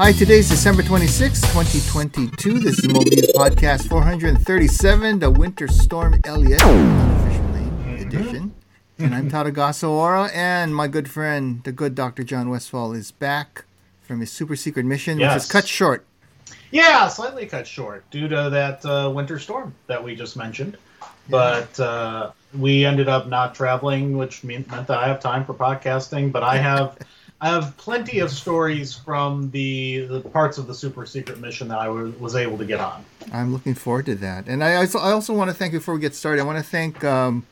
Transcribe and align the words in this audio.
Hi, 0.00 0.12
today's 0.12 0.48
December 0.48 0.82
26, 0.82 1.42
2022. 1.42 2.58
This 2.60 2.78
is 2.78 2.86
MobileViews 2.86 3.34
Podcast 3.34 3.86
437, 3.86 5.18
the 5.18 5.30
Winter 5.30 5.68
Storm 5.68 6.18
Elliott, 6.24 6.62
unofficial 6.62 7.48
name 7.48 8.06
edition. 8.06 8.54
And 8.98 9.14
I'm 9.14 9.28
Todd 9.28 9.44
Ogasawara, 9.48 10.30
and 10.34 10.74
my 10.74 10.88
good 10.88 11.10
friend, 11.10 11.62
the 11.64 11.72
good 11.72 11.94
Dr. 11.94 12.22
John 12.22 12.48
Westfall, 12.48 12.94
is 12.94 13.10
back 13.10 13.66
from 14.00 14.20
his 14.20 14.32
super 14.32 14.56
secret 14.56 14.86
mission, 14.86 15.18
which 15.18 15.24
Yes. 15.24 15.44
is 15.44 15.52
cut 15.52 15.68
short. 15.68 16.06
Yeah, 16.70 17.06
slightly 17.08 17.44
cut 17.44 17.66
short 17.66 18.08
due 18.10 18.26
to 18.26 18.48
that 18.48 18.82
uh, 18.86 19.10
winter 19.14 19.38
storm 19.38 19.74
that 19.86 20.02
we 20.02 20.16
just 20.16 20.34
mentioned. 20.34 20.78
But 21.28 21.78
uh, 21.78 22.30
we 22.58 22.86
ended 22.86 23.10
up 23.10 23.26
not 23.28 23.54
traveling, 23.54 24.16
which 24.16 24.44
mean, 24.44 24.64
meant 24.70 24.86
that 24.86 24.96
I 24.98 25.08
have 25.08 25.20
time 25.20 25.44
for 25.44 25.52
podcasting. 25.52 26.32
But 26.32 26.42
I 26.42 26.56
have, 26.56 26.96
I 27.42 27.48
have 27.48 27.76
plenty 27.78 28.18
of 28.18 28.30
stories 28.30 28.94
from 28.94 29.50
the, 29.50 30.06
the 30.06 30.20
parts 30.20 30.58
of 30.58 30.66
the 30.66 30.74
super 30.74 31.06
secret 31.06 31.40
mission 31.40 31.68
that 31.68 31.78
I 31.78 31.88
was, 31.88 32.14
was 32.20 32.36
able 32.36 32.58
to 32.58 32.66
get 32.66 32.80
on. 32.80 33.04
I'm 33.32 33.52
looking 33.52 33.74
forward 33.74 34.06
to 34.06 34.14
that. 34.16 34.46
And 34.46 34.62
I 34.62 34.74
also, 34.74 34.98
I 34.98 35.12
also 35.12 35.32
want 35.32 35.50
to 35.50 35.56
thank, 35.56 35.72
before 35.72 35.94
we 35.94 36.00
get 36.00 36.14
started, 36.14 36.42
I 36.42 36.44
want 36.44 36.58
to 36.58 36.70
thank 36.70 37.02
um, 37.02 37.46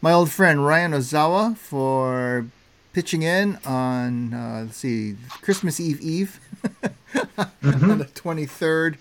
my 0.00 0.12
old 0.12 0.30
friend 0.30 0.64
Ryan 0.64 0.92
Ozawa 0.92 1.56
for 1.56 2.46
pitching 2.94 3.22
in 3.22 3.58
on, 3.66 4.32
uh, 4.32 4.62
let's 4.64 4.78
see, 4.78 5.16
Christmas 5.42 5.80
Eve 5.80 6.00
Eve 6.00 6.40
on 6.64 7.48
the 7.98 8.08
23rd 8.14 8.96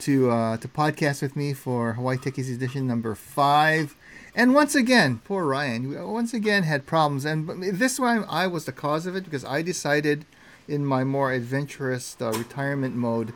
to 0.00 0.30
uh, 0.30 0.56
to 0.58 0.68
podcast 0.68 1.22
with 1.22 1.36
me 1.36 1.54
for 1.54 1.94
Hawaii 1.94 2.18
Techies 2.18 2.54
edition 2.54 2.86
number 2.86 3.14
five. 3.14 3.96
And 4.36 4.52
once 4.52 4.74
again, 4.74 5.22
poor 5.24 5.46
Ryan, 5.46 6.12
once 6.12 6.34
again 6.34 6.64
had 6.64 6.84
problems. 6.84 7.24
And 7.24 7.48
this 7.78 7.96
time 7.96 8.26
I 8.28 8.46
was 8.46 8.66
the 8.66 8.72
cause 8.72 9.06
of 9.06 9.16
it 9.16 9.24
because 9.24 9.46
I 9.46 9.62
decided 9.62 10.26
in 10.68 10.84
my 10.84 11.04
more 11.04 11.32
adventurous 11.32 12.18
uh, 12.20 12.32
retirement 12.32 12.94
mode 12.94 13.32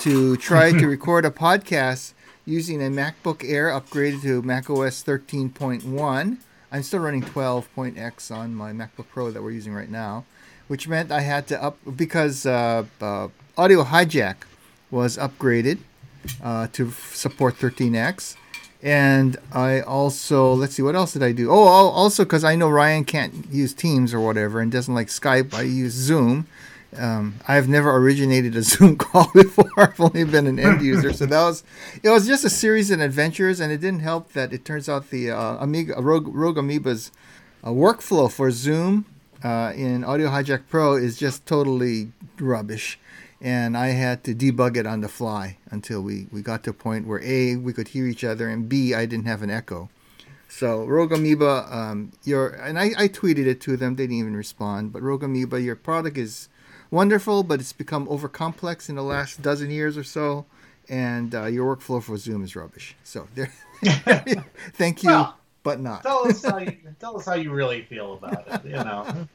to 0.00 0.36
try 0.36 0.72
to 0.72 0.86
record 0.88 1.24
a 1.24 1.30
podcast 1.30 2.14
using 2.44 2.82
a 2.82 2.90
MacBook 2.90 3.48
Air 3.48 3.68
upgraded 3.68 4.22
to 4.22 4.42
macOS 4.42 5.04
13.1. 5.04 6.38
I'm 6.72 6.82
still 6.82 7.00
running 7.00 7.22
12.x 7.22 8.30
on 8.32 8.52
my 8.52 8.72
MacBook 8.72 9.06
Pro 9.12 9.30
that 9.30 9.42
we're 9.44 9.52
using 9.52 9.72
right 9.72 9.90
now, 9.90 10.24
which 10.66 10.88
meant 10.88 11.12
I 11.12 11.20
had 11.20 11.46
to 11.48 11.62
up 11.62 11.78
because 11.96 12.44
uh, 12.44 12.86
uh, 13.00 13.28
Audio 13.56 13.84
Hijack 13.84 14.36
was 14.90 15.16
upgraded 15.16 15.78
uh, 16.42 16.66
to 16.72 16.88
f- 16.88 17.14
support 17.14 17.54
13x. 17.54 18.34
And 18.82 19.36
I 19.52 19.80
also, 19.80 20.54
let's 20.54 20.74
see, 20.74 20.82
what 20.82 20.96
else 20.96 21.12
did 21.12 21.22
I 21.22 21.32
do? 21.32 21.50
Oh, 21.50 21.64
also 21.64 22.24
because 22.24 22.44
I 22.44 22.56
know 22.56 22.70
Ryan 22.70 23.04
can't 23.04 23.46
use 23.50 23.74
Teams 23.74 24.14
or 24.14 24.20
whatever 24.20 24.60
and 24.60 24.72
doesn't 24.72 24.94
like 24.94 25.08
Skype, 25.08 25.52
I 25.52 25.62
use 25.62 25.92
Zoom. 25.92 26.46
Um, 26.96 27.34
I've 27.46 27.68
never 27.68 27.94
originated 27.94 28.56
a 28.56 28.62
Zoom 28.70 28.96
call 28.96 29.30
before. 29.34 29.70
I've 29.76 30.00
only 30.00 30.24
been 30.24 30.46
an 30.46 30.58
end 30.58 30.82
user, 30.82 31.12
so 31.12 31.26
that 31.26 31.42
was 31.42 31.62
it 32.02 32.08
was 32.08 32.26
just 32.26 32.44
a 32.44 32.50
series 32.50 32.90
of 32.90 33.00
adventures, 33.00 33.60
and 33.60 33.70
it 33.70 33.80
didn't 33.80 34.00
help 34.00 34.32
that 34.32 34.52
it 34.52 34.64
turns 34.64 34.88
out 34.88 35.10
the 35.10 35.30
uh, 35.30 35.56
Amiga 35.60 35.94
Rogue, 36.00 36.28
Rogue 36.28 36.56
Amoeba's 36.56 37.12
uh, 37.62 37.68
workflow 37.68 38.30
for 38.32 38.50
Zoom 38.50 39.04
uh, 39.42 39.72
in 39.74 40.04
Audio 40.04 40.28
Hijack 40.28 40.62
Pro 40.68 40.94
is 40.96 41.16
just 41.18 41.46
totally 41.46 42.12
rubbish, 42.38 42.98
and 43.40 43.76
I 43.76 43.88
had 43.88 44.22
to 44.24 44.34
debug 44.34 44.76
it 44.76 44.86
on 44.86 45.00
the 45.00 45.08
fly 45.08 45.58
until 45.70 46.02
we 46.02 46.26
we 46.30 46.42
got 46.42 46.62
to 46.64 46.70
a 46.70 46.74
point 46.74 47.06
where 47.06 47.22
a 47.22 47.56
we 47.56 47.72
could 47.72 47.88
hear 47.88 48.06
each 48.06 48.24
other, 48.24 48.48
and 48.48 48.68
b 48.68 48.94
I 48.94 49.06
didn't 49.06 49.26
have 49.26 49.42
an 49.42 49.50
echo. 49.50 49.88
So 50.48 50.84
Rogue 50.84 51.12
Amoeba, 51.12 51.66
um, 51.70 52.10
your 52.24 52.48
and 52.48 52.78
I, 52.78 52.90
I 52.98 53.08
tweeted 53.08 53.46
it 53.46 53.60
to 53.62 53.76
them. 53.76 53.96
They 53.96 54.04
didn't 54.04 54.16
even 54.18 54.36
respond. 54.36 54.92
But 54.92 55.02
Rogue 55.02 55.22
Amoeba, 55.22 55.60
your 55.60 55.76
product 55.76 56.18
is 56.18 56.48
wonderful, 56.90 57.44
but 57.44 57.60
it's 57.60 57.72
become 57.72 58.08
over 58.08 58.28
complex 58.28 58.88
in 58.88 58.96
the 58.96 59.02
last 59.02 59.42
dozen 59.42 59.70
years 59.70 59.96
or 59.96 60.02
so, 60.04 60.46
and 60.88 61.34
uh, 61.34 61.46
your 61.46 61.76
workflow 61.76 62.02
for 62.02 62.16
Zoom 62.16 62.42
is 62.42 62.56
rubbish. 62.56 62.96
So 63.04 63.28
there, 63.36 63.52
thank 64.74 65.04
you, 65.04 65.10
Well, 65.10 65.38
but 65.62 65.78
not. 65.80 66.02
Tell 66.02 66.26
us 66.26 66.44
how 66.44 66.58
you, 66.58 66.76
tell 66.98 67.16
us 67.16 67.26
how 67.26 67.34
you 67.34 67.52
really 67.52 67.82
feel 67.82 68.14
about 68.14 68.48
it. 68.48 68.64
You 68.64 68.72
know, 68.72 69.28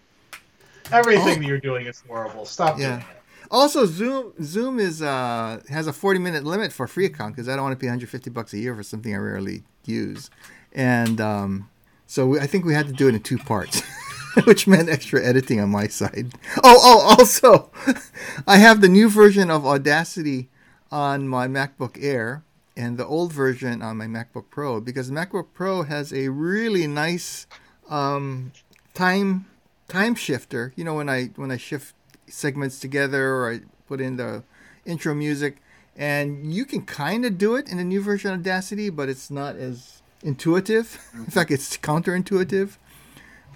everything 0.91 1.39
that 1.39 1.47
you're 1.47 1.59
doing 1.59 1.85
is 1.87 2.03
horrible. 2.07 2.45
Stop 2.45 2.77
Yeah. 2.77 2.97
doing 2.97 2.99
it. 2.99 3.17
Also, 3.55 3.85
Zoom 3.85 4.33
Zoom 4.43 4.79
is 4.79 5.01
uh, 5.01 5.61
has 5.69 5.87
a 5.87 5.93
40 5.93 6.19
minute 6.19 6.43
limit 6.43 6.73
for 6.73 6.87
free 6.87 7.05
account 7.05 7.33
because 7.33 7.47
I 7.47 7.55
don't 7.55 7.63
want 7.63 7.71
to 7.71 7.81
pay 7.81 7.87
150 7.87 8.29
bucks 8.29 8.51
a 8.51 8.57
year 8.57 8.75
for 8.75 8.83
something 8.83 9.15
I 9.15 9.17
rarely 9.17 9.63
use, 9.85 10.29
and 10.73 11.21
um, 11.21 11.69
so 12.05 12.27
we, 12.27 12.39
I 12.41 12.47
think 12.47 12.65
we 12.65 12.73
had 12.73 12.87
to 12.87 12.91
do 12.91 13.07
it 13.07 13.15
in 13.15 13.21
two 13.21 13.37
parts, 13.37 13.81
which 14.43 14.67
meant 14.67 14.89
extra 14.89 15.23
editing 15.23 15.61
on 15.61 15.69
my 15.69 15.87
side. 15.87 16.33
Oh, 16.65 16.79
oh, 16.83 17.15
also, 17.17 17.71
I 18.45 18.57
have 18.57 18.81
the 18.81 18.89
new 18.89 19.09
version 19.09 19.49
of 19.49 19.65
Audacity 19.65 20.49
on 20.91 21.25
my 21.25 21.47
MacBook 21.47 21.97
Air 22.03 22.43
and 22.75 22.97
the 22.97 23.07
old 23.07 23.31
version 23.31 23.81
on 23.81 23.95
my 23.95 24.05
MacBook 24.05 24.49
Pro 24.49 24.81
because 24.81 25.09
MacBook 25.11 25.47
Pro 25.53 25.83
has 25.83 26.11
a 26.11 26.27
really 26.27 26.87
nice 26.87 27.47
um, 27.89 28.51
time 28.93 29.45
time 29.87 30.13
shifter. 30.13 30.73
You 30.75 30.83
know 30.83 30.95
when 30.95 31.07
I 31.07 31.27
when 31.37 31.51
I 31.51 31.57
shift 31.57 31.95
segments 32.27 32.79
together 32.79 33.33
or 33.35 33.53
I 33.53 33.59
put 33.87 34.01
in 34.01 34.17
the 34.17 34.43
intro 34.85 35.13
music, 35.13 35.57
and 35.95 36.53
you 36.53 36.65
can 36.65 36.85
kind 36.85 37.25
of 37.25 37.37
do 37.37 37.55
it 37.55 37.69
in 37.69 37.77
the 37.77 37.83
new 37.83 38.01
version 38.01 38.33
of 38.33 38.39
Audacity, 38.39 38.89
but 38.89 39.09
it's 39.09 39.31
not 39.31 39.55
as 39.55 40.01
intuitive. 40.21 40.99
In 41.13 41.25
fact, 41.25 41.51
it's 41.51 41.77
counterintuitive. 41.77 42.77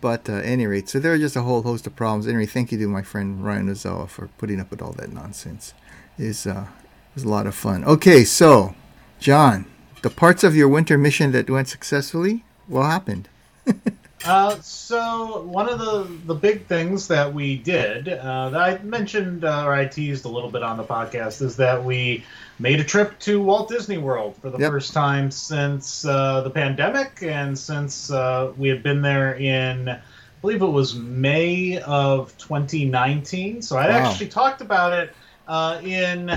But 0.01 0.29
uh, 0.29 0.33
at 0.33 0.45
any 0.45 0.65
rate, 0.65 0.87
so 0.87 0.97
there 0.99 1.11
are 1.11 1.17
just 1.17 1.35
a 1.35 1.41
whole 1.41 1.61
host 1.63 1.85
of 1.85 1.95
problems. 1.95 2.25
Anyway, 2.25 2.45
thank 2.45 2.71
you 2.71 2.77
to 2.77 2.87
my 2.87 3.01
friend 3.01 3.43
Ryan 3.43 3.67
Ozawa 3.67 4.07
for 4.07 4.29
putting 4.37 4.61
up 4.61 4.71
with 4.71 4.81
all 4.81 4.93
that 4.93 5.11
nonsense. 5.11 5.73
Is 6.17 6.47
uh, 6.47 6.67
it 7.09 7.15
was 7.15 7.25
a 7.25 7.29
lot 7.29 7.47
of 7.47 7.53
fun. 7.53 7.83
Okay, 7.83 8.23
so 8.23 8.75
John, 9.19 9.65
the 10.01 10.09
parts 10.09 10.45
of 10.45 10.55
your 10.55 10.69
winter 10.69 10.97
mission 10.97 11.33
that 11.33 11.49
went 11.49 11.67
successfully, 11.67 12.45
what 12.67 12.83
happened? 12.83 13.27
Uh, 14.23 14.59
so 14.59 15.43
one 15.45 15.69
of 15.69 15.79
the 15.79 16.19
the 16.25 16.35
big 16.35 16.67
things 16.67 17.07
that 17.07 17.33
we 17.33 17.61
did 17.63 18.07
uh, 18.09 18.49
that 18.49 18.59
I 18.61 18.83
mentioned 18.83 19.45
uh, 19.45 19.63
or 19.65 19.73
I 19.73 19.85
teased 19.85 20.25
a 20.25 20.29
little 20.29 20.51
bit 20.51 20.61
on 20.61 20.77
the 20.77 20.83
podcast 20.83 21.41
is 21.41 21.55
that 21.57 21.83
we 21.85 22.25
made 22.57 22.81
a 22.81 22.83
trip 22.83 23.17
to 23.19 23.41
Walt 23.41 23.69
Disney 23.69 23.97
World 23.97 24.37
for 24.41 24.49
the 24.49 24.59
Yep. 24.59 24.71
first 24.71 24.93
time 24.93 25.31
since 25.31 26.03
uh, 26.05 26.41
the 26.41 26.49
pandemic 26.49 27.19
and 27.23 27.57
since 27.57 28.11
uh, 28.11 28.51
we 28.57 28.67
had 28.67 28.83
been 28.83 29.01
there 29.01 29.35
in 29.35 29.87
I 29.87 30.01
believe 30.41 30.61
it 30.61 30.67
was 30.67 30.95
May 30.95 31.79
of 31.79 32.35
2019. 32.37 33.61
So 33.61 33.77
I 33.77 33.87
Wow. 33.87 33.97
actually 33.97 34.27
talked 34.27 34.61
about 34.61 34.91
it 34.93 35.15
uh, 35.47 35.79
in 35.81 36.29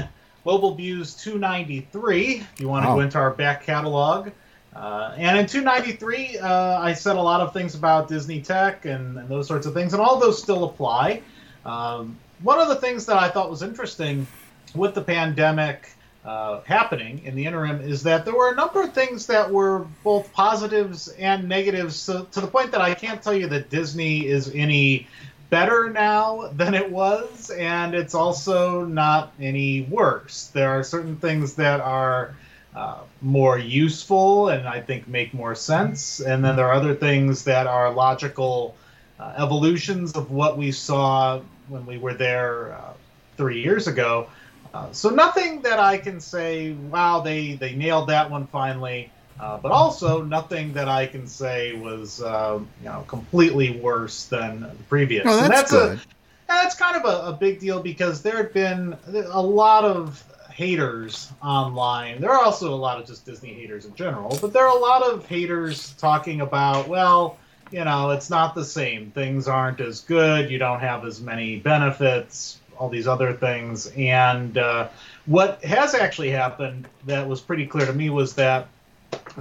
Global 0.45 0.77
Views 0.77 1.17
293. 1.17 2.37
If 2.37 2.61
you 2.61 2.69
want 2.69 2.85
to 2.85 2.89
Wow. 2.89 2.97
go 2.97 3.01
into 3.01 3.19
our 3.19 3.35
back 3.35 3.65
catalog. 3.65 4.31
Uh, 4.75 5.15
and 5.17 5.39
in 5.39 5.47
293, 5.47 6.39
uh, 6.39 6.79
I 6.79 6.95
said 6.95 7.17
a 7.17 7.23
lot 7.23 7.41
of 7.41 7.53
things 7.53 7.75
about 7.75 8.09
Disney 8.09 8.41
Tech 8.41 8.87
and, 8.87 9.19
and 9.19 9.29
those 9.29 9.47
sorts 9.47 9.67
of 9.67 9.75
things, 9.75 9.93
and 9.93 10.01
all 10.01 10.19
those 10.19 10.41
still 10.43 10.65
apply. 10.65 11.23
Um, 11.67 12.19
one 12.43 12.59
of 12.59 12.69
the 12.69 12.77
things 12.77 13.07
that 13.07 13.17
I 13.17 13.29
thought 13.29 13.51
was 13.51 13.63
interesting 13.63 14.27
with 14.75 14.95
the 14.95 15.03
pandemic 15.03 15.91
uh, 16.25 16.61
happening 16.63 17.21
in 17.25 17.35
the 17.35 17.45
interim 17.45 17.81
is 17.81 18.03
that 18.05 18.25
there 18.25 18.35
were 18.35 18.53
a 18.53 18.55
number 18.55 18.83
of 18.83 18.93
things 18.93 19.27
that 19.27 19.51
were 19.51 19.87
both 20.05 20.33
positives 20.33 21.09
and 21.09 21.49
negatives, 21.49 21.97
so, 21.97 22.25
to 22.25 22.41
the 22.41 22.47
point 22.47 22.73
that 22.73 22.81
I 22.81 22.95
can't 22.95 23.23
tell 23.23 23.35
you 23.35 23.49
that 23.49 23.71
Disney 23.71 24.27
is 24.27 24.51
any 24.55 25.09
better 25.51 25.91
now 25.91 26.49
than 26.55 26.75
it 26.75 26.91
was, 26.91 27.51
and 27.51 27.95
it's 27.95 28.15
also 28.15 28.85
not 28.85 29.33
any 29.41 29.83
worse. 29.83 30.47
There 30.55 30.71
are 30.71 30.83
certain 30.83 31.17
things 31.17 31.55
that 31.55 31.81
are 31.81 32.35
uh, 32.75 33.01
more 33.21 33.59
useful 33.59 34.49
and 34.49 34.67
I 34.67 34.81
think 34.81 35.07
make 35.07 35.35
more 35.35 35.55
sense. 35.55 36.21
And 36.21 36.45
then 36.45 36.57
there 36.57 36.67
are 36.67 36.73
other 36.73 36.95
things 36.95 37.45
that 37.45 37.67
are 37.67 37.93
logical 37.93 38.75
uh, 39.21 39.35
evolutions 39.37 40.13
of 40.13 40.31
what 40.31 40.57
we 40.57 40.73
saw 40.73 41.41
when 41.69 41.85
we 41.87 41.99
were 41.99 42.15
there 42.15 42.73
uh, 42.75 42.93
three 43.37 43.63
years 43.63 43.87
ago. 43.87 44.29
Uh, 44.73 44.91
so 44.93 45.11
nothing 45.11 45.61
that 45.63 45.79
I 45.79 45.99
can 45.99 46.19
say, 46.19 46.73
wow, 46.73 47.21
they, 47.21 47.55
they 47.55 47.75
nailed 47.75 48.09
that 48.09 48.31
one 48.31 48.47
finally. 48.47 49.11
Uh, 49.41 49.59
but 49.59 49.73
also 49.73 50.23
nothing 50.23 50.73
that 50.73 50.89
I 50.89 51.07
can 51.07 51.27
say 51.27 51.73
was 51.73 52.23
uh, 52.23 52.61
you 52.81 52.85
know 52.85 53.05
completely 53.09 53.73
worse 53.81 54.27
than 54.27 54.61
the 54.61 54.69
previous. 54.89 55.25
Oh, 55.27 55.43
And 55.43 55.53
that's, 55.53 55.73
a, 55.73 55.77
good. 55.77 56.01
that's 56.47 56.77
kind 56.77 56.97
of 56.97 57.05
a, 57.05 57.29
a 57.29 57.33
big 57.33 57.59
deal 57.59 57.83
because 57.83 58.23
there 58.23 58.37
had 58.37 58.53
been 58.53 58.97
a 59.13 59.43
lot 59.43 59.85
of 59.85 60.23
haters 60.53 61.31
online. 61.43 62.21
There 62.21 62.31
are 62.31 62.45
also 62.45 62.73
a 62.73 62.77
lot 62.77 63.01
of 63.01 63.07
just 63.07 63.25
Disney 63.27 63.53
haters 63.55 63.85
in 63.85 63.95
general, 63.95 64.39
but 64.41 64.53
there 64.53 64.65
are 64.67 64.77
a 64.77 64.81
lot 64.81 65.03
of 65.03 65.27
haters 65.27 65.93
talking 65.99 66.41
about, 66.41 66.89
well, 66.89 67.39
you 67.71 67.85
know, 67.85 68.11
it's 68.11 68.29
not 68.31 68.55
the 68.55 68.65
same. 68.65 69.11
Things 69.13 69.49
aren't 69.49 69.81
as 69.81 70.01
good. 70.01 70.51
You 70.51 70.59
don't 70.59 70.81
have 70.81 71.05
as 71.05 71.21
many 71.21 71.59
benefits, 71.59 72.61
all 72.79 72.89
these 72.91 73.09
other 73.09 73.33
things. 73.33 73.87
And 73.97 74.59
uh, 74.59 74.89
what 75.27 75.65
has 75.65 75.95
actually 75.95 76.31
happened 76.31 76.87
that 77.07 77.27
was 77.27 77.41
pretty 77.41 77.67
clear 77.67 77.87
to 77.87 77.93
me 77.93 78.11
was 78.11 78.35
that 78.35 78.69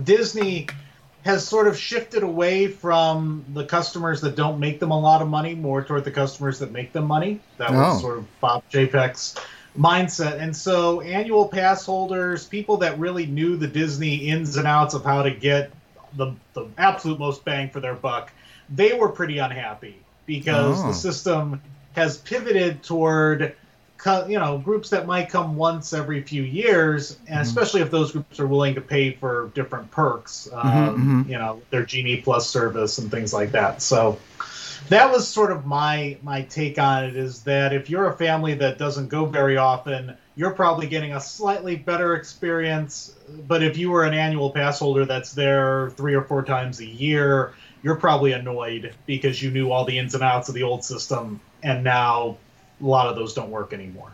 Disney 0.04 0.68
has 1.24 1.48
sort 1.48 1.68
of 1.68 1.78
shifted 1.78 2.24
away 2.24 2.68
from 2.68 3.46
the 3.54 3.64
customers 3.66 4.22
that 4.22 4.36
don't 4.36 4.60
make 4.60 4.80
them 4.80 4.90
a 4.92 5.00
lot 5.00 5.22
of 5.22 5.28
money, 5.28 5.54
more 5.54 5.84
toward 5.84 6.04
the 6.04 6.12
customers 6.12 6.57
that 6.60 6.72
make 6.72 6.94
them 6.94 7.06
money. 7.06 7.40
That 7.57 7.69
Oh. 7.72 7.74
was 7.74 8.02
sort 8.02 8.18
of 8.18 8.40
Bob 8.40 8.64
Chapek's 8.72 9.36
mindset. 9.77 10.39
And 10.41 10.56
so, 10.56 11.01
annual 11.01 11.47
pass 11.47 11.85
holders, 11.85 12.45
people 12.47 12.77
that 12.77 13.00
really 13.00 13.25
knew 13.25 13.57
the 13.57 13.68
Disney 13.68 14.15
ins 14.29 14.57
and 14.57 14.68
outs 14.68 14.94
of 14.94 15.03
how 15.03 15.23
to 15.23 15.31
get 15.31 15.71
the, 16.18 16.33
the 16.53 16.68
absolute 16.77 17.19
most 17.19 17.45
bang 17.45 17.69
for 17.69 17.79
their 17.79 17.95
buck, 17.95 18.31
they 18.69 18.94
were 18.94 19.09
pretty 19.09 19.38
unhappy 19.38 19.95
because 20.25 20.83
Oh. 20.83 20.88
the 20.88 20.94
system 20.94 21.62
has 21.94 22.18
pivoted 22.18 22.83
toward 22.83 23.56
you 24.27 24.39
know 24.39 24.57
groups 24.57 24.89
that 24.89 25.06
might 25.06 25.29
come 25.29 25.56
once 25.56 25.94
every 25.94 26.23
few 26.23 26.41
years 26.41 27.18
and 27.27 27.38
Mhm. 27.38 27.41
especially 27.41 27.81
if 27.81 27.91
those 27.91 28.12
groups 28.12 28.39
are 28.39 28.47
willing 28.47 28.73
to 28.73 28.81
pay 28.81 29.12
for 29.12 29.51
different 29.53 29.91
perks 29.91 30.50
um, 30.53 30.63
Mhm, 30.65 30.95
mhm. 30.95 31.29
you 31.29 31.38
know 31.38 31.62
their 31.69 31.85
genie 31.85 32.18
plus 32.18 32.50
service 32.50 32.97
and 32.97 33.12
things 33.12 33.31
like 33.31 33.51
that 33.51 33.79
so 33.79 34.18
that 34.89 35.12
was 35.12 35.28
sort 35.28 35.51
of 35.51 35.66
my 35.66 36.18
my 36.24 36.42
take 36.44 36.78
on 36.80 37.04
it 37.06 37.16
is 37.16 37.44
that 37.44 37.74
if 37.74 37.89
you're 37.89 38.07
a 38.07 38.18
family 38.18 38.54
that 38.56 38.78
doesn't 38.78 39.07
go 39.07 39.25
very 39.25 39.57
often 39.57 40.16
you're 40.36 40.51
probably 40.51 40.88
getting 40.88 41.13
a 41.13 41.19
slightly 41.22 41.75
better 41.75 42.16
experience 42.16 43.16
but 43.48 43.62
if 43.63 43.78
you 43.78 43.92
were 43.92 44.04
an 44.04 44.13
annual 44.13 44.51
pass 44.51 44.80
holder 44.80 45.06
that's 45.06 45.33
there 45.33 45.92
three 45.92 46.13
or 46.13 46.24
four 46.24 46.44
times 46.44 46.80
a 46.80 46.86
year 46.86 47.54
you're 47.83 47.95
probably 47.95 48.31
annoyed 48.33 48.94
because 49.06 49.42
you 49.42 49.50
knew 49.51 49.72
all 49.72 49.86
the 49.86 49.98
ins 49.98 50.13
and 50.13 50.24
outs 50.24 50.50
of 50.50 50.56
the 50.56 50.63
old 50.63 50.83
system 50.83 51.39
and 51.63 51.83
now 51.83 52.38
a 52.81 52.86
lot 52.86 53.07
of 53.07 53.16
those 53.16 53.33
don't 53.33 53.51
work 53.51 53.74
anymore 53.74 54.12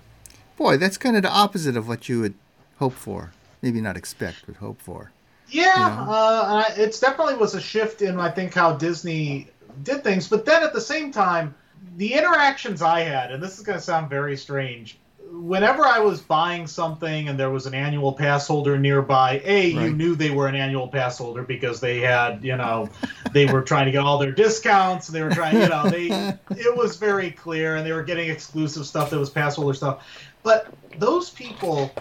Boy, 0.58 0.76
that's 0.78 0.98
kind 0.98 1.16
of 1.16 1.22
the 1.22 1.30
opposite 1.30 1.78
of 1.78 1.88
what 1.88 2.10
you 2.10 2.20
would 2.20 2.34
hope 2.80 2.94
for. 2.94 3.32
Maybe 3.62 3.80
not 3.80 3.96
expect, 3.96 4.38
but 4.48 4.56
hope 4.56 4.82
for. 4.82 5.12
Yeah, 5.50 5.66
Yeah. 5.78 6.06
uh, 6.10 6.64
it's 6.78 7.00
definitely 7.00 7.36
was 7.36 7.54
a 7.54 7.62
shift 7.62 8.02
in 8.02 8.20
I 8.20 8.32
think 8.32 8.56
how 8.56 8.74
Disney 8.74 9.50
did 9.84 10.04
things. 10.04 10.28
But 10.28 10.46
then 10.46 10.64
at 10.64 10.74
the 10.74 10.82
same 10.82 11.12
time, 11.12 11.56
the 11.96 12.14
interactions 12.14 12.82
I 12.82 13.02
had, 13.02 13.32
and 13.32 13.42
this 13.42 13.58
is 13.58 13.66
going 13.66 13.78
to 13.78 13.84
sound 13.84 14.10
very 14.10 14.38
strange. 14.38 15.00
Whenever 15.30 15.86
I 15.86 16.00
was 16.00 16.22
buying 16.22 16.68
something 16.68 17.28
and 17.28 17.38
there 17.38 17.50
was 17.50 17.66
an 17.66 17.74
annual 17.74 18.14
pass 18.14 18.48
holder 18.48 18.78
nearby, 18.78 19.42
a 19.44 19.68
you 19.68 19.90
knew 19.90 20.16
they 20.16 20.30
were 20.30 20.48
an 20.48 20.56
annual 20.56 20.88
pass 20.88 21.18
holder 21.18 21.44
because 21.44 21.82
they 21.82 22.00
had, 22.00 22.46
you 22.46 22.56
know, 22.56 22.90
they 23.34 23.46
were 23.46 23.62
trying 23.62 23.86
to 23.86 23.92
get 23.92 24.00
all 24.00 24.18
their 24.18 24.32
discounts. 24.32 25.08
They 25.08 25.22
were 25.22 25.30
trying, 25.30 25.62
you 25.62 25.68
know, 25.68 25.90
they 25.90 26.08
it 26.52 26.78
was 26.78 26.96
very 26.96 27.32
clear, 27.32 27.76
and 27.76 27.86
they 27.86 27.92
were 27.92 28.04
getting 28.04 28.30
exclusive 28.30 28.86
stuff 28.86 29.10
that 29.10 29.20
was 29.20 29.30
pass 29.30 29.58
holder 29.58 29.74
stuff. 29.74 30.08
But 30.44 30.74
those 30.98 31.30
people 31.30 31.92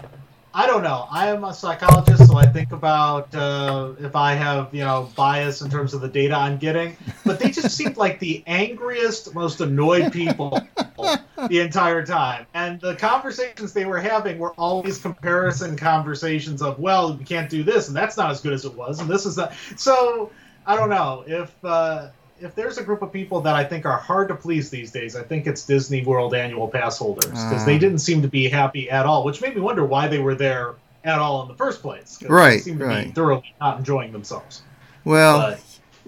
I 0.57 0.65
don't 0.65 0.81
know. 0.81 1.07
I 1.11 1.27
am 1.27 1.43
a 1.43 1.53
psychologist, 1.53 2.25
so 2.25 2.35
I 2.35 2.47
think 2.47 2.71
about 2.71 3.33
uh, 3.35 3.91
if 3.99 4.15
I 4.15 4.33
have, 4.33 4.73
you 4.73 4.83
know, 4.83 5.07
bias 5.15 5.61
in 5.61 5.69
terms 5.69 5.93
of 5.93 6.01
the 6.01 6.07
data 6.07 6.33
I'm 6.35 6.57
getting. 6.57 6.97
But 7.23 7.39
they 7.39 7.51
just 7.51 7.77
seemed 7.77 7.95
like 7.95 8.17
the 8.17 8.43
angriest, 8.47 9.35
most 9.35 9.61
annoyed 9.61 10.11
people 10.11 10.59
the 10.97 11.59
entire 11.59 12.03
time. 12.03 12.47
And 12.55 12.81
the 12.81 12.95
conversations 12.95 13.71
they 13.71 13.85
were 13.85 13.99
having 13.99 14.39
were 14.39 14.53
always 14.53 14.97
comparison 14.97 15.77
conversations 15.77 16.63
of, 16.63 16.79
well, 16.79 17.15
we 17.15 17.23
can't 17.23 17.51
do 17.51 17.61
this, 17.61 17.87
and 17.89 17.95
that's 17.95 18.17
not 18.17 18.31
as 18.31 18.41
good 18.41 18.53
as 18.53 18.65
it 18.65 18.73
was, 18.73 18.99
and 18.99 19.07
this 19.07 19.27
is 19.27 19.35
that. 19.35 19.53
So 19.75 20.31
I 20.65 20.75
don't 20.75 20.89
know 20.89 21.23
if. 21.27 21.53
Uh, 21.63 22.07
if 22.39 22.53
there's 22.55 22.77
a 22.77 22.83
group 22.83 23.01
of 23.01 23.11
people 23.11 23.41
that 23.41 23.55
I 23.55 23.63
think 23.63 23.85
are 23.85 23.97
hard 23.97 24.27
to 24.29 24.35
please 24.35 24.69
these 24.69 24.91
days, 24.91 25.15
I 25.15 25.23
think 25.23 25.47
it's 25.47 25.65
Disney 25.65 26.03
World 26.03 26.33
annual 26.35 26.67
pass 26.67 26.97
holders 26.97 27.31
because 27.31 27.63
Ah. 27.63 27.65
they 27.65 27.77
didn't 27.77 27.99
seem 27.99 28.21
to 28.21 28.27
be 28.27 28.47
happy 28.49 28.89
at 28.89 29.05
all, 29.05 29.23
which 29.23 29.41
made 29.41 29.55
me 29.55 29.61
wonder 29.61 29.83
why 29.85 30.07
they 30.07 30.19
were 30.19 30.35
there 30.35 30.75
at 31.03 31.19
all 31.19 31.41
in 31.43 31.47
the 31.47 31.55
first 31.55 31.81
place. 31.81 32.19
Right, 32.27 32.51
they 32.53 32.59
seemed 32.59 32.79
to 32.79 32.85
be 32.85 32.89
right. 32.93 33.15
thoroughly 33.15 33.53
not 33.59 33.79
enjoying 33.79 34.11
themselves. 34.11 34.61
Well, 35.05 35.39
But 35.39 35.59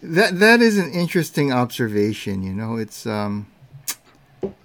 that 0.02 0.40
that 0.40 0.62
is 0.62 0.78
an 0.78 0.92
interesting 0.92 1.52
observation. 1.52 2.44
You 2.44 2.54
know, 2.54 2.76
it's 2.78 3.06
um, 3.06 3.48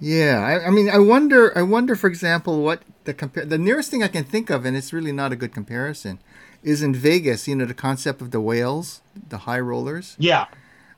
yeah. 0.00 0.40
I, 0.40 0.66
I 0.66 0.70
mean, 0.70 0.88
I 0.90 0.98
wonder. 0.98 1.56
I 1.56 1.62
wonder, 1.62 1.94
for 1.96 2.06
example, 2.08 2.62
what 2.62 2.82
the 3.04 3.14
compare 3.14 3.44
the 3.44 3.58
nearest 3.58 3.90
thing 3.90 4.02
I 4.02 4.08
can 4.08 4.24
think 4.24 4.50
of, 4.50 4.64
and 4.64 4.76
it's 4.76 4.92
really 4.92 5.12
not 5.12 5.32
a 5.32 5.36
good 5.36 5.52
comparison, 5.52 6.18
is 6.62 6.82
in 6.82 6.94
Vegas. 6.94 7.46
You 7.48 7.56
know, 7.56 7.64
the 7.64 7.74
concept 7.74 8.20
of 8.20 8.30
the 8.30 8.40
whales, 8.40 9.02
the 9.28 9.38
high 9.38 9.60
rollers. 9.60 10.16
yeah, 10.18 10.46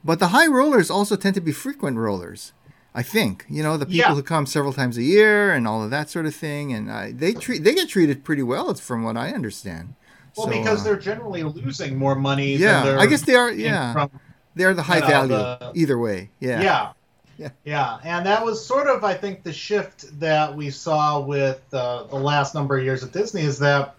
But 0.06 0.18
the 0.20 0.28
high 0.28 0.46
rollers 0.46 0.90
also 0.90 1.16
tend 1.16 1.34
to 1.34 1.40
be 1.40 1.52
frequent 1.52 1.96
rollers. 1.98 2.52
I 2.94 3.02
think 3.02 3.44
you 3.50 3.62
know 3.62 3.76
the 3.76 3.84
people 3.86 3.98
Yeah. 3.98 4.14
who 4.14 4.22
come 4.22 4.46
several 4.46 4.72
times 4.72 4.96
a 4.96 5.02
year 5.02 5.52
and 5.52 5.66
all 5.68 5.82
of 5.82 5.90
that 5.90 6.08
sort 6.08 6.24
of 6.26 6.34
thing, 6.34 6.72
and 6.72 6.88
uh, 6.90 7.06
they 7.12 7.34
treat 7.34 7.62
they 7.64 7.74
get 7.74 7.88
treated 7.90 8.24
pretty 8.24 8.42
well, 8.42 8.70
it's 8.70 8.80
from 8.80 9.02
what 9.02 9.16
I 9.16 9.32
understand. 9.32 9.94
well, 10.36 10.46
So, 10.46 10.52
because 10.52 10.80
uh, 10.80 10.84
they're 10.84 10.96
generally 11.12 11.42
losing 11.42 11.98
more 11.98 12.14
money. 12.14 12.56
yeah, 12.56 12.96
I 12.98 13.06
guess 13.06 13.22
they 13.22 13.34
are. 13.34 13.50
Yeah, 13.52 13.92
from 13.92 14.10
they're 14.54 14.72
the 14.72 14.82
high 14.84 15.00
know, 15.00 15.06
value 15.06 15.28
the- 15.36 15.72
either 15.74 15.98
way. 15.98 16.30
Yeah, 16.40 16.62
Yeah. 16.62 16.92
Yeah. 17.38 17.50
yeah. 17.66 17.98
And 18.02 18.24
that 18.24 18.42
was 18.42 18.64
sort 18.64 18.86
of, 18.86 19.04
I 19.04 19.12
think, 19.12 19.42
the 19.42 19.52
shift 19.52 20.18
that 20.20 20.56
we 20.56 20.70
saw 20.70 21.20
with 21.20 21.60
uh, 21.74 22.04
the 22.04 22.16
last 22.16 22.54
number 22.54 22.78
of 22.78 22.82
years 22.84 23.04
at 23.04 23.12
Disney 23.12 23.42
is 23.42 23.58
that 23.58 23.94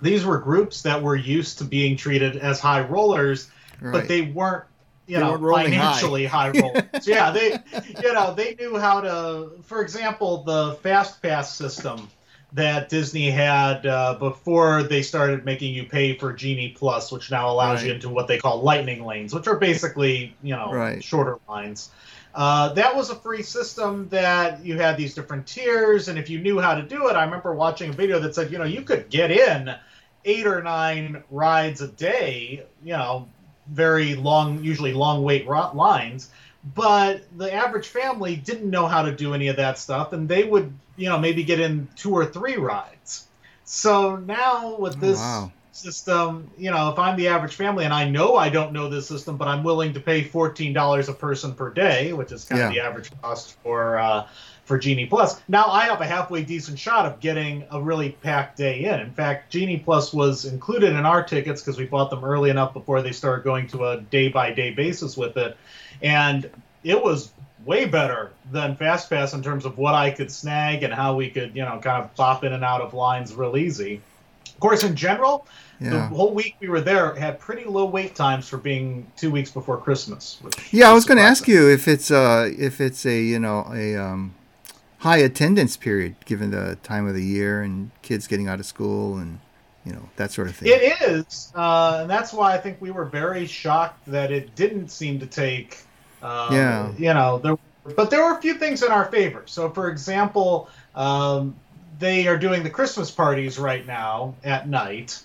these 0.00 0.24
were 0.24 0.38
groups 0.38 0.82
that 0.82 1.00
were 1.00 1.14
used 1.14 1.58
to 1.58 1.64
being 1.64 1.96
treated 1.96 2.36
as 2.38 2.58
high 2.58 2.80
rollers, 2.80 3.48
right. 3.80 3.92
but 3.92 4.08
they 4.08 4.22
weren't, 4.22 4.64
you 5.06 5.16
They 5.16 5.22
know, 5.22 5.38
high. 5.38 5.62
financially 5.64 6.24
high, 6.26 6.50
rollers. 6.50 6.84
yeah, 7.06 7.30
they, 7.30 7.58
you 8.02 8.12
know, 8.12 8.34
they 8.34 8.54
knew 8.54 8.78
how 8.78 9.00
to, 9.00 9.62
for 9.62 9.82
example, 9.82 10.44
the 10.44 10.74
Fast 10.82 11.20
Pass 11.22 11.54
system 11.56 12.08
that 12.54 12.90
Disney 12.90 13.30
had 13.30 13.86
uh, 13.86 14.14
before 14.18 14.82
they 14.82 15.02
started 15.02 15.44
making 15.44 15.74
you 15.74 15.84
pay 15.84 16.16
for 16.18 16.32
Genie 16.34 16.68
Plus, 16.76 17.10
which 17.10 17.30
now 17.30 17.50
allows 17.50 17.82
you 17.82 17.92
into 17.94 18.10
what 18.10 18.28
they 18.28 18.38
call 18.38 18.62
lightning 18.62 19.04
lanes, 19.04 19.34
which 19.34 19.46
are 19.46 19.56
basically, 19.58 20.36
you 20.42 20.54
know, 20.54 20.70
Right. 20.70 21.02
shorter 21.02 21.38
lines. 21.48 21.90
Uh, 22.34 22.72
that 22.74 22.94
was 22.94 23.10
a 23.10 23.14
free 23.14 23.42
system 23.42 24.08
that 24.10 24.64
you 24.64 24.78
had 24.78 24.96
these 24.96 25.14
different 25.14 25.46
tiers, 25.46 26.08
and 26.08 26.18
if 26.18 26.28
you 26.30 26.40
knew 26.40 26.58
how 26.60 26.74
to 26.74 26.82
do 26.82 27.08
it, 27.08 27.16
I 27.16 27.24
remember 27.24 27.54
watching 27.54 27.90
a 27.90 27.92
video 27.92 28.18
that 28.20 28.34
said, 28.34 28.50
you 28.52 28.58
know, 28.58 28.64
you 28.64 28.82
could 28.82 29.08
get 29.10 29.30
in 29.30 29.74
eight 30.24 30.46
or 30.46 30.62
nine 30.62 31.22
rides 31.30 31.80
a 31.80 31.88
day, 31.88 32.64
you 32.82 32.92
know, 32.92 33.28
very 33.66 34.14
long, 34.14 34.62
usually 34.62 34.92
long 34.92 35.22
wait 35.22 35.46
lines, 35.46 36.30
but 36.62 37.26
the 37.36 37.52
average 37.52 37.88
family 37.88 38.36
didn't 38.36 38.70
know 38.70 38.86
how 38.86 39.02
to 39.02 39.14
do 39.14 39.34
any 39.34 39.48
of 39.48 39.56
that 39.56 39.78
stuff, 39.78 40.12
and 40.12 40.28
they 40.28 40.44
would, 40.44 40.78
you 40.96 41.08
know, 41.08 41.18
maybe 41.18 41.44
get 41.44 41.60
in 41.60 41.88
two 41.96 42.12
or 42.12 42.26
three 42.26 42.56
rides. 42.56 43.28
So 43.64 44.16
now 44.16 44.76
with 44.78 45.00
Oh, 45.00 45.00
this 45.00 45.12
wow. 45.12 45.52
system, 45.72 46.52
you 46.56 46.70
know, 46.70 46.90
if 46.90 46.98
I'm 46.98 47.16
the 47.16 47.28
average 47.28 47.54
family 47.54 47.84
and 47.84 47.94
I 47.94 48.08
know 48.08 48.36
I 48.36 48.48
don't 48.50 48.72
know 48.72 48.88
this 48.88 49.08
system, 49.08 49.36
but 49.38 49.48
I'm 49.48 49.64
willing 49.64 49.94
to 49.94 50.00
pay 50.00 50.22
fourteen 50.24 50.72
dollars 50.72 51.08
a 51.08 51.14
person 51.14 51.54
per 51.54 51.72
day, 51.72 52.12
which 52.12 52.32
is 52.32 52.44
kind 52.44 52.62
of 52.62 52.68
the 52.68 52.80
average 52.80 53.10
cost 53.22 53.56
for 53.62 53.98
uh, 53.98 54.26
for 54.64 54.78
Genie 54.78 55.06
Plus. 55.06 55.40
Now 55.48 55.66
I 55.66 55.84
have 55.84 56.00
a 56.00 56.06
halfway 56.06 56.42
decent 56.42 56.78
shot 56.78 57.06
of 57.06 57.20
getting 57.20 57.64
a 57.70 57.80
really 57.80 58.10
packed 58.10 58.56
day 58.56 58.84
in. 58.84 59.00
In 59.00 59.10
fact, 59.12 59.50
Genie 59.50 59.78
Plus 59.78 60.12
was 60.12 60.44
included 60.44 60.92
in 60.92 61.04
our 61.04 61.22
tickets 61.22 61.60
because 61.60 61.78
we 61.78 61.86
bought 61.86 62.10
them 62.10 62.24
early 62.24 62.50
enough 62.50 62.72
before 62.72 63.02
they 63.02 63.12
started 63.12 63.44
going 63.44 63.66
to 63.68 63.86
a 63.86 64.00
day 64.00 64.28
by 64.28 64.52
day 64.52 64.70
basis 64.70 65.16
with 65.16 65.36
it, 65.36 65.56
and 66.02 66.48
it 66.84 67.02
was 67.02 67.32
way 67.64 67.84
better 67.84 68.32
than 68.50 68.76
Fast 68.76 69.08
Pass 69.08 69.34
in 69.34 69.42
terms 69.42 69.64
of 69.64 69.78
what 69.78 69.94
I 69.94 70.10
could 70.10 70.30
snag 70.30 70.82
and 70.82 70.92
how 70.92 71.14
we 71.14 71.30
could, 71.30 71.54
you 71.54 71.62
know, 71.62 71.78
kind 71.78 72.02
of 72.02 72.14
bop 72.16 72.42
in 72.44 72.52
and 72.52 72.64
out 72.64 72.80
of 72.80 72.92
lines 72.92 73.34
real 73.34 73.56
easy. 73.56 74.00
Of 74.48 74.60
course, 74.60 74.84
in 74.84 74.96
general, 74.96 75.46
the 75.90 76.00
whole 76.00 76.32
week 76.32 76.56
we 76.60 76.68
were 76.68 76.80
there 76.80 77.14
had 77.14 77.40
pretty 77.40 77.64
low 77.64 77.84
wait 77.84 78.14
times 78.14 78.48
for 78.48 78.56
being 78.56 79.10
two 79.16 79.30
weeks 79.30 79.50
before 79.50 79.78
Christmas. 79.78 80.38
Which 80.40 80.72
Yeah, 80.72 80.90
I 80.90 80.92
was 80.92 81.04
going 81.04 81.18
to 81.18 81.24
ask 81.24 81.48
you 81.48 81.68
if 81.68 81.88
it's 81.88 82.10
uh 82.10 82.50
if 82.56 82.80
it's 82.80 83.04
a 83.04 83.20
you 83.20 83.38
know 83.38 83.68
a 83.72 83.96
um, 83.96 84.34
high 85.02 85.18
attendance 85.18 85.76
period 85.76 86.14
given 86.26 86.52
the 86.52 86.78
time 86.84 87.08
of 87.08 87.14
the 87.14 87.24
year 87.24 87.60
and 87.62 87.90
kids 88.02 88.28
getting 88.28 88.46
out 88.46 88.60
of 88.60 88.66
school 88.66 89.18
and 89.18 89.40
you 89.84 89.92
know 89.92 90.08
that 90.14 90.30
sort 90.30 90.46
of 90.46 90.54
thing. 90.54 90.68
It 90.68 91.02
is, 91.02 91.52
uh, 91.56 91.98
and 92.02 92.10
that's 92.10 92.32
why 92.32 92.54
I 92.54 92.58
think 92.58 92.80
we 92.80 92.92
were 92.92 93.04
very 93.04 93.46
shocked 93.46 94.06
that 94.06 94.30
it 94.30 94.54
didn't 94.54 94.90
seem 94.90 95.18
to 95.18 95.26
take. 95.26 95.78
Uh, 96.22 96.48
Yeah. 96.52 96.92
You 96.96 97.14
know, 97.14 97.38
there, 97.38 97.58
but 97.96 98.08
there 98.10 98.24
were 98.24 98.38
a 98.38 98.40
few 98.40 98.54
things 98.54 98.84
in 98.84 98.92
our 98.92 99.06
favor. 99.06 99.42
So, 99.46 99.68
for 99.70 99.88
example, 99.88 100.68
um, 100.94 101.56
they 101.98 102.28
are 102.28 102.38
doing 102.38 102.62
the 102.62 102.70
Christmas 102.70 103.10
parties 103.10 103.58
right 103.58 103.84
now 103.84 104.36
at 104.44 104.68
night, 104.68 105.20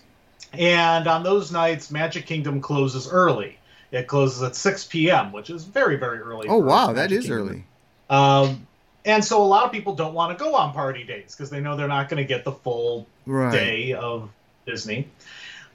and 0.53 1.05
on 1.07 1.21
those 1.21 1.51
nights, 1.51 1.91
Magic 1.91 2.25
Kingdom 2.25 2.59
closes 2.59 3.07
early. 3.07 3.59
It 3.91 4.07
closes 4.07 4.41
at 4.41 4.55
6 4.55 4.85
p.m., 4.87 5.31
which 5.31 5.51
is 5.51 5.65
very, 5.65 5.97
very 5.97 6.17
early. 6.17 6.47
oh 6.49 6.57
wow, 6.57 6.87
that 6.87 6.95
Magic 7.11 7.19
is 7.19 7.25
Kingdom. 7.27 7.47
early. 7.47 7.63
Um, 8.09 8.66
and 9.07 9.25
so 9.25 9.41
a 9.41 9.45
lot 9.45 9.63
of 9.65 9.71
people 9.71 9.95
don't 9.95 10.13
want 10.13 10.37
to 10.37 10.43
go 10.43 10.53
on 10.53 10.73
party 10.73 11.03
days 11.03 11.33
because 11.35 11.49
they 11.49 11.59
know 11.59 11.75
they're 11.75 11.87
not 11.87 12.09
going 12.09 12.21
to 12.21 12.27
get 12.27 12.43
the 12.43 12.51
full 12.51 13.07
Right. 13.25 13.51
day 13.51 13.93
of 13.93 14.29
Disney. 14.67 15.07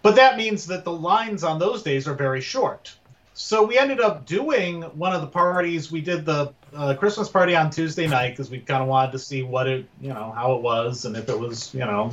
But 0.02 0.16
that 0.16 0.36
means 0.36 0.66
that 0.66 0.84
the 0.84 0.92
lines 0.92 1.42
on 1.44 1.58
those 1.58 1.82
days 1.82 2.06
are 2.06 2.14
very 2.14 2.40
short. 2.40 2.94
So 3.34 3.64
we 3.64 3.78
ended 3.78 4.00
up 4.00 4.26
doing 4.26 4.82
one 4.82 5.12
of 5.14 5.20
the 5.22 5.26
parties. 5.26 5.90
We 5.90 6.00
did 6.02 6.24
the 6.26 6.52
uh, 6.74 6.94
Christmas 6.94 7.28
party 7.28 7.56
on 7.56 7.70
Tuesday 7.70 8.06
night 8.06 8.30
because 8.30 8.50
we 8.50 8.60
kind 8.60 8.82
of 8.82 8.88
wanted 8.88 9.12
to 9.12 9.18
see 9.18 9.42
what 9.42 9.66
it, 9.66 9.86
you 10.00 10.10
know, 10.10 10.32
how 10.32 10.54
it 10.54 10.62
was 10.62 11.04
and 11.06 11.16
if 11.16 11.28
it 11.28 11.38
was, 11.38 11.72
you 11.74 11.80
know, 11.80 12.12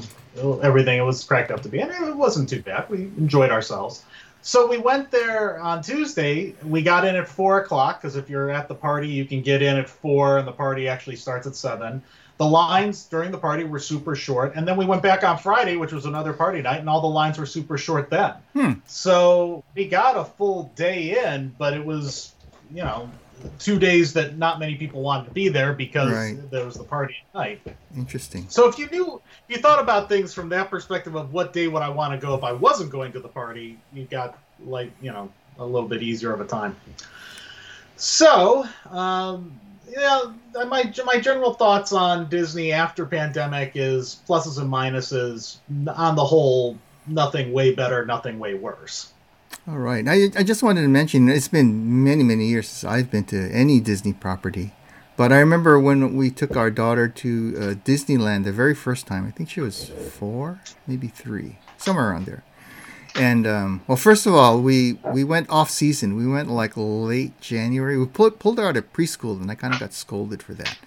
everything 0.61 0.97
it 0.97 1.03
was 1.03 1.23
cracked 1.23 1.51
up 1.51 1.61
to 1.63 1.69
be. 1.69 1.79
And 1.79 1.91
it 1.91 2.15
wasn't 2.15 2.47
too 2.49 2.61
bad. 2.61 2.89
We 2.89 3.03
enjoyed 3.17 3.51
ourselves. 3.51 4.03
So 4.41 4.67
we 4.67 4.77
went 4.77 5.11
there 5.11 5.59
on 5.59 5.81
Tuesday. 5.81 6.55
We 6.63 6.81
got 6.81 7.05
in 7.05 7.15
at 7.15 7.27
four 7.27 7.59
o'clock 7.61 8.01
because 8.01 8.15
if 8.15 8.29
you're 8.29 8.49
at 8.49 8.67
the 8.67 8.75
party, 8.75 9.09
you 9.09 9.25
can 9.25 9.41
get 9.41 9.61
in 9.61 9.77
at 9.77 9.89
four, 9.89 10.37
and 10.37 10.47
the 10.47 10.51
party 10.51 10.87
actually 10.87 11.17
starts 11.17 11.45
at 11.45 11.55
seven. 11.55 12.01
The 12.37 12.45
lines 12.45 13.03
during 13.03 13.31
the 13.31 13.37
party 13.37 13.65
were 13.65 13.79
super 13.79 14.15
short, 14.15 14.55
and 14.55 14.65
then 14.65 14.77
we 14.77 14.85
went 14.85 15.03
back 15.03 15.25
on 15.25 15.37
Friday, 15.37 15.75
which 15.75 15.91
was 15.91 16.05
another 16.05 16.31
party 16.31 16.61
night, 16.61 16.79
and 16.79 16.87
all 16.87 17.01
the 17.01 17.07
lines 17.07 17.37
were 17.37 17.45
super 17.45 17.77
short 17.77 18.09
then. 18.09 18.33
Hmm. 18.53 18.71
So 18.85 19.63
we 19.75 19.89
got 19.89 20.15
a 20.15 20.23
full 20.23 20.71
day 20.75 21.21
in, 21.25 21.53
but 21.57 21.73
it 21.73 21.85
was, 21.85 22.33
you 22.73 22.81
know, 22.81 23.09
two 23.59 23.79
days 23.79 24.13
that 24.13 24.37
not 24.37 24.59
many 24.59 24.75
people 24.75 25.01
wanted 25.01 25.25
to 25.25 25.31
be 25.31 25.49
there 25.49 25.73
because 25.73 26.11
Right. 26.11 26.51
there 26.51 26.65
was 26.65 26.75
the 26.75 26.83
party 26.83 27.15
at 27.33 27.37
night. 27.37 27.61
Interesting. 27.95 28.45
So 28.49 28.67
if 28.67 28.77
you 28.77 28.87
knew, 28.89 29.21
if 29.47 29.55
you 29.55 29.61
thought 29.61 29.79
about 29.81 30.09
things 30.09 30.33
from 30.33 30.49
that 30.49 30.69
perspective 30.69 31.15
of 31.15 31.33
what 31.33 31.53
day 31.53 31.67
would 31.67 31.81
I 31.81 31.89
want 31.89 32.13
to 32.19 32.25
go 32.25 32.35
if 32.35 32.43
I 32.43 32.51
wasn't 32.51 32.89
going 32.91 33.11
to 33.13 33.19
the 33.19 33.27
party, 33.27 33.77
you 33.93 34.05
got 34.05 34.37
like 34.65 34.91
you 35.01 35.11
know 35.11 35.31
a 35.57 35.65
little 35.65 35.87
bit 35.89 36.01
easier 36.03 36.33
of 36.33 36.41
a 36.41 36.45
time. 36.45 36.75
So 37.95 38.65
um, 38.89 39.59
yeah, 39.89 40.21
my 40.67 40.91
my 41.05 41.19
general 41.19 41.53
thoughts 41.53 41.91
on 41.91 42.29
Disney 42.29 42.71
after 42.71 43.05
pandemic 43.05 43.71
is 43.75 44.21
pluses 44.27 44.59
and 44.59 44.71
minuses. 44.71 45.57
On 45.95 46.15
the 46.15 46.23
whole, 46.25 46.77
nothing 47.07 47.51
way 47.51 47.73
better, 47.73 48.05
nothing 48.05 48.39
way 48.39 48.53
worse. 48.53 49.11
All 49.67 49.77
right. 49.77 50.07
I, 50.07 50.29
I 50.35 50.43
just 50.43 50.63
wanted 50.63 50.81
to 50.81 50.87
mention 50.87 51.29
it's 51.29 51.47
been 51.47 52.03
many, 52.03 52.23
many 52.23 52.47
years 52.47 52.67
since 52.67 52.89
I've 52.89 53.11
been 53.11 53.25
to 53.25 53.51
any 53.51 53.79
Disney 53.79 54.13
property. 54.13 54.73
But 55.15 55.33
I 55.33 55.39
remember 55.39 55.79
when 55.79 56.15
we 56.15 56.31
took 56.31 56.55
our 56.55 56.71
daughter 56.71 57.07
to 57.07 57.53
uh, 57.57 57.61
Disneyland 57.83 58.45
the 58.45 58.53
very 58.53 58.73
first 58.73 59.05
time. 59.05 59.27
I 59.27 59.31
think 59.31 59.49
she 59.49 59.59
was 59.59 59.89
four, 59.89 60.61
maybe 60.87 61.07
three, 61.07 61.57
somewhere 61.77 62.09
around 62.09 62.25
there. 62.25 62.43
And 63.19 63.45
um, 63.45 63.81
well, 63.85 63.97
first 63.97 64.25
of 64.25 64.33
all, 64.33 64.61
we 64.61 64.93
we 65.13 65.25
went 65.25 65.49
off 65.49 65.69
season. 65.69 66.15
We 66.15 66.25
went 66.25 66.49
like 66.49 66.73
late 66.75 67.39
January. 67.41 67.97
We 67.97 68.05
pulled 68.05 68.39
pulled 68.39 68.59
out 68.59 68.77
of 68.77 68.93
preschool, 68.93 69.41
and 69.41 69.51
I 69.51 69.55
kind 69.55 69.73
of 69.73 69.79
got 69.81 69.91
scolded 69.91 70.41
for 70.41 70.53
that. 70.53 70.77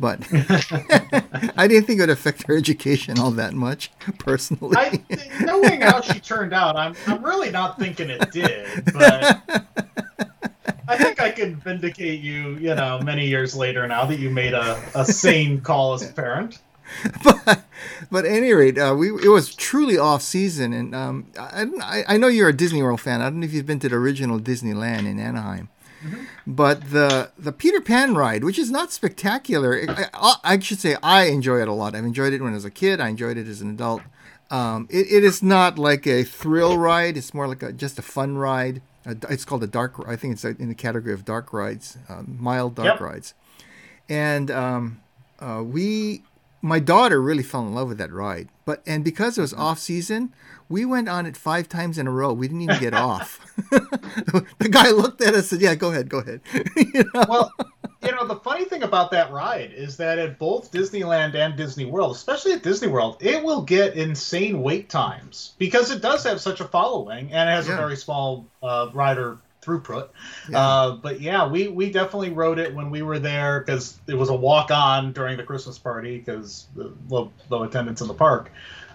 But 0.00 0.20
I 1.56 1.68
didn't 1.68 1.86
think 1.86 1.98
it 1.98 2.02
would 2.02 2.10
affect 2.10 2.46
her 2.46 2.56
education 2.56 3.18
all 3.18 3.30
that 3.32 3.52
much, 3.52 3.90
personally. 4.18 4.74
I, 4.76 5.02
knowing 5.40 5.82
how 5.82 6.00
she 6.00 6.18
turned 6.18 6.54
out, 6.54 6.76
I'm 6.76 6.94
I'm 7.06 7.22
really 7.22 7.50
not 7.50 7.78
thinking 7.78 8.08
it 8.08 8.30
did, 8.30 8.86
but 8.92 9.42
I 10.88 10.96
think 10.96 11.20
I 11.20 11.30
can 11.30 11.56
vindicate 11.56 12.20
you, 12.20 12.56
you 12.56 12.74
know, 12.74 13.00
many 13.00 13.26
years 13.28 13.54
later 13.54 13.86
now 13.86 14.06
that 14.06 14.18
you 14.18 14.30
made 14.30 14.54
a, 14.54 14.82
a 14.94 15.04
sane 15.04 15.60
call 15.60 15.92
as 15.92 16.08
a 16.08 16.12
parent. 16.12 16.58
but, 17.24 17.64
but 18.10 18.24
at 18.24 18.30
any 18.32 18.52
rate, 18.52 18.78
uh, 18.78 18.94
we 18.96 19.08
it 19.08 19.28
was 19.28 19.54
truly 19.54 19.98
off 19.98 20.22
season, 20.22 20.72
and 20.72 20.94
um, 20.94 21.26
I, 21.38 22.04
I 22.08 22.16
know 22.16 22.28
you're 22.28 22.48
a 22.48 22.52
Disney 22.56 22.82
World 22.82 23.00
fan. 23.00 23.20
I 23.20 23.24
don't 23.24 23.40
know 23.40 23.44
if 23.46 23.52
you've 23.52 23.66
been 23.66 23.80
to 23.80 23.88
the 23.88 23.96
original 23.96 24.38
Disneyland 24.40 25.06
in 25.06 25.18
Anaheim, 25.18 25.68
but 26.46 26.90
the 26.90 27.30
the 27.38 27.52
Peter 27.52 27.80
Pan 27.80 28.14
ride, 28.14 28.44
which 28.44 28.58
is 28.58 28.70
not 28.70 28.92
spectacular, 28.92 29.80
I, 29.88 30.06
I, 30.14 30.34
I 30.44 30.58
should 30.58 30.80
say 30.80 30.96
I 31.02 31.24
enjoy 31.26 31.60
it 31.62 31.68
a 31.68 31.72
lot. 31.72 31.94
I've 31.94 32.04
enjoyed 32.04 32.32
it 32.32 32.42
when 32.42 32.52
I 32.52 32.56
was 32.56 32.64
a 32.64 32.70
kid. 32.70 33.00
I 33.00 33.08
enjoyed 33.08 33.36
it 33.36 33.46
as 33.48 33.60
an 33.60 33.70
adult. 33.70 34.02
Um, 34.50 34.86
it, 34.90 35.06
it 35.10 35.24
is 35.24 35.42
not 35.42 35.78
like 35.78 36.06
a 36.06 36.24
thrill 36.24 36.76
ride. 36.76 37.16
It's 37.16 37.32
more 37.32 37.48
like 37.48 37.62
a, 37.62 37.72
just 37.72 37.98
a 37.98 38.02
fun 38.02 38.36
ride. 38.36 38.82
Uh, 39.06 39.14
it's 39.30 39.44
called 39.46 39.62
a 39.64 39.66
dark. 39.66 39.94
I 40.06 40.14
think 40.16 40.34
it's 40.34 40.44
in 40.44 40.68
the 40.68 40.74
category 40.74 41.14
of 41.14 41.24
dark 41.24 41.52
rides, 41.52 41.96
uh, 42.08 42.22
mild 42.26 42.74
dark 42.74 42.86
Yep. 42.86 43.00
rides, 43.00 43.34
and 44.08 44.50
um, 44.50 45.00
uh, 45.40 45.62
we 45.64 46.22
my 46.62 46.78
daughter 46.78 47.20
really 47.20 47.42
fell 47.42 47.62
in 47.66 47.74
love 47.74 47.88
with 47.88 47.98
that 47.98 48.12
ride 48.12 48.48
but 48.64 48.82
and 48.86 49.04
because 49.04 49.36
it 49.36 49.40
was 49.40 49.52
off 49.54 49.78
season 49.78 50.32
we 50.68 50.84
went 50.84 51.08
on 51.08 51.26
it 51.26 51.36
five 51.36 51.68
times 51.68 51.98
in 51.98 52.06
a 52.06 52.10
row 52.10 52.32
we 52.32 52.46
didn't 52.48 52.62
even 52.62 52.78
get 52.80 52.94
off 53.10 53.40
the 53.70 54.68
guy 54.70 54.90
looked 54.90 55.20
at 55.20 55.34
us 55.34 55.50
and 55.52 55.60
said 55.60 55.60
yeah 55.60 55.74
go 55.74 55.90
ahead 55.90 56.08
go 56.08 56.18
ahead 56.18 56.40
you 56.76 57.04
know? 57.14 57.24
Well, 57.28 57.52
you 58.04 58.10
know, 58.10 58.26
the 58.26 58.36
funny 58.36 58.64
thing 58.64 58.82
about 58.82 59.12
that 59.12 59.30
ride 59.30 59.72
is 59.72 59.96
that 59.98 60.18
at 60.18 60.36
both 60.36 60.72
Disneyland 60.72 61.36
and 61.36 61.56
Disney 61.56 61.84
World, 61.84 62.16
especially 62.16 62.52
at 62.52 62.64
Disney 62.64 62.88
World, 62.88 63.16
it 63.20 63.44
will 63.44 63.62
get 63.62 63.94
insane 63.94 64.60
wait 64.60 64.88
times 64.88 65.54
because 65.56 65.92
it 65.92 66.02
does 66.02 66.24
have 66.24 66.40
such 66.40 66.60
a 66.60 66.64
following 66.64 67.30
and 67.32 67.48
it 67.48 67.52
has 67.52 67.68
Yeah. 67.68 67.74
a 67.74 67.76
very 67.76 67.96
small 67.96 68.48
uh, 68.60 68.88
rider 68.92 69.38
throughput. 69.62 70.08
Yeah. 70.50 70.58
Uh, 70.58 70.90
but 70.96 71.20
yeah, 71.20 71.48
we, 71.48 71.68
we 71.68 71.90
definitely 71.90 72.30
rode 72.30 72.58
it 72.58 72.74
when 72.74 72.90
we 72.90 73.02
were 73.02 73.18
there 73.18 73.60
because 73.60 73.98
it 74.06 74.14
was 74.14 74.28
a 74.28 74.34
walk 74.34 74.70
on 74.70 75.12
during 75.12 75.36
the 75.36 75.44
Christmas 75.44 75.78
party 75.78 76.18
because 76.18 76.66
the 76.74 76.92
low, 77.08 77.30
low 77.48 77.62
attendance 77.62 78.00
in 78.00 78.08
the 78.08 78.14
park. 78.14 78.50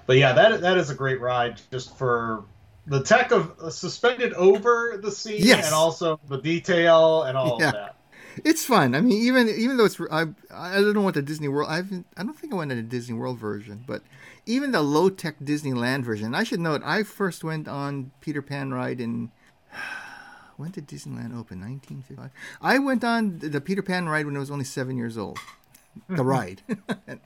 But 0.05 0.17
yeah, 0.17 0.33
that 0.33 0.61
that 0.61 0.77
is 0.77 0.89
a 0.89 0.95
great 0.95 1.19
ride 1.21 1.59
just 1.71 1.97
for 1.97 2.43
the 2.85 3.01
tech 3.03 3.31
of 3.31 3.59
uh, 3.59 3.69
suspended 3.69 4.33
over 4.33 4.97
the 5.01 5.11
sea 5.11 5.37
Yes. 5.39 5.65
and 5.65 5.75
also 5.75 6.19
the 6.29 6.37
detail 6.37 7.23
and 7.23 7.37
all 7.37 7.57
Yeah. 7.59 7.67
of 7.67 7.73
that. 7.73 7.95
it's 8.45 8.63
fun 8.63 8.93
i 8.95 9.01
mean 9.01 9.19
even 9.19 9.49
even 9.49 9.75
though 9.77 9.85
it's 9.85 9.99
i 10.11 10.25
i 10.53 10.75
don't 10.75 10.93
know 10.93 11.01
what 11.01 11.15
the 11.15 11.21
disney 11.23 11.47
world 11.47 11.67
i've 11.71 11.91
i 12.15 12.21
don't 12.23 12.37
think 12.37 12.53
i 12.53 12.55
went 12.55 12.69
to 12.69 12.75
the 12.75 12.83
disney 12.83 13.15
world 13.15 13.37
version 13.39 13.83
but 13.87 14.03
even 14.45 14.71
the 14.71 14.81
low-tech 14.81 15.39
disneyland 15.39 16.03
version 16.03 16.35
i 16.35 16.43
should 16.43 16.59
note 16.59 16.79
i 16.85 17.01
first 17.03 17.43
went 17.43 17.67
on 17.67 18.11
peter 18.21 18.41
pan 18.43 18.71
ride 18.71 19.01
in 19.01 19.31
when 20.57 20.71
did 20.71 20.87
disneyland 20.87 21.31
open 21.37 21.59
1955 21.61 22.31
i 22.61 22.77
went 22.79 23.03
on 23.03 23.39
the 23.39 23.61
peter 23.61 23.81
pan 23.81 24.07
ride 24.09 24.25
when 24.25 24.35
i 24.35 24.39
was 24.39 24.51
only 24.51 24.65
seven 24.65 24.97
years 24.97 25.17
old 25.17 25.37
the 26.09 26.23
ride 26.35 26.61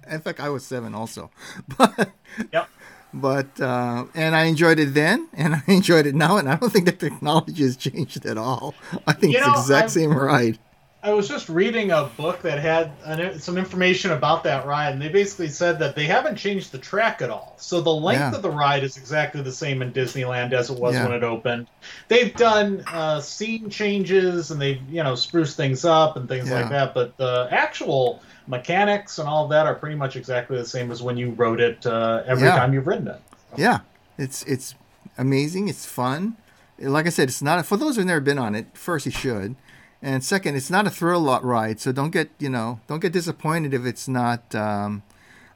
in 0.09 0.21
fact 0.21 0.39
i 0.39 0.49
was 0.49 0.63
seven 0.65 0.93
also 0.93 1.29
but 1.77 2.11
Yep. 2.53 2.69
but 3.13 3.59
uh, 3.59 4.05
and 4.15 4.33
I 4.37 4.43
enjoyed 4.45 4.79
it 4.79 4.93
then, 4.93 5.27
and 5.33 5.55
I 5.59 5.63
enjoyed 5.67 6.05
it 6.05 6.15
now, 6.15 6.37
and 6.37 6.47
I 6.47 6.55
don't 6.55 6.71
think 6.71 6.85
the 6.85 6.93
technology 6.93 7.63
has 7.63 7.75
changed 7.75 8.25
at 8.25 8.37
all. 8.37 8.73
I 9.05 9.11
think 9.11 9.33
You 9.33 9.39
it's 9.39 9.47
know, 9.47 9.53
the 9.53 9.59
exact 9.59 9.83
I've- 9.83 9.91
same 9.99 10.13
ride. 10.15 10.57
I 11.03 11.13
was 11.13 11.27
just 11.27 11.49
reading 11.49 11.89
a 11.91 12.03
book 12.15 12.43
that 12.43 12.59
had 12.59 12.91
an, 13.05 13.39
some 13.39 13.57
information 13.57 14.11
about 14.11 14.43
that 14.43 14.67
ride, 14.67 14.91
and 14.93 15.01
they 15.01 15.09
basically 15.09 15.47
said 15.47 15.79
that 15.79 15.95
they 15.95 16.05
haven't 16.05 16.35
changed 16.35 16.71
the 16.71 16.77
track 16.77 17.23
at 17.23 17.31
all. 17.31 17.55
So 17.57 17.81
the 17.81 17.89
length 17.89 18.19
Yeah. 18.19 18.35
of 18.35 18.43
the 18.43 18.51
ride 18.51 18.83
is 18.83 18.97
exactly 18.97 19.41
the 19.41 19.51
same 19.51 19.81
in 19.81 19.91
Disneyland 19.93 20.53
as 20.53 20.69
it 20.69 20.77
was 20.77 20.93
Yeah. 20.93 21.05
when 21.05 21.13
it 21.13 21.23
opened. 21.23 21.65
They've 22.07 22.35
done 22.35 22.83
uh, 22.87 23.19
scene 23.19 23.69
changes 23.71 24.51
and 24.51 24.61
they've 24.61 24.79
you 24.91 25.01
know 25.03 25.15
spruced 25.15 25.57
things 25.57 25.85
up 25.85 26.17
and 26.17 26.29
things 26.29 26.51
like 26.51 26.69
that, 26.69 26.93
but 26.93 27.17
the 27.17 27.47
actual 27.49 28.21
mechanics 28.47 29.17
and 29.17 29.27
all 29.27 29.45
of 29.45 29.49
that 29.49 29.65
are 29.65 29.75
pretty 29.75 29.95
much 29.95 30.15
exactly 30.15 30.57
the 30.57 30.65
same 30.65 30.91
as 30.91 31.01
when 31.01 31.17
you 31.17 31.31
rode 31.31 31.61
it 31.61 31.83
uh, 31.87 32.21
every 32.27 32.47
Yeah. 32.47 32.55
time 32.57 32.73
you've 32.75 32.85
ridden 32.85 33.07
it. 33.07 33.21
Yeah, 33.57 33.79
it's 34.19 34.43
it's 34.43 34.75
amazing. 35.17 35.67
It's 35.67 35.85
fun. 35.87 36.37
Like 36.77 37.05
I 37.07 37.09
said, 37.09 37.29
it's 37.29 37.41
not 37.41 37.65
for 37.65 37.77
those 37.77 37.95
who've 37.95 38.05
never 38.05 38.19
been 38.21 38.37
on 38.39 38.53
it. 38.55 38.67
First, 38.73 39.05
you 39.07 39.11
should, 39.11 39.55
and 40.01 40.23
second, 40.23 40.55
it's 40.55 40.69
not 40.69 40.87
a 40.87 40.89
thrill 40.89 41.19
lot 41.21 41.43
ride. 41.43 41.79
So 41.79 41.91
don't 41.91 42.11
get 42.11 42.29
you 42.39 42.49
know 42.49 42.79
don't 42.87 42.99
get 43.01 43.11
disappointed 43.13 43.73
if 43.73 43.85
it's 43.85 44.07
not. 44.07 44.53
Um, 44.55 45.03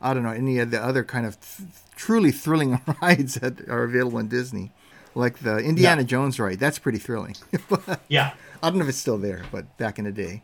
I 0.01 0.13
don't 0.13 0.23
know 0.23 0.31
any 0.31 0.59
of 0.59 0.71
the 0.71 0.83
other 0.83 1.03
kind 1.03 1.25
of 1.25 1.39
th- 1.39 1.69
truly 1.95 2.31
thrilling 2.31 2.81
rides 3.01 3.35
that 3.35 3.67
are 3.69 3.83
available 3.83 4.19
in 4.19 4.27
Disney, 4.27 4.71
like 5.15 5.39
the 5.39 5.57
Indiana 5.57 6.03
Jones 6.03 6.39
ride. 6.39 6.59
That's 6.59 6.77
pretty 6.79 6.99
thrilling. 6.99 7.35
But 7.69 8.01
Yeah. 8.07 8.33
I 8.61 8.69
don't 8.69 8.77
know 8.79 8.83
if 8.83 8.89
it's 8.89 8.97
still 8.99 9.17
there, 9.17 9.43
but 9.51 9.77
back 9.77 9.97
in 9.99 10.05
the 10.05 10.11
day. 10.11 10.43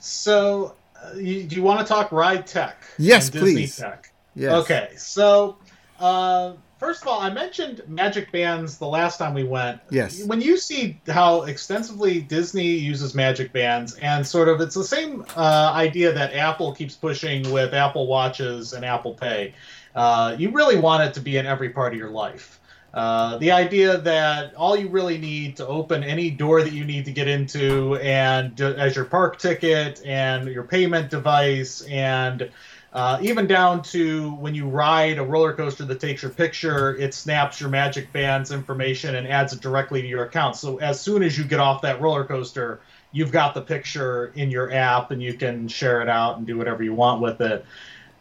So, 0.00 0.74
uh, 1.02 1.14
you, 1.16 1.44
do 1.44 1.56
you 1.56 1.62
want 1.62 1.80
to 1.80 1.86
talk 1.86 2.12
ride 2.12 2.46
tech? 2.46 2.82
Yes, 2.98 3.24
and 3.26 3.32
Disney 3.34 3.52
please. 3.54 3.76
Tech. 3.76 4.12
Yes. 4.34 4.52
Okay, 4.64 4.90
so 4.96 5.56
uh, 5.98 6.52
first 6.80 7.02
of 7.02 7.08
all, 7.08 7.20
I 7.20 7.30
mentioned 7.30 7.82
magic 7.86 8.32
bands 8.32 8.78
the 8.78 8.86
last 8.86 9.18
time 9.18 9.34
we 9.34 9.44
went. 9.44 9.80
Yes. 9.90 10.24
When 10.24 10.40
you 10.40 10.56
see 10.56 10.98
how 11.06 11.42
extensively 11.42 12.20
Disney 12.22 12.66
uses 12.66 13.14
magic 13.14 13.52
bands, 13.52 13.94
and 13.96 14.26
sort 14.26 14.48
of 14.48 14.60
it's 14.60 14.74
the 14.74 14.82
same 14.82 15.24
uh, 15.36 15.72
idea 15.74 16.12
that 16.12 16.34
Apple 16.34 16.74
keeps 16.74 16.96
pushing 16.96 17.48
with 17.52 17.74
Apple 17.74 18.06
Watches 18.06 18.72
and 18.72 18.84
Apple 18.84 19.14
Pay, 19.14 19.54
uh, 19.94 20.34
you 20.38 20.50
really 20.50 20.78
want 20.80 21.04
it 21.04 21.14
to 21.14 21.20
be 21.20 21.36
in 21.36 21.46
every 21.46 21.68
part 21.68 21.92
of 21.92 21.98
your 21.98 22.10
life. 22.10 22.58
Uh, 22.92 23.38
the 23.38 23.52
idea 23.52 23.98
that 23.98 24.52
all 24.54 24.76
you 24.76 24.88
really 24.88 25.16
need 25.16 25.56
to 25.56 25.66
open 25.66 26.02
any 26.02 26.28
door 26.28 26.62
that 26.62 26.72
you 26.72 26.84
need 26.84 27.04
to 27.04 27.12
get 27.12 27.28
into, 27.28 27.94
and 27.96 28.60
uh, 28.60 28.74
as 28.76 28.96
your 28.96 29.04
park 29.04 29.38
ticket 29.38 30.02
and 30.04 30.48
your 30.48 30.64
payment 30.64 31.08
device, 31.08 31.82
and 31.82 32.50
uh, 32.92 33.18
even 33.22 33.46
down 33.46 33.82
to 33.82 34.32
when 34.32 34.54
you 34.54 34.66
ride 34.66 35.18
a 35.18 35.22
roller 35.22 35.52
coaster 35.52 35.84
that 35.84 36.00
takes 36.00 36.22
your 36.22 36.32
picture, 36.32 36.96
it 36.96 37.14
snaps 37.14 37.60
your 37.60 37.70
Magic 37.70 38.12
Band's 38.12 38.50
information 38.50 39.14
and 39.14 39.28
adds 39.28 39.52
it 39.52 39.60
directly 39.60 40.02
to 40.02 40.08
your 40.08 40.24
account. 40.24 40.56
So 40.56 40.78
as 40.78 41.00
soon 41.00 41.22
as 41.22 41.38
you 41.38 41.44
get 41.44 41.60
off 41.60 41.82
that 41.82 42.00
roller 42.00 42.24
coaster, 42.24 42.80
you've 43.12 43.30
got 43.30 43.54
the 43.54 43.60
picture 43.60 44.32
in 44.34 44.50
your 44.50 44.72
app 44.72 45.12
and 45.12 45.22
you 45.22 45.34
can 45.34 45.68
share 45.68 46.02
it 46.02 46.08
out 46.08 46.38
and 46.38 46.46
do 46.46 46.58
whatever 46.58 46.82
you 46.82 46.94
want 46.94 47.20
with 47.20 47.40
it. 47.40 47.64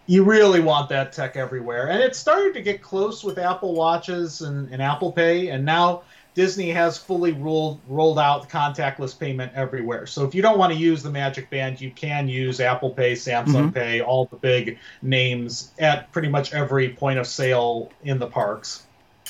You 0.05 0.23
really 0.23 0.59
want 0.59 0.89
that 0.89 1.13
tech 1.13 1.35
everywhere. 1.35 1.89
And 1.89 2.01
it 2.01 2.15
started 2.15 2.53
to 2.53 2.61
get 2.61 2.81
close 2.81 3.23
with 3.23 3.37
Apple 3.37 3.73
Watches 3.73 4.41
and, 4.41 4.71
and 4.71 4.81
Apple 4.81 5.11
Pay, 5.11 5.49
and 5.49 5.65
now 5.65 6.03
Disney 6.35 6.69
has 6.69 6.97
fully 6.97 7.31
rolled 7.31 7.79
rolled 7.87 8.19
out 8.19 8.49
contactless 8.49 9.17
payment 9.17 9.51
everywhere. 9.55 10.05
So 10.05 10.25
if 10.25 10.33
you 10.33 10.41
don't 10.41 10.57
want 10.57 10.71
to 10.71 10.79
use 10.79 11.03
the 11.03 11.09
Magic 11.09 11.49
Band, 11.49 11.81
you 11.81 11.91
can 11.91 12.27
use 12.27 12.59
Apple 12.59 12.91
Pay, 12.91 13.13
Samsung 13.13 13.71
Mhm. 13.71 13.73
Pay, 13.73 14.01
all 14.01 14.25
the 14.25 14.37
big 14.37 14.77
names 15.01 15.71
at 15.79 16.11
pretty 16.11 16.29
much 16.29 16.53
every 16.53 16.89
point 16.89 17.19
of 17.19 17.27
sale 17.27 17.91
in 18.03 18.19
the 18.19 18.27
parks. 18.27 18.83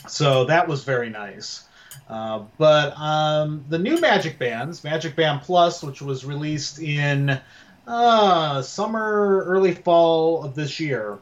So 0.07 0.45
that 0.45 0.67
was 0.67 0.83
very 0.83 1.09
nice. 1.09 1.63
Uh, 2.09 2.43
but 2.57 2.97
um, 2.99 3.63
the 3.69 3.77
new 3.79 3.99
Magic 3.99 4.39
Bands, 4.39 4.83
Magic 4.83 5.15
Band 5.15 5.41
Plus, 5.41 5.83
which 5.83 6.01
was 6.01 6.25
released 6.25 6.79
in 6.79 7.39
uh, 7.87 8.61
summer, 8.61 9.43
early 9.45 9.73
fall 9.73 10.43
of 10.43 10.55
this 10.55 10.79
year, 10.79 11.17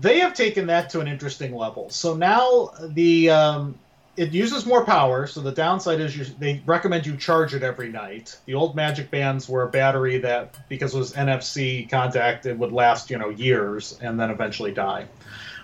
they 0.00 0.20
have 0.20 0.34
taken 0.34 0.66
that 0.66 0.90
to 0.90 1.00
an 1.00 1.08
interesting 1.08 1.54
level. 1.54 1.90
So 1.90 2.14
now 2.14 2.70
the 2.80 3.30
um, 3.30 3.78
it 4.16 4.32
uses 4.32 4.64
more 4.66 4.84
power. 4.84 5.26
So 5.26 5.40
the 5.40 5.52
downside 5.52 6.00
is 6.00 6.16
you, 6.16 6.24
they 6.38 6.62
recommend 6.66 7.06
you 7.06 7.16
charge 7.16 7.54
it 7.54 7.62
every 7.62 7.88
night. 7.88 8.38
The 8.46 8.54
old 8.54 8.74
Magic 8.74 9.10
Bands 9.10 9.48
were 9.48 9.62
a 9.62 9.68
battery 9.68 10.18
that, 10.18 10.68
because 10.68 10.94
it 10.94 10.98
was 10.98 11.12
NFC 11.12 11.88
contact, 11.88 12.46
it 12.46 12.58
would 12.58 12.72
last 12.72 13.10
you 13.10 13.18
know 13.18 13.28
years 13.28 13.98
and 14.00 14.18
then 14.18 14.30
eventually 14.30 14.72
die. 14.72 15.06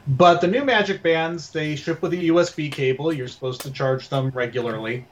But 0.07 0.41
the 0.41 0.49
new 0.49 0.65
Magic 0.65 1.03
Bands, 1.03 1.51
they 1.51 1.77
ship 1.77 2.03
with 2.03 2.13
a 2.13 2.17
USB 2.17 2.71
cable. 2.71 3.13
You're 3.13 3.29
supposed 3.29 3.61
to 3.63 3.71
charge 3.71 4.09
them 4.09 4.31
regularly. 4.31 5.07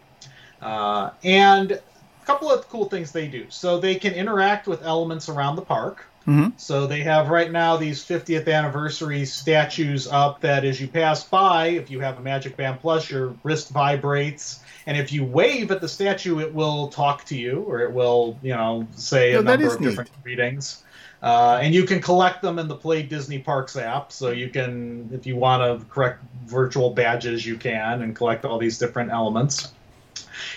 Uh, 0.60 1.10
and 1.22 1.72
a 1.72 2.26
couple 2.26 2.50
of 2.50 2.68
cool 2.68 2.86
things 2.86 3.12
they 3.12 3.28
do. 3.28 3.46
So 3.48 3.78
they 3.78 3.94
can 3.94 4.12
interact 4.14 4.66
with 4.66 4.82
elements 4.82 5.28
around 5.28 5.56
the 5.56 5.62
park. 5.62 6.04
Mm-hmm. 6.26 6.50
So 6.58 6.86
they 6.86 7.00
have 7.00 7.30
right 7.30 7.50
now 7.50 7.76
these 7.76 8.04
50th 8.04 8.46
anniversary 8.52 9.24
statues 9.24 10.06
up 10.06 10.40
that 10.42 10.64
as 10.64 10.80
you 10.80 10.86
pass 10.86 11.24
by, 11.24 11.68
if 11.68 11.90
you 11.90 12.00
have 12.00 12.18
a 12.18 12.20
Magic 12.20 12.56
Band 12.56 12.80
Plus, 12.80 13.10
your 13.10 13.34
wrist 13.42 13.70
vibrates. 13.70 14.60
And 14.86 14.96
if 14.98 15.12
you 15.12 15.24
wave 15.24 15.70
at 15.70 15.80
the 15.80 15.88
statue, 15.88 16.38
it 16.40 16.54
will 16.54 16.88
talk 16.88 17.24
to 17.26 17.36
you 17.36 17.60
or 17.66 17.80
it 17.80 17.92
will, 17.92 18.38
you 18.42 18.54
know, 18.54 18.86
say 18.92 19.34
Oh, 19.34 19.40
a 19.40 19.42
number 19.42 19.66
of 19.66 19.80
neat. 19.80 19.88
different 19.88 20.10
readings. 20.22 20.84
Uh, 21.22 21.58
and 21.62 21.74
you 21.74 21.84
can 21.84 22.00
collect 22.00 22.40
them 22.42 22.58
in 22.58 22.66
the 22.68 22.76
Play 22.76 23.02
Disney 23.02 23.38
Parks 23.38 23.76
app. 23.76 24.12
So 24.12 24.30
you 24.30 24.48
can, 24.48 25.10
if 25.12 25.26
you 25.26 25.36
want 25.36 25.62
to 25.62 25.86
correct 25.86 26.22
virtual 26.46 26.90
badges, 26.90 27.44
you 27.46 27.56
can 27.56 28.02
and 28.02 28.14
collect 28.16 28.44
all 28.44 28.58
these 28.58 28.78
different 28.78 29.10
elements. 29.10 29.72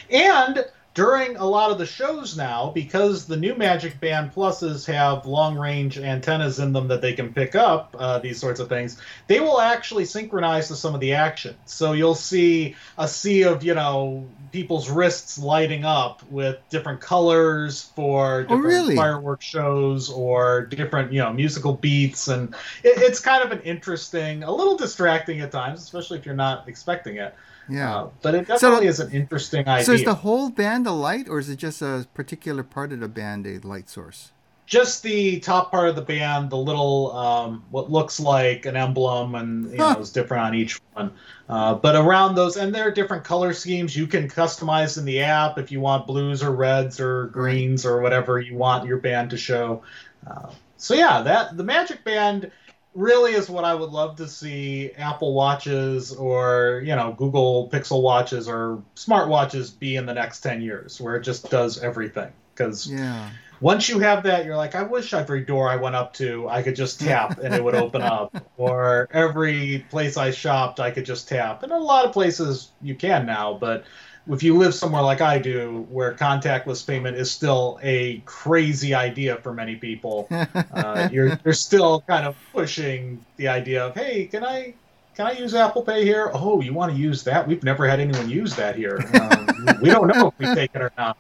And 0.10 0.66
during 0.94 1.36
a 1.38 1.46
lot 1.46 1.72
of 1.72 1.80
the 1.80 1.86
shows 1.86 2.38
now, 2.38 2.72
because 2.74 3.26
the 3.26 3.36
new 3.38 3.56
Magic 3.56 4.00
Band 4.00 4.32
Pluses 4.32 4.86
have 4.86 5.26
long 5.26 5.58
range 5.58 5.98
antennas 5.98 6.60
in 6.60 6.72
them 6.72 6.88
that 6.90 7.02
they 7.02 7.14
can 7.14 7.34
pick 7.34 7.56
up 7.56 7.96
uh, 7.98 8.20
these 8.20 8.40
sorts 8.40 8.60
of 8.60 8.70
things, 8.70 9.02
they 9.28 9.40
will 9.40 9.60
actually 9.60 10.06
synchronize 10.06 10.68
to 10.68 10.76
some 10.76 10.94
of 10.94 11.02
the 11.02 11.14
action. 11.14 11.56
So 11.66 11.94
you'll 11.94 12.14
see 12.14 12.76
a 12.98 13.08
sea 13.08 13.44
of, 13.44 13.64
you 13.64 13.74
know, 13.74 14.28
people's 14.52 14.88
wrists 14.88 15.40
lighting 15.40 15.84
up 15.84 16.22
with 16.30 16.60
different 16.70 17.02
colors 17.02 17.92
for 17.96 18.42
Oh, 18.42 18.42
different 18.44 18.64
really? 18.64 18.96
fireworks 18.96 19.46
shows 19.46 20.12
or 20.12 20.68
different, 20.68 21.12
you 21.12 21.20
know, 21.20 21.34
musical 21.34 21.74
beats. 21.74 22.28
And 22.28 22.54
it, 22.84 23.00
it's 23.00 23.20
kind 23.20 23.44
of 23.44 23.52
an 23.52 23.62
interesting, 23.64 24.44
a 24.44 24.52
little 24.52 24.78
distracting 24.78 25.42
at 25.42 25.52
times, 25.52 25.82
especially 25.82 26.20
if 26.20 26.26
you're 26.26 26.36
not 26.36 26.68
expecting 26.70 27.18
it. 27.18 27.34
Yeah. 27.70 27.96
Uh, 27.96 28.10
but 28.22 28.36
it 28.36 28.60
So- 28.60 28.82
is 28.82 29.00
an 29.00 29.12
interesting 29.12 29.68
idea. 29.68 29.86
so 29.86 29.94
is 29.94 30.04
the 30.04 30.16
whole 30.16 30.50
band 30.50 30.86
a 30.88 30.92
light, 30.92 31.28
or 31.30 31.40
is 31.40 31.50
it 31.50 31.56
just 31.58 31.82
a 31.82 32.06
particular 32.14 32.64
part 32.64 32.92
of 32.92 33.00
the 33.00 33.08
band 33.08 33.46
a 33.48 33.60
light 33.66 33.90
source? 33.90 34.32
just 34.66 35.04
the 35.04 35.40
top 35.42 35.70
part 35.72 35.90
of 35.90 35.96
the 35.96 36.02
band, 36.02 36.50
the 36.50 36.58
little 36.58 37.12
um, 37.16 37.64
what 37.70 37.92
looks 37.92 38.18
like 38.18 38.66
an 38.66 38.78
emblem, 38.78 39.36
and 39.36 39.70
you 39.72 39.78
Huh. 39.78 39.94
know, 39.94 40.00
is 40.00 40.10
different 40.10 40.42
on 40.46 40.56
each 40.56 40.80
one. 40.94 41.12
Uh, 41.50 41.76
but 41.76 41.96
around 41.98 42.36
those, 42.36 42.56
and 42.56 42.74
there 42.74 42.88
are 42.88 42.92
different 42.92 43.26
color 43.26 43.52
schemes 43.52 43.96
you 43.96 44.08
can 44.08 44.28
customize 44.30 44.98
in 44.98 45.04
the 45.04 45.20
app 45.22 45.60
if 45.60 45.70
you 45.70 45.82
want 45.82 46.08
blues 46.08 46.42
or 46.42 46.52
reds 46.52 47.00
or 47.00 47.28
greens 47.28 47.86
or 47.86 48.02
whatever 48.02 48.40
you 48.40 48.56
want 48.56 48.88
your 48.88 48.98
band 48.98 49.30
to 49.32 49.38
show. 49.38 49.84
Uh, 50.26 50.50
so 50.78 50.94
yeah, 50.96 51.22
that 51.22 51.56
the 51.58 51.64
Magic 51.64 52.04
Band 52.06 52.50
really 52.96 53.34
is 53.34 53.50
what 53.50 53.64
I 53.64 53.74
would 53.74 53.90
love 53.92 54.18
to 54.18 54.28
see 54.28 54.92
Apple 54.98 55.34
watches 55.34 56.12
or 56.14 56.82
you 56.86 56.96
know 56.96 57.14
Google 57.18 57.70
Pixel 57.72 58.02
watches 58.02 58.48
or 58.48 58.82
smart 58.96 59.30
watches 59.30 59.70
be 59.72 59.96
in 59.96 60.06
the 60.06 60.14
next 60.14 60.42
ten 60.42 60.62
years, 60.62 61.00
where 61.02 61.16
it 61.16 61.24
just 61.24 61.50
does 61.50 61.82
everything. 61.82 62.32
Because 62.54 62.92
Yeah. 62.92 63.30
once 63.62 63.90
you 63.90 64.00
have 64.00 64.24
that, 64.24 64.46
you're 64.46 64.58
like, 64.58 64.76
I 64.76 64.84
wish 64.84 65.14
every 65.14 65.44
door 65.46 65.70
I 65.70 65.78
went 65.78 65.96
up 65.96 66.14
to, 66.16 66.48
I 66.50 66.62
could 66.62 66.76
just 66.76 67.00
tap 67.00 67.40
and 67.40 67.54
it 67.54 67.64
would 67.64 67.76
open 67.76 68.02
up. 68.02 68.34
Or 68.56 69.08
every 69.12 69.88
place 69.90 70.16
I 70.16 70.30
shopped, 70.30 70.80
I 70.80 70.92
could 70.92 71.06
just 71.06 71.28
tap. 71.28 71.64
And 71.64 71.72
a 71.72 71.78
lot 71.78 72.06
of 72.06 72.12
places 72.14 72.72
you 72.82 72.94
can 72.94 73.26
now, 73.26 73.58
but 73.60 73.84
if 74.28 74.42
you 74.44 74.58
live 74.58 74.74
somewhere 74.74 75.02
like 75.02 75.22
I 75.22 75.38
do, 75.38 75.86
where 75.90 76.14
contactless 76.14 76.86
payment 76.86 77.18
is 77.18 77.30
still 77.30 77.80
a 77.84 78.22
crazy 78.26 78.94
idea 78.94 79.36
for 79.38 79.54
many 79.54 79.76
people, 79.76 80.28
uh, 80.32 81.10
you're 81.12 81.40
you're 81.44 81.54
still 81.54 82.02
kind 82.02 82.26
of 82.26 82.36
pushing 82.54 83.24
the 83.38 83.50
idea 83.50 83.86
of, 83.86 83.96
hey, 83.96 84.26
can 84.26 84.44
I 84.46 84.74
can 85.16 85.28
I 85.28 85.32
use 85.32 85.54
Apple 85.54 85.84
Pay 85.84 86.06
here? 86.06 86.32
Oh, 86.34 86.62
you 86.62 86.74
want 86.74 86.94
to 86.94 86.98
use 86.98 87.24
that? 87.24 87.48
We've 87.48 87.64
never 87.64 87.88
had 87.88 88.00
anyone 88.00 88.30
use 88.30 88.56
that 88.56 88.76
here. 88.76 89.00
Um, 89.22 89.80
we 89.82 89.90
don't 89.90 90.08
know 90.08 90.30
if 90.30 90.40
we 90.40 90.46
take 90.56 90.72
it 90.74 90.82
or 90.82 90.92
not. 90.98 91.18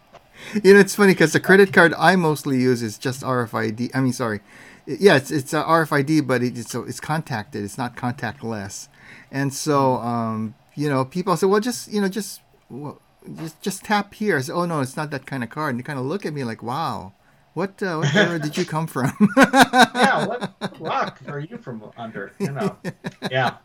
You 0.63 0.73
know, 0.73 0.79
it's 0.79 0.95
funny 0.95 1.13
because 1.13 1.33
the 1.33 1.39
credit 1.39 1.71
card 1.71 1.93
I 1.97 2.15
mostly 2.15 2.59
use 2.59 2.81
is 2.81 2.97
just 2.97 3.21
RFID. 3.21 3.91
I 3.93 4.01
mean, 4.01 4.13
sorry, 4.13 4.39
yeah, 4.85 5.15
it's 5.15 5.31
it's 5.31 5.53
uh, 5.53 5.63
RFID, 5.65 6.25
but 6.25 6.41
it, 6.41 6.57
it's 6.57 6.73
it's 6.73 6.99
contacted. 6.99 7.63
It's 7.63 7.77
not 7.77 7.95
contactless, 7.95 8.87
and 9.31 9.53
so 9.53 9.95
um, 9.97 10.55
you 10.75 10.89
know, 10.89 11.05
people 11.05 11.37
say, 11.37 11.45
well, 11.47 11.59
just 11.59 11.91
you 11.91 12.01
know, 12.01 12.09
just 12.09 12.41
well, 12.73 13.01
just 13.37 13.61
just 13.61 13.85
tap 13.85 14.13
here. 14.13 14.37
I 14.37 14.41
say, 14.41 14.53
oh 14.53 14.65
no, 14.65 14.81
it's 14.81 14.97
not 14.97 15.11
that 15.11 15.25
kind 15.25 15.43
of 15.43 15.49
card. 15.49 15.71
And 15.71 15.79
they 15.79 15.83
kind 15.83 15.99
of 15.99 16.05
look 16.05 16.25
at 16.25 16.33
me 16.33 16.43
like, 16.43 16.63
wow, 16.63 17.13
what 17.53 17.81
uh, 17.81 17.97
what 17.97 18.15
era 18.15 18.39
did 18.39 18.57
you 18.57 18.65
come 18.65 18.87
from? 18.87 19.13
yeah, 19.37 20.25
what 20.25 20.75
rock 20.79 21.19
are 21.27 21.39
you 21.39 21.57
from 21.57 21.83
under? 21.97 22.33
You 22.39 22.51
know, 22.51 22.77
yeah. 23.31 23.57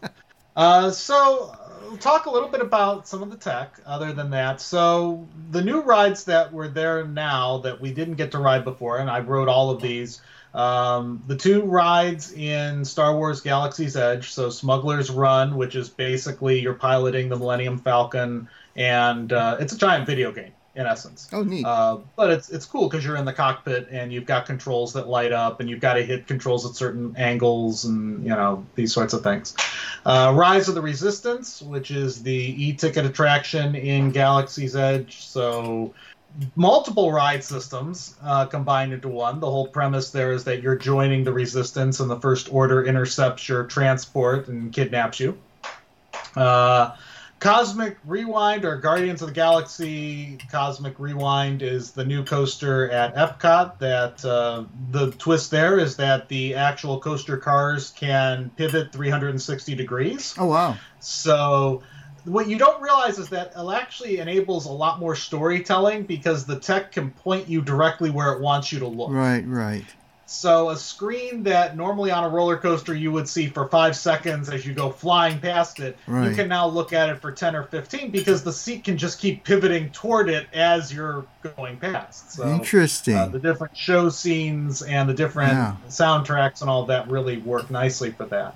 Uh, 0.57 0.91
so, 0.91 1.55
uh, 1.55 1.97
talk 1.99 2.27
a 2.27 2.31
little 2.31 2.49
bit 2.49 2.61
about 2.61 3.07
some 3.07 3.23
of 3.23 3.31
the 3.31 3.37
tech. 3.37 3.79
Other 3.87 4.13
than 4.13 4.31
that, 4.31 4.61
so 4.61 5.27
the 5.51 5.63
new 5.63 5.81
rides 5.81 6.25
that 6.25 6.53
were 6.53 6.69
there 6.69 7.05
now 7.07 7.59
that 7.59 7.81
we 7.81 7.93
didn't 7.93 8.15
get 8.15 8.33
to 8.33 8.39
ride 8.39 8.65
before, 8.65 8.99
and 8.99 9.09
I 9.09 9.21
rode 9.21 9.49
all 9.49 9.71
of 9.71 9.81
these. 9.81 10.21
Um, 10.55 11.23
the 11.27 11.37
two 11.37 11.63
rides 11.63 12.33
in 12.33 12.85
Star 12.85 13.15
Wars 13.15 13.41
Galaxy's 13.41 13.97
Edge, 13.97 14.31
so 14.33 14.49
Smuggler's 14.49 15.11
Run, 15.11 15.57
which 15.57 15.77
is 15.77 15.89
basically 15.89 16.59
you're 16.59 16.75
piloting 16.75 17.29
the 17.29 17.37
Millennium 17.37 17.79
Falcon, 17.79 18.49
and 18.79 19.33
uh, 19.33 19.57
it's 19.61 19.73
a 19.73 19.79
giant 19.79 20.07
video 20.07 20.33
game 20.33 20.53
in 20.79 20.87
essence. 20.87 21.29
oh, 21.33 21.43
neat. 21.43 21.67
Uh, 21.67 21.99
but 22.15 22.31
it's 22.31 22.51
it's 22.51 22.65
cool 22.65 22.89
because 22.89 23.05
you're 23.05 23.17
in 23.17 23.25
the 23.25 23.33
cockpit 23.33 23.89
and 23.91 24.13
you've 24.13 24.27
got 24.27 24.47
controls 24.47 24.93
that 24.93 25.09
light 25.09 25.33
up 25.33 25.59
and 25.59 25.69
you've 25.69 25.81
got 25.81 25.95
to 25.95 26.03
hit 26.05 26.29
controls 26.29 26.65
at 26.65 26.77
certain 26.77 27.15
angles 27.17 27.85
and 27.85 28.23
you 28.23 28.31
know 28.31 28.65
these 28.77 28.95
sorts 28.95 29.13
of 29.13 29.23
things. 29.23 29.57
Uh, 30.07 30.33
Rise 30.35 30.69
of 30.69 30.77
the 30.77 30.81
Resistance, 30.81 31.61
which 31.61 31.91
is 31.91 32.23
the 32.23 32.33
e-ticket 32.33 33.05
attraction 33.05 33.75
in 33.75 34.13
Galaxy's 34.13 34.77
Edge, 34.77 35.27
so 35.27 35.93
multiple 36.55 37.11
ride 37.11 37.43
systems 37.43 38.15
uh, 38.23 38.47
combined 38.47 38.93
into 38.93 39.09
one. 39.09 39.41
The 39.41 39.51
whole 39.51 39.67
premise 39.67 40.11
there 40.11 40.31
is 40.31 40.45
that 40.45 40.63
you're 40.63 40.77
joining 40.77 41.25
the 41.25 41.33
Resistance 41.33 41.99
and 41.99 42.09
the 42.09 42.21
First 42.21 42.53
Order 42.53 42.85
intercepts 42.85 43.49
your 43.49 43.65
transport 43.65 44.47
and 44.47 44.73
kidnaps 44.73 45.19
you. 45.19 45.37
Uh, 46.37 46.95
Cosmic 47.41 47.97
Rewind 48.05 48.65
or 48.65 48.77
Guardians 48.77 49.23
of 49.23 49.29
the 49.29 49.35
Galaxy 49.35 50.39
Cosmic 50.51 50.99
Rewind 50.99 51.63
is 51.63 51.93
the 51.93 52.05
new 52.05 52.25
coaster 52.25 52.91
at 52.91 53.15
Epcot. 53.15 53.79
That 53.79 54.25
uh, 54.25 54.65
the 54.91 55.13
twist 55.13 55.51
there 55.51 55.79
is 55.79 55.97
that 55.97 56.29
the 56.29 56.55
actual 56.55 56.99
coaster 56.99 57.37
cars 57.37 57.91
can 57.91 58.51
pivot 58.57 58.93
360 58.93 59.75
degrees. 59.75 60.35
oh 60.39 60.47
wow. 60.47 60.77
So 61.01 61.83
what 62.25 62.49
you 62.49 62.59
don't 62.59 62.83
realize 62.83 63.19
is 63.19 63.29
that 63.31 63.53
it 63.57 63.73
actually 63.73 64.19
enables 64.19 64.67
a 64.67 64.73
lot 64.73 64.99
more 64.99 65.15
storytelling 65.15 66.05
because 66.05 66.45
the 66.45 66.59
tech 66.59 66.93
can 66.93 67.11
point 67.11 67.49
you 67.49 67.63
directly 67.63 68.11
where 68.11 68.33
it 68.33 68.41
wants 68.41 68.73
you 68.73 68.81
to 68.81 68.87
look. 68.89 69.11
Right, 69.11 69.45
right. 69.47 69.85
So 70.31 70.69
a 70.69 70.77
screen 70.77 71.43
that 71.45 71.75
normally 71.75 72.11
on 72.11 72.23
a 72.23 72.29
roller 72.29 72.59
coaster 72.59 72.95
you 72.95 73.11
would 73.13 73.27
see 73.27 73.47
for 73.47 73.67
five 73.69 73.97
seconds 73.97 74.51
as 74.51 74.67
you 74.67 74.75
go 74.75 74.91
flying 74.91 75.41
past 75.41 75.81
it, 75.81 75.97
you 76.07 76.35
can 76.35 76.49
now 76.49 76.67
look 76.67 76.93
at 76.93 77.09
it 77.09 77.19
for 77.19 77.33
ten 77.33 77.57
or 77.57 77.63
fifteen 77.63 78.11
because 78.11 78.45
the 78.45 78.53
seat 78.53 78.85
can 78.85 78.99
just 78.99 79.19
keep 79.21 79.43
pivoting 79.43 79.89
toward 79.91 80.29
it 80.29 80.47
as 80.53 80.93
you're 80.93 81.25
going 81.57 81.79
past. 81.79 82.33
So 82.33 82.47
Interesting. 82.47 83.15
uh, 83.17 83.29
the 83.29 83.39
different 83.39 83.75
show 83.75 84.11
scenes 84.11 84.83
and 84.83 85.09
the 85.09 85.15
different 85.15 85.55
Yeah. 85.55 85.77
soundtracks 85.89 86.61
and 86.61 86.69
all 86.69 86.85
that 86.87 87.09
really 87.09 87.39
work 87.39 87.71
nicely 87.71 88.11
for 88.11 88.27
that. 88.27 88.55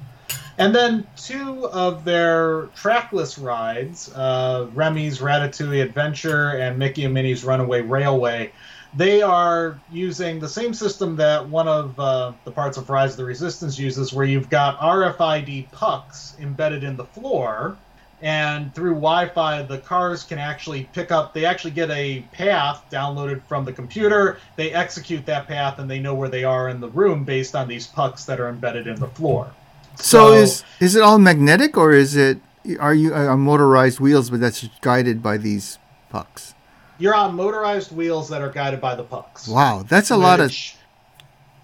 And 0.58 0.74
then 0.74 1.06
two 1.16 1.66
of 1.68 2.04
their 2.04 2.66
trackless 2.76 3.38
rides, 3.38 4.12
uh, 4.14 4.66
Remy's 4.74 5.20
Ratatouille 5.20 5.82
Adventure 5.82 6.50
and 6.50 6.78
Mickey 6.78 7.06
and 7.06 7.14
Minnie's 7.14 7.42
Runaway 7.42 7.80
Railway, 7.80 8.52
they 8.94 9.22
are 9.22 9.78
using 9.90 10.38
the 10.38 10.48
same 10.48 10.74
system 10.74 11.16
that 11.16 11.48
one 11.48 11.68
of 11.68 11.98
uh, 11.98 12.32
the 12.44 12.50
parts 12.50 12.76
of 12.76 12.90
Rise 12.90 13.12
of 13.12 13.16
the 13.18 13.24
Resistance 13.24 13.78
uses, 13.78 14.12
where 14.12 14.26
you've 14.26 14.50
got 14.50 14.78
RFID 14.78 15.70
pucks 15.72 16.36
embedded 16.38 16.84
in 16.84 16.96
the 16.96 17.04
floor, 17.04 17.76
and 18.20 18.72
through 18.74 18.94
Wi-Fi, 18.94 19.62
the 19.62 19.78
cars 19.78 20.22
can 20.22 20.38
actually 20.38 20.88
pick 20.92 21.10
up. 21.10 21.34
They 21.34 21.44
actually 21.44 21.72
get 21.72 21.90
a 21.90 22.20
path 22.32 22.84
downloaded 22.90 23.42
from 23.48 23.64
the 23.64 23.72
computer. 23.72 24.38
They 24.56 24.72
execute 24.72 25.26
that 25.26 25.48
path, 25.48 25.78
and 25.78 25.90
they 25.90 25.98
know 25.98 26.14
where 26.14 26.28
they 26.28 26.44
are 26.44 26.68
in 26.68 26.80
the 26.80 26.88
room 26.88 27.24
based 27.24 27.56
on 27.56 27.66
these 27.66 27.86
pucks 27.86 28.24
that 28.26 28.38
are 28.38 28.48
embedded 28.48 28.86
in 28.86 28.96
the 29.00 29.08
floor. 29.08 29.52
so 29.96 30.32
is 30.32 30.64
is 30.80 30.96
it 30.96 31.02
all 31.02 31.18
magnetic 31.18 31.76
or 31.76 31.92
is 31.92 32.16
it 32.16 32.38
are 32.78 32.94
you 32.94 33.14
uh, 33.14 33.26
on 33.26 33.40
motorized 33.40 34.00
wheels, 34.00 34.30
but 34.30 34.40
that's 34.40 34.68
guided 34.80 35.22
by 35.22 35.36
these 35.36 35.78
pucks? 36.10 36.54
You're 36.98 37.14
on 37.14 37.34
motorized 37.34 37.90
wheels 37.94 38.28
that 38.28 38.42
are 38.42 38.50
guided 38.50 38.80
by 38.80 38.94
the 38.94 39.02
pucks. 39.04 39.48
Wow, 39.48 39.84
that's 39.88 40.10
a 40.10 40.16
lot 40.16 40.40
of. 40.40 40.52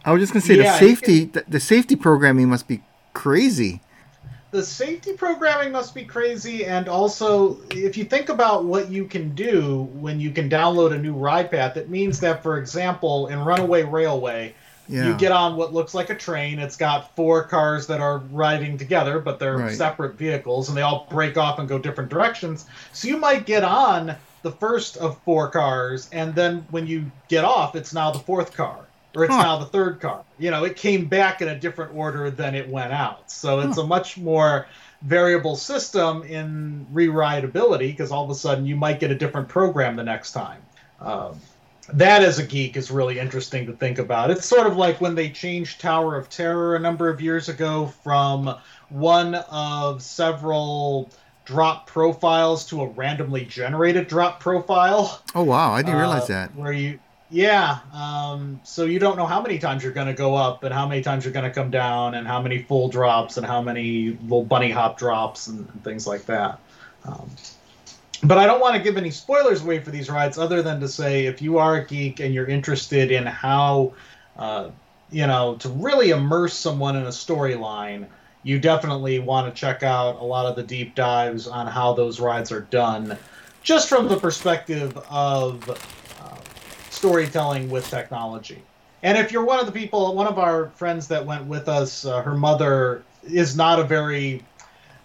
I 0.05 0.13
was 0.13 0.21
just 0.23 0.33
gonna 0.33 0.45
say 0.45 0.57
Yeah, 0.57 0.73
the 0.73 0.79
safety, 0.79 1.25
the, 1.27 1.45
the 1.49 1.61
safety 1.61 1.97
programming 1.97 2.49
must 2.49 2.67
be 2.67 2.83
crazy. 3.13 3.81
the 4.51 4.63
safety 4.63 5.13
programming 5.13 5.71
must 5.73 5.95
be 5.95 6.05
crazy 6.05 6.65
and 6.65 6.89
also 6.89 7.59
if 7.71 7.97
you 7.99 8.05
think 8.05 8.31
about 8.31 8.65
what 8.65 8.91
you 8.91 9.05
can 9.05 9.35
do 9.35 9.83
when 9.93 10.19
you 10.21 10.31
can 10.31 10.49
download 10.49 10.95
a 10.95 10.99
new 10.99 11.13
ride 11.13 11.51
path 11.51 11.77
it 11.77 11.91
means 11.91 12.19
that 12.21 12.43
for 12.43 12.57
example 12.59 13.27
in 13.27 13.39
runaway 13.41 13.83
railway 13.83 14.55
Yeah. 14.89 15.09
you 15.09 15.15
get 15.19 15.33
on 15.33 15.57
what 15.57 15.75
looks 15.75 15.93
like 15.93 16.09
a 16.09 16.15
train 16.15 16.59
it's 16.61 16.77
got 16.79 17.15
four 17.15 17.43
cars 17.45 17.87
that 17.89 18.01
are 18.01 18.19
riding 18.33 18.79
together 18.79 19.19
but 19.19 19.39
they're 19.39 19.59
Right. 19.59 19.77
separate 19.77 20.15
vehicles 20.17 20.69
and 20.71 20.79
they 20.79 20.83
all 20.83 21.07
break 21.11 21.37
off 21.37 21.59
and 21.59 21.69
go 21.69 21.79
different 21.79 22.09
directions 22.09 22.65
so 22.95 23.07
you 23.09 23.19
might 23.19 23.45
get 23.45 23.65
on 23.65 24.17
the 24.43 24.53
first 24.53 24.97
of 24.97 25.19
four 25.25 25.49
cars 25.51 26.09
and 26.13 26.35
then 26.35 26.65
when 26.71 26.87
you 26.87 27.11
get 27.29 27.45
off 27.45 27.75
it's 27.77 27.93
now 27.93 28.11
the 28.11 28.19
fourth 28.19 28.55
car 28.57 28.85
or 29.15 29.25
it's 29.25 29.35
Huh. 29.35 29.43
now 29.43 29.59
the 29.59 29.67
third 29.67 30.01
car 30.01 30.23
you 30.39 30.51
know 30.51 30.65
it 30.65 30.77
came 30.77 31.07
back 31.07 31.43
in 31.43 31.49
a 31.49 31.59
different 31.59 31.95
order 31.95 32.31
than 32.31 32.55
it 32.55 32.69
went 32.69 32.93
out 32.93 33.31
so 33.31 33.61
it's 33.61 33.77
Huh. 33.77 33.83
a 33.83 33.87
much 33.87 34.17
more 34.19 34.67
variable 35.03 35.55
system 35.57 36.23
in 36.25 36.87
rewritability 36.93 37.79
because 37.91 38.11
all 38.11 38.25
of 38.25 38.31
a 38.31 38.35
sudden 38.35 38.67
you 38.67 38.77
might 38.77 39.01
get 39.01 39.11
a 39.11 39.15
different 39.15 39.49
program 39.49 39.97
the 39.97 40.03
next 40.05 40.33
time 40.33 40.61
um, 41.01 41.39
that 41.93 42.23
as 42.23 42.39
a 42.39 42.43
geek 42.47 42.77
is 42.77 42.91
really 42.91 43.19
interesting 43.19 43.65
to 43.67 43.73
think 43.73 43.99
about. 43.99 44.31
It's 44.31 44.45
sort 44.45 44.67
of 44.67 44.77
like 44.77 45.01
when 45.01 45.15
they 45.15 45.31
changed 45.31 45.81
Tower 45.81 46.17
of 46.17 46.29
Terror 46.29 46.77
a 46.77 46.79
number 46.79 47.09
of 47.09 47.19
years 47.21 47.49
ago 47.49 47.87
from 48.03 48.55
one 48.91 49.37
of 49.37 50.03
several 50.03 51.11
drop 51.49 51.87
profiles 51.87 52.67
to 52.67 52.83
a 52.83 52.87
randomly 52.89 53.43
generated 53.43 54.07
drop 54.07 54.39
profile. 54.39 55.23
Oh 55.35 55.45
wow, 55.45 55.73
I 55.73 55.81
didn't 55.81 55.95
uh, 55.95 56.01
realize 56.01 56.27
that. 56.27 56.55
Where 56.55 56.73
you, 56.73 56.99
yeah, 57.31 57.79
um, 57.95 58.61
so 58.65 58.85
you 58.85 58.99
don't 58.99 59.17
know 59.17 59.25
how 59.25 59.41
many 59.41 59.59
times 59.59 59.83
you're 59.83 59.95
going 59.95 60.09
to 60.09 60.13
go 60.13 60.35
up 60.35 60.63
and 60.63 60.75
how 60.75 60.87
many 60.87 61.01
times 61.01 61.25
you're 61.25 61.33
going 61.33 61.47
to 61.47 61.51
come 61.51 61.71
down 61.71 62.15
and 62.17 62.27
how 62.27 62.43
many 62.43 62.63
full 62.63 62.89
drops 62.89 63.39
and 63.39 63.47
how 63.47 63.63
many 63.63 64.11
little 64.25 64.45
bunny 64.45 64.71
hop 64.71 64.99
drops 64.99 65.47
and, 65.47 65.67
and 65.71 65.83
things 65.85 66.07
like 66.07 66.27
that. 66.27 66.61
Um, 67.07 67.31
but 68.23 68.37
I 68.37 68.45
don't 68.45 68.61
want 68.61 68.77
to 68.77 68.83
give 68.83 68.99
any 68.99 69.11
spoilers 69.11 69.63
away 69.63 69.81
for 69.81 69.91
these 69.91 70.11
rides, 70.11 70.37
other 70.37 70.61
than 70.61 70.81
to 70.81 70.89
say 70.89 71.25
if 71.25 71.41
you 71.41 71.57
are 71.57 71.77
a 71.77 71.87
geek 71.87 72.21
and 72.21 72.35
you're 72.35 72.47
interested 72.47 73.11
in 73.11 73.25
how, 73.25 73.95
uh, 74.37 74.69
you 75.11 75.27
know, 75.27 75.55
to 75.61 75.71
really 75.71 76.11
immerse 76.11 76.53
someone 76.53 76.95
in 76.95 77.05
a 77.05 77.11
storyline, 77.25 78.07
you 78.49 78.61
definitely 78.61 79.19
want 79.21 79.55
to 79.55 79.61
check 79.61 79.83
out 79.83 80.17
a 80.21 80.25
lot 80.25 80.47
of 80.47 80.57
the 80.57 80.63
deep 80.65 80.95
dives 80.97 81.47
on 81.49 81.67
how 81.67 81.95
those 81.95 82.21
rides 82.21 82.53
are 82.53 82.63
done, 82.63 83.19
just 83.63 83.89
from 83.89 84.09
the 84.09 84.19
perspective 84.19 84.97
of 85.11 85.69
uh, 86.19 86.43
storytelling 86.89 87.69
with 87.71 87.89
technology. 87.89 88.69
And 89.03 89.19
if 89.19 89.33
you're 89.33 89.45
one 89.45 89.61
of 89.61 89.67
the 89.67 89.73
people, 89.73 90.15
one 90.17 90.27
of 90.27 90.39
our 90.39 90.71
friends 90.73 91.09
that 91.09 91.27
went 91.27 91.47
with 91.47 91.69
us, 91.69 92.05
uh, 92.05 92.23
her 92.23 92.35
mother 92.37 93.07
is 93.23 93.57
not 93.57 93.81
a 93.81 93.85
very 93.85 94.49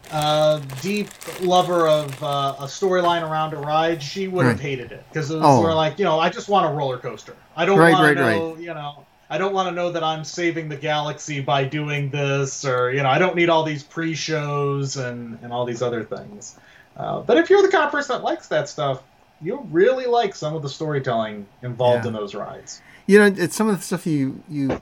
uh, 0.09 0.59
deep 0.79 1.15
lover 1.39 1.87
of 1.87 2.21
uh, 2.23 2.55
a 2.59 2.65
storyline 2.65 3.27
around 3.27 3.53
a 3.53 3.57
ride, 3.57 4.03
she 4.03 4.27
would 4.27 4.45
have 4.45 4.59
Right. 4.59 4.59
hated 4.59 4.91
it 4.91 5.07
because 5.11 5.31
it 5.31 5.37
was 5.37 5.45
Oh. 5.45 5.55
sort 5.55 5.71
of 5.71 5.77
like, 5.77 5.99
you 5.99 6.05
know, 6.05 6.19
I 6.19 6.29
just 6.29 6.49
want 6.49 6.71
a 6.71 6.73
roller 6.73 6.99
coaster. 6.99 7.45
I 7.55 7.65
don't 7.65 7.79
Right, 7.79 7.87
want 7.87 8.09
to 8.09 8.13
right, 8.15 8.19
know, 8.21 8.57
you 8.57 8.73
know, 8.73 9.02
I 9.29 9.37
don't 9.37 9.53
want 9.53 9.69
to 9.69 9.73
know 9.75 9.91
that 9.91 10.03
I'm 10.03 10.23
saving 10.23 10.69
the 10.69 10.75
galaxy 10.75 11.39
by 11.41 11.63
doing 11.63 12.09
this, 12.09 12.65
or 12.65 12.91
you 12.91 13.01
know, 13.03 13.09
I 13.09 13.17
don't 13.19 13.35
need 13.35 13.49
all 13.49 13.63
these 13.63 13.83
pre-shows 13.83 14.97
and 14.97 15.39
and 15.41 15.51
all 15.53 15.65
these 15.65 15.81
other 15.81 16.03
things. 16.03 16.57
Uh, 16.95 17.21
but 17.21 17.37
if 17.37 17.49
you're 17.49 17.61
the 17.61 17.69
kind 17.69 17.85
of 17.85 17.91
person 17.91 18.15
that 18.17 18.23
likes 18.23 18.47
that 18.49 18.69
stuff, 18.69 19.01
you'll 19.41 19.63
really 19.71 20.05
like 20.05 20.35
some 20.35 20.55
of 20.55 20.61
the 20.61 20.69
storytelling 20.69 21.45
involved 21.63 22.03
Yeah. 22.03 22.09
in 22.09 22.13
those 22.13 22.35
rides. 22.35 22.81
You 23.07 23.19
know, 23.19 23.25
it's 23.25 23.55
some 23.55 23.67
of 23.69 23.77
the 23.77 23.83
stuff 23.83 24.05
you 24.05 24.43
you 24.47 24.79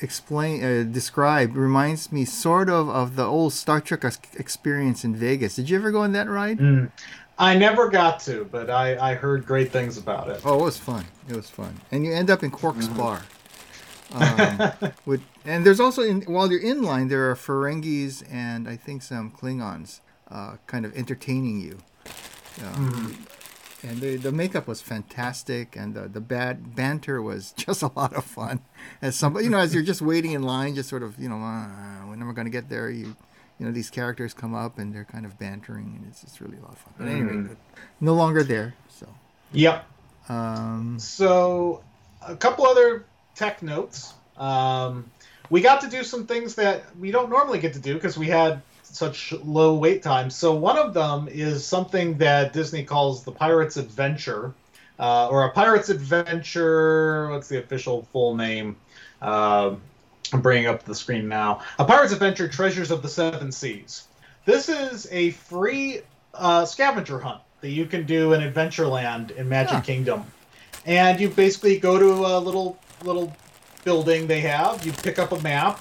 explain 0.00 0.62
uh, 0.62 0.82
describe 0.84 1.56
reminds 1.56 2.12
me 2.12 2.24
sort 2.24 2.68
of 2.68 2.88
of 2.88 3.16
the 3.16 3.24
old 3.24 3.52
Star 3.52 3.80
Trek 3.80 4.04
experience 4.34 5.04
in 5.04 5.16
Vegas. 5.16 5.56
Did 5.56 5.70
you 5.70 5.78
ever 5.78 5.90
go 5.90 6.02
on 6.02 6.12
that 6.12 6.28
ride? 6.28 6.60
I 7.40 7.56
never 7.56 7.88
got 7.88 8.18
to, 8.20 8.48
but 8.50 8.68
I, 8.68 9.12
I 9.12 9.14
heard 9.14 9.46
great 9.46 9.70
things 9.70 9.96
about 9.96 10.28
it. 10.28 10.40
Oh, 10.44 10.58
it 10.60 10.64
was 10.64 10.76
fun. 10.76 11.04
It 11.28 11.36
was 11.36 11.48
fun, 11.48 11.80
and 11.92 12.04
you 12.04 12.12
end 12.12 12.30
up 12.30 12.42
in 12.42 12.50
Quark's 12.50 12.88
bar. 12.88 13.22
Um, 14.14 14.60
with, 15.06 15.22
and 15.44 15.64
there's 15.66 15.80
also 15.80 16.02
in, 16.02 16.22
while 16.22 16.50
you're 16.50 16.60
in 16.60 16.82
line, 16.82 17.08
there 17.08 17.30
are 17.30 17.34
Ferengis 17.36 18.22
and 18.30 18.68
I 18.68 18.76
think 18.76 19.02
some 19.02 19.30
Klingons, 19.30 20.00
uh, 20.30 20.56
kind 20.66 20.84
of 20.86 20.96
entertaining 20.96 21.60
you. 21.60 21.78
Um, 22.64 23.16
And 23.84 24.00
the, 24.00 24.16
the 24.16 24.32
makeup 24.32 24.66
was 24.66 24.82
fantastic, 24.82 25.76
and 25.76 25.94
the 25.94 26.08
the 26.08 26.20
bad 26.20 26.74
banter 26.74 27.22
was 27.22 27.52
just 27.56 27.80
a 27.80 27.92
lot 27.94 28.12
of 28.12 28.24
fun. 28.24 28.58
As 29.00 29.14
somebody, 29.14 29.44
you 29.44 29.50
know, 29.52 29.58
as 29.58 29.72
you're 29.72 29.84
just 29.84 30.02
waiting 30.02 30.32
in 30.32 30.42
line, 30.42 30.74
just 30.74 30.88
sort 30.88 31.04
of, 31.04 31.16
you 31.16 31.28
know, 31.28 31.36
uh, 31.38 32.08
when 32.10 32.18
we're 32.26 32.32
going 32.32 32.46
to 32.46 32.50
get 32.50 32.68
there, 32.68 32.90
you, 32.90 33.14
you 33.58 33.66
know, 33.66 33.70
these 33.70 33.88
characters 33.88 34.34
come 34.34 34.52
up 34.52 34.78
and 34.78 34.92
they're 34.92 35.04
kind 35.06 35.24
of 35.24 35.38
bantering, 35.38 35.94
and 35.96 36.08
it's 36.08 36.22
just 36.22 36.40
really 36.40 36.56
a 36.58 36.60
lot 36.60 36.72
of 36.72 36.78
fun. 36.78 36.92
But 36.98 37.06
anyway, 37.06 37.54
no 38.00 38.14
longer 38.14 38.42
there. 38.42 38.74
So, 38.90 39.06
Yep. 39.52 39.86
um, 40.28 40.98
So, 40.98 41.84
a 42.26 42.34
couple 42.34 42.66
other 42.66 43.04
tech 43.38 43.62
notes. 43.62 44.14
Um, 44.36 45.10
we 45.50 45.60
got 45.60 45.80
to 45.82 45.88
do 45.88 46.02
some 46.04 46.26
things 46.26 46.56
that 46.56 46.84
we 46.98 47.10
don't 47.10 47.30
normally 47.30 47.58
get 47.58 47.72
to 47.74 47.78
do 47.78 47.94
because 47.94 48.18
we 48.18 48.26
had 48.26 48.60
such 48.82 49.32
low 49.32 49.74
wait 49.74 50.02
times. 50.02 50.34
So, 50.34 50.54
one 50.54 50.76
of 50.76 50.92
them 50.92 51.28
is 51.30 51.64
something 51.64 52.18
that 52.18 52.52
Disney 52.52 52.84
calls 52.84 53.24
the 53.24 53.32
Pirate's 53.32 53.76
Adventure, 53.76 54.52
uh, 54.98 55.28
or 55.28 55.44
a 55.44 55.52
Pirate's 55.52 55.88
Adventure. 55.88 57.28
What's 57.30 57.48
the 57.48 57.58
official 57.58 58.06
full 58.12 58.34
name? 58.34 58.76
Uh, 59.22 59.76
I'm 60.32 60.42
bringing 60.42 60.66
up 60.66 60.84
the 60.84 60.94
screen 60.94 61.28
now. 61.28 61.62
A 61.78 61.84
Pirate's 61.84 62.12
Adventure 62.12 62.48
Treasures 62.48 62.90
of 62.90 63.02
the 63.02 63.08
Seven 63.08 63.50
Seas. 63.52 64.08
This 64.44 64.68
is 64.68 65.06
a 65.10 65.30
free 65.30 66.00
uh, 66.34 66.64
scavenger 66.64 67.18
hunt 67.18 67.40
that 67.60 67.70
you 67.70 67.86
can 67.86 68.04
do 68.04 68.32
in 68.32 68.40
Adventureland 68.40 69.30
in 69.36 69.48
Magic. 69.48 69.84
Kingdom. 69.84 70.24
And 70.86 71.20
you 71.20 71.28
basically 71.28 71.78
go 71.78 71.98
to 71.98 72.26
a 72.26 72.38
little 72.38 72.78
little 73.04 73.34
building 73.84 74.26
they 74.26 74.40
have. 74.40 74.84
You 74.84 74.92
pick 74.92 75.18
up 75.18 75.32
a 75.32 75.40
map, 75.40 75.80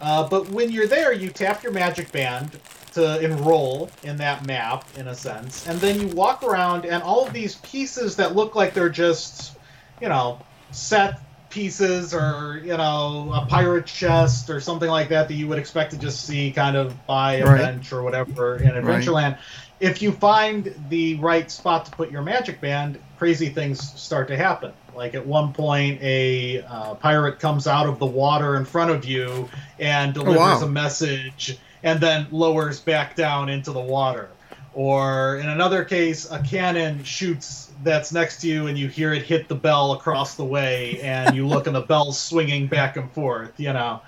uh, 0.00 0.28
but 0.28 0.48
when 0.50 0.70
you're 0.70 0.86
there, 0.86 1.12
you 1.12 1.30
tap 1.30 1.62
your 1.62 1.72
magic 1.72 2.12
band 2.12 2.58
to 2.94 3.20
enroll 3.20 3.90
in 4.02 4.16
that 4.16 4.46
map, 4.46 4.84
in 4.96 5.08
a 5.08 5.14
sense, 5.14 5.66
and 5.66 5.78
then 5.80 6.00
you 6.00 6.08
walk 6.08 6.42
around, 6.42 6.84
and 6.84 7.02
all 7.02 7.26
of 7.26 7.32
these 7.32 7.56
pieces 7.56 8.16
that 8.16 8.34
look 8.34 8.54
like 8.54 8.74
they're 8.74 8.88
just, 8.88 9.56
you 10.00 10.08
know, 10.08 10.38
set 10.70 11.20
pieces 11.50 12.12
or 12.12 12.60
you 12.62 12.76
know 12.76 13.32
a 13.34 13.46
pirate 13.46 13.86
chest 13.86 14.50
or 14.50 14.60
something 14.60 14.90
like 14.90 15.08
that 15.08 15.28
that 15.28 15.34
you 15.34 15.48
would 15.48 15.58
expect 15.58 15.92
to 15.92 15.96
just 15.96 16.26
see 16.26 16.50
kind 16.50 16.76
of 16.76 17.06
by 17.06 17.36
a 17.36 17.46
Right. 17.46 17.56
bench 17.58 17.90
or 17.90 18.02
whatever 18.02 18.56
in 18.56 18.68
Adventureland. 18.72 19.38
If 19.80 20.02
you 20.02 20.10
find 20.10 20.74
the 20.88 21.14
right 21.16 21.50
spot 21.50 21.84
to 21.86 21.90
put 21.92 22.10
your 22.10 22.22
magic 22.22 22.60
band, 22.60 22.98
crazy 23.16 23.48
things 23.48 23.80
start 24.00 24.28
to 24.28 24.36
happen. 24.36 24.72
Like 24.94 25.14
at 25.14 25.24
one 25.24 25.52
point, 25.52 26.02
a 26.02 26.62
uh, 26.62 26.94
pirate 26.96 27.38
comes 27.38 27.68
out 27.68 27.86
of 27.86 28.00
the 28.00 28.06
water 28.06 28.56
in 28.56 28.64
front 28.64 28.90
of 28.90 29.04
you 29.04 29.48
and 29.78 30.12
delivers 30.12 30.36
wow. 30.36 30.60
a 30.60 30.68
message, 30.68 31.56
and 31.84 32.00
then 32.00 32.26
lowers 32.32 32.80
back 32.80 33.14
down 33.14 33.48
into 33.48 33.70
the 33.70 33.80
water. 33.80 34.30
Or 34.74 35.36
in 35.36 35.48
another 35.48 35.84
case, 35.84 36.28
a 36.30 36.42
cannon 36.42 37.04
shoots 37.04 37.72
that's 37.84 38.12
next 38.12 38.40
to 38.40 38.48
you, 38.48 38.66
and 38.66 38.76
you 38.76 38.88
hear 38.88 39.12
it 39.12 39.22
hit 39.22 39.46
the 39.46 39.54
bell 39.54 39.92
across 39.92 40.34
the 40.34 40.44
way, 40.44 41.00
and 41.00 41.36
you 41.36 41.46
look, 41.46 41.68
and 41.68 41.76
the 41.76 41.80
bell's 41.80 42.18
swinging 42.18 42.66
back 42.66 42.96
and 42.96 43.10
forth. 43.12 43.58
You 43.58 43.72
know, 43.72 44.02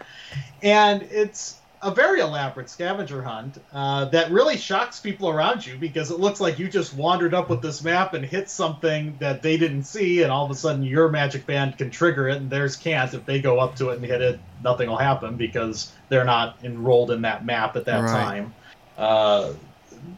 and 0.62 1.02
it's 1.02 1.59
a 1.82 1.94
very 1.94 2.20
elaborate 2.20 2.68
scavenger 2.68 3.22
hunt 3.22 3.58
uh, 3.72 4.04
that 4.06 4.30
really 4.30 4.56
shocks 4.56 5.00
people 5.00 5.28
around 5.30 5.64
you 5.64 5.78
because 5.78 6.10
it 6.10 6.18
looks 6.18 6.40
like 6.40 6.58
you 6.58 6.68
just 6.68 6.94
wandered 6.94 7.32
up 7.32 7.48
with 7.48 7.62
this 7.62 7.82
map 7.82 8.12
and 8.12 8.24
hit 8.24 8.50
something 8.50 9.16
that 9.18 9.42
they 9.42 9.56
didn't 9.56 9.84
see, 9.84 10.22
and 10.22 10.30
all 10.30 10.44
of 10.44 10.50
a 10.50 10.54
sudden 10.54 10.82
your 10.82 11.08
magic 11.08 11.46
band 11.46 11.78
can 11.78 11.90
trigger 11.90 12.28
it, 12.28 12.36
and 12.36 12.50
theirs 12.50 12.76
can't. 12.76 13.14
If 13.14 13.24
they 13.24 13.40
go 13.40 13.58
up 13.58 13.76
to 13.76 13.90
it 13.90 13.96
and 13.96 14.04
hit 14.04 14.20
it, 14.20 14.40
nothing 14.62 14.88
will 14.90 14.98
happen 14.98 15.36
because 15.36 15.94
they're 16.08 16.24
not 16.24 16.62
enrolled 16.62 17.10
in 17.12 17.22
that 17.22 17.46
map 17.46 17.76
at 17.76 17.86
that 17.86 18.02
Right. 18.02 18.12
time. 18.12 18.54
Uh, 18.98 19.54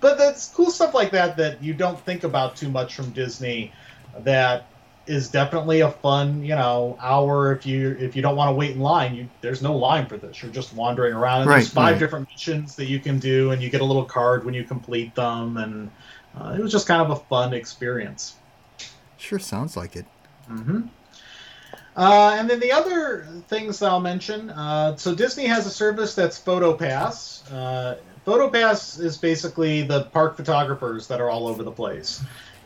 but 0.01 0.19
that's 0.19 0.49
cool 0.49 0.71
stuff 0.71 0.95
like 0.95 1.13
that 1.13 1.37
that 1.37 1.63
you 1.63 1.75
don't 1.75 1.99
think 2.01 2.25
about 2.25 2.57
too 2.57 2.71
much 2.71 2.95
from 2.95 3.11
Disney. 3.13 3.73
That 4.21 4.72
is 5.07 5.29
definitely 5.29 5.81
a 5.81 5.91
fun, 5.91 6.43
you 6.43 6.55
know, 6.55 6.97
hour 7.01 7.53
if 7.53 7.67
you 7.67 7.97
if 7.99 8.15
you 8.15 8.23
don't 8.23 8.37
want 8.37 8.49
to 8.49 8.53
wait 8.53 8.73
in 8.73 8.81
line. 8.81 9.15
You 9.15 9.29
there's 9.41 9.63
no 9.63 9.77
line 9.77 10.07
for 10.07 10.17
this. 10.17 10.43
You're 10.43 10.53
just 10.53 10.75
wandering 10.75 11.15
around. 11.15 11.43
And 11.43 11.51
there's 11.51 11.69
five 11.69 11.93
right. 11.93 11.99
different 11.99 12.29
missions 12.31 12.77
that 12.77 12.87
you 12.87 13.01
can 13.01 13.19
do, 13.19 13.51
and 13.51 13.63
you 13.63 13.71
get 13.71 13.81
a 13.81 13.85
little 13.85 14.05
card 14.05 14.45
when 14.45 14.55
you 14.55 14.65
complete 14.65 15.15
them. 15.15 15.57
And 15.57 15.91
uh, 16.39 16.55
it 16.57 16.63
was 16.63 16.73
just 16.73 16.87
kind 16.87 17.03
of 17.03 17.11
a 17.11 17.17
fun 17.17 17.53
experience. 17.53 18.37
sure 19.17 19.39
sounds 19.39 19.77
like 19.77 19.97
it. 19.97 20.07
hmm 20.47 20.83
Uh, 21.95 22.37
and 22.39 22.49
then 22.49 22.59
the 22.59 22.73
other 22.73 23.27
things 23.49 23.79
that 23.81 23.91
I'll 23.91 24.01
mention. 24.01 24.51
Uh, 24.51 24.97
so 24.97 25.15
Disney 25.15 25.47
has 25.47 25.67
a 25.67 25.71
service 25.71 26.15
that's 26.15 26.41
PhotoPass. 26.41 27.43
Uh, 27.53 27.97
PhotoPass 28.27 29.01
is 29.01 29.19
basically 29.19 29.83
the 29.83 30.05
park 30.05 30.37
photographers 30.37 31.07
that 31.09 31.21
are 31.21 31.29
all 31.29 31.47
over 31.49 31.63
the 31.63 31.73
place. 31.73 32.23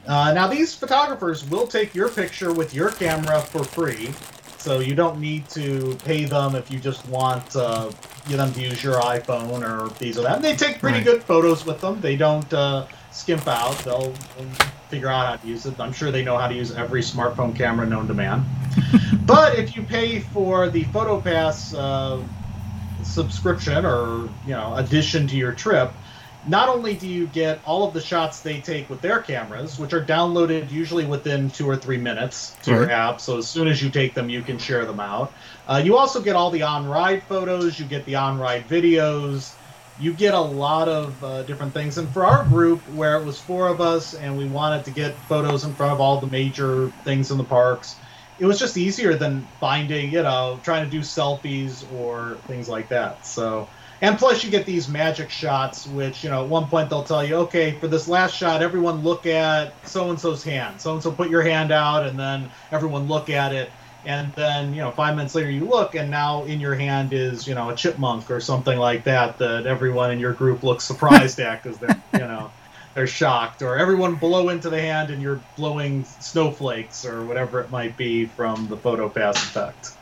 Uh, 0.06 0.32
now, 0.32 0.46
these 0.46 0.74
photographers 0.74 1.44
will 1.50 1.66
take 1.66 1.94
your 1.94 2.08
picture 2.08 2.52
with 2.52 2.72
your 2.74 2.90
camera 2.90 3.40
for 3.40 3.64
free, 3.64 4.10
so 4.58 4.78
you 4.78 4.94
don't 4.94 5.20
need 5.20 5.48
to 5.50 5.96
pay 6.04 6.24
them 6.24 6.54
if 6.54 6.70
you 6.70 6.78
just 6.78 7.06
want 7.08 7.56
uh, 7.56 7.90
them 8.28 8.52
to 8.52 8.60
use 8.60 8.82
your 8.82 9.00
iPhone 9.00 9.62
or 9.62 9.88
these 9.98 10.18
or 10.18 10.22
that. 10.22 10.36
And 10.36 10.44
they 10.44 10.56
take 10.56 10.78
pretty 10.80 10.98
Right. 10.98 11.04
good 11.04 11.22
photos 11.24 11.64
with 11.66 11.80
them. 11.80 12.00
They 12.00 12.16
don't 12.16 12.52
uh, 12.52 12.86
skimp 13.10 13.46
out. 13.48 13.76
They'll, 13.78 14.12
they'll 14.36 14.50
figure 14.90 15.08
out 15.08 15.26
how 15.26 15.36
to 15.36 15.46
use 15.46 15.66
it. 15.66 15.78
I'm 15.80 15.92
sure 15.92 16.10
they 16.12 16.22
know 16.24 16.36
how 16.38 16.46
to 16.48 16.54
use 16.54 16.72
every 16.72 17.02
smartphone 17.02 17.54
camera 17.56 17.86
known 17.86 18.06
to 18.08 18.14
man. 18.14 18.44
but 19.26 19.58
if 19.58 19.74
you 19.76 19.82
pay 19.82 20.20
for 20.20 20.68
the 20.68 20.84
PhotoPass 20.84 21.74
uh, 21.76 22.22
subscription 23.02 23.84
or 23.84 24.28
you 24.46 24.52
know 24.52 24.74
addition 24.76 25.26
to 25.28 25.36
your 25.36 25.52
trip, 25.52 25.92
not 26.46 26.68
only 26.68 26.94
do 26.94 27.08
you 27.08 27.26
get 27.26 27.60
all 27.64 27.86
of 27.86 27.94
the 27.94 28.00
shots 28.00 28.40
they 28.40 28.60
take 28.60 28.88
with 28.88 29.00
their 29.00 29.20
cameras, 29.20 29.78
which 29.78 29.92
are 29.92 30.04
downloaded 30.04 30.70
usually 30.70 31.04
within 31.04 31.50
two 31.50 31.68
or 31.68 31.76
three 31.76 31.98
minutes 31.98 32.56
to 32.62 32.70
your 32.70 32.90
app, 32.90 33.20
so 33.20 33.38
as 33.38 33.48
soon 33.48 33.68
as 33.68 33.82
you 33.82 33.90
take 33.90 34.14
them, 34.14 34.28
you 34.28 34.42
can 34.42 34.58
share 34.58 34.84
them 34.84 35.00
out. 35.00 35.32
Uh, 35.66 35.82
you 35.84 35.96
also 35.96 36.20
get 36.20 36.36
all 36.36 36.50
the 36.50 36.62
on-ride 36.62 37.22
photos, 37.24 37.78
you 37.78 37.84
get 37.84 38.04
the 38.04 38.14
on-ride 38.14 38.68
videos, 38.68 39.54
you 39.98 40.12
get 40.12 40.34
a 40.34 40.40
lot 40.40 40.88
of 40.88 41.24
uh, 41.24 41.42
different 41.44 41.72
things. 41.72 41.98
And 41.98 42.08
for 42.10 42.24
our 42.24 42.44
group, 42.44 42.80
where 42.90 43.16
it 43.16 43.24
was 43.24 43.40
four 43.40 43.68
of 43.68 43.80
us 43.80 44.14
and 44.14 44.36
we 44.36 44.46
wanted 44.46 44.84
to 44.84 44.90
get 44.90 45.14
photos 45.14 45.64
in 45.64 45.74
front 45.74 45.92
of 45.92 46.00
all 46.00 46.20
the 46.20 46.26
major 46.26 46.92
things 47.04 47.30
in 47.30 47.38
the 47.38 47.44
parks, 47.44 47.96
it 48.38 48.44
was 48.44 48.58
just 48.58 48.76
easier 48.76 49.14
than 49.14 49.46
finding, 49.60 50.12
you 50.12 50.22
know, 50.22 50.60
trying 50.62 50.84
to 50.84 50.90
do 50.90 51.00
selfies 51.00 51.90
or 51.94 52.36
things 52.46 52.68
like 52.68 52.90
that. 52.90 53.26
So, 53.26 53.68
and 54.02 54.18
plus 54.18 54.44
you 54.44 54.50
get 54.50 54.66
these 54.66 54.88
magic 54.88 55.30
shots, 55.30 55.86
which, 55.86 56.22
you 56.22 56.30
know, 56.30 56.44
at 56.44 56.50
one 56.50 56.66
point 56.66 56.90
they'll 56.90 57.04
tell 57.04 57.24
you, 57.24 57.36
okay, 57.36 57.72
for 57.72 57.88
this 57.88 58.08
last 58.08 58.36
shot, 58.36 58.62
everyone 58.62 59.02
look 59.02 59.24
at 59.24 59.72
so 59.88 60.10
and 60.10 60.20
so's 60.20 60.44
hand. 60.44 60.80
So 60.80 60.92
and 60.92 61.02
so 61.02 61.10
put 61.10 61.30
your 61.30 61.42
hand 61.42 61.72
out, 61.72 62.06
and 62.06 62.18
then 62.18 62.50
everyone 62.72 63.08
look 63.08 63.30
at 63.30 63.52
it. 63.52 63.70
And 64.04 64.32
then, 64.34 64.72
you 64.72 64.82
know, 64.82 64.92
five 64.92 65.16
minutes 65.16 65.34
later 65.34 65.50
you 65.50 65.64
look, 65.64 65.94
and 65.94 66.10
now 66.10 66.44
in 66.44 66.60
your 66.60 66.74
hand 66.74 67.12
is, 67.12 67.48
you 67.48 67.54
know, 67.54 67.70
a 67.70 67.74
chipmunk 67.74 68.30
or 68.30 68.40
something 68.40 68.78
like 68.78 69.02
that 69.04 69.38
that 69.38 69.66
everyone 69.66 70.12
in 70.12 70.20
your 70.20 70.32
group 70.32 70.62
looks 70.62 70.84
surprised 70.92 71.40
at 71.40 71.62
because 71.62 71.78
they're, 71.78 72.02
you 72.12 72.20
know, 72.20 72.50
they're 72.94 73.06
shocked. 73.06 73.62
Or 73.62 73.76
everyone 73.76 74.14
blow 74.14 74.50
into 74.50 74.70
the 74.70 74.80
hand 74.80 75.10
and 75.10 75.20
you're 75.20 75.40
blowing 75.56 76.04
snowflakes 76.04 77.04
or 77.04 77.24
whatever 77.24 77.60
it 77.60 77.70
might 77.70 77.96
be 77.96 78.26
from 78.26 78.68
the 78.68 78.76
PhotoPass 78.76 79.36
effect. 79.36 79.95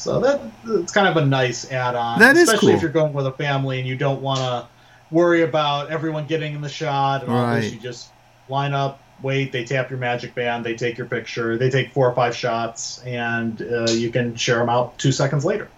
So 0.00 0.20
that 0.20 0.40
it's 0.66 0.92
kind 0.92 1.06
of 1.08 1.16
a 1.16 1.26
nice 1.26 1.70
add-on, 1.70 2.18
That 2.18 2.36
is 2.36 2.44
especially 2.48 2.68
cool. 2.72 2.76
if 2.76 2.82
you're 2.82 2.90
going 2.90 3.12
with 3.12 3.26
a 3.26 3.32
family 3.32 3.78
and 3.78 3.86
you 3.88 3.96
don't 3.96 4.22
want 4.22 4.38
to 4.40 4.66
worry 5.10 5.42
about 5.42 5.90
everyone 5.90 6.26
getting 6.26 6.54
in 6.54 6.60
the 6.60 6.68
shot 6.68 7.22
and 7.22 7.30
all 7.32 7.54
this. 7.54 7.72
You 7.72 7.78
just 7.80 8.10
line 8.48 8.72
up, 8.72 9.00
wait. 9.22 9.52
They 9.52 9.64
tap 9.64 9.90
your 9.90 9.98
magic 9.98 10.34
band, 10.34 10.64
they 10.64 10.74
take 10.74 10.96
your 10.96 11.06
picture, 11.06 11.58
they 11.58 11.68
take 11.70 11.92
four 11.92 12.08
or 12.08 12.14
five 12.14 12.34
shots, 12.34 13.00
and 13.04 13.60
uh, 13.60 13.90
you 13.90 14.10
can 14.10 14.36
share 14.36 14.58
them 14.58 14.68
out 14.68 14.98
two 14.98 15.12
seconds 15.12 15.44
later. 15.44 15.68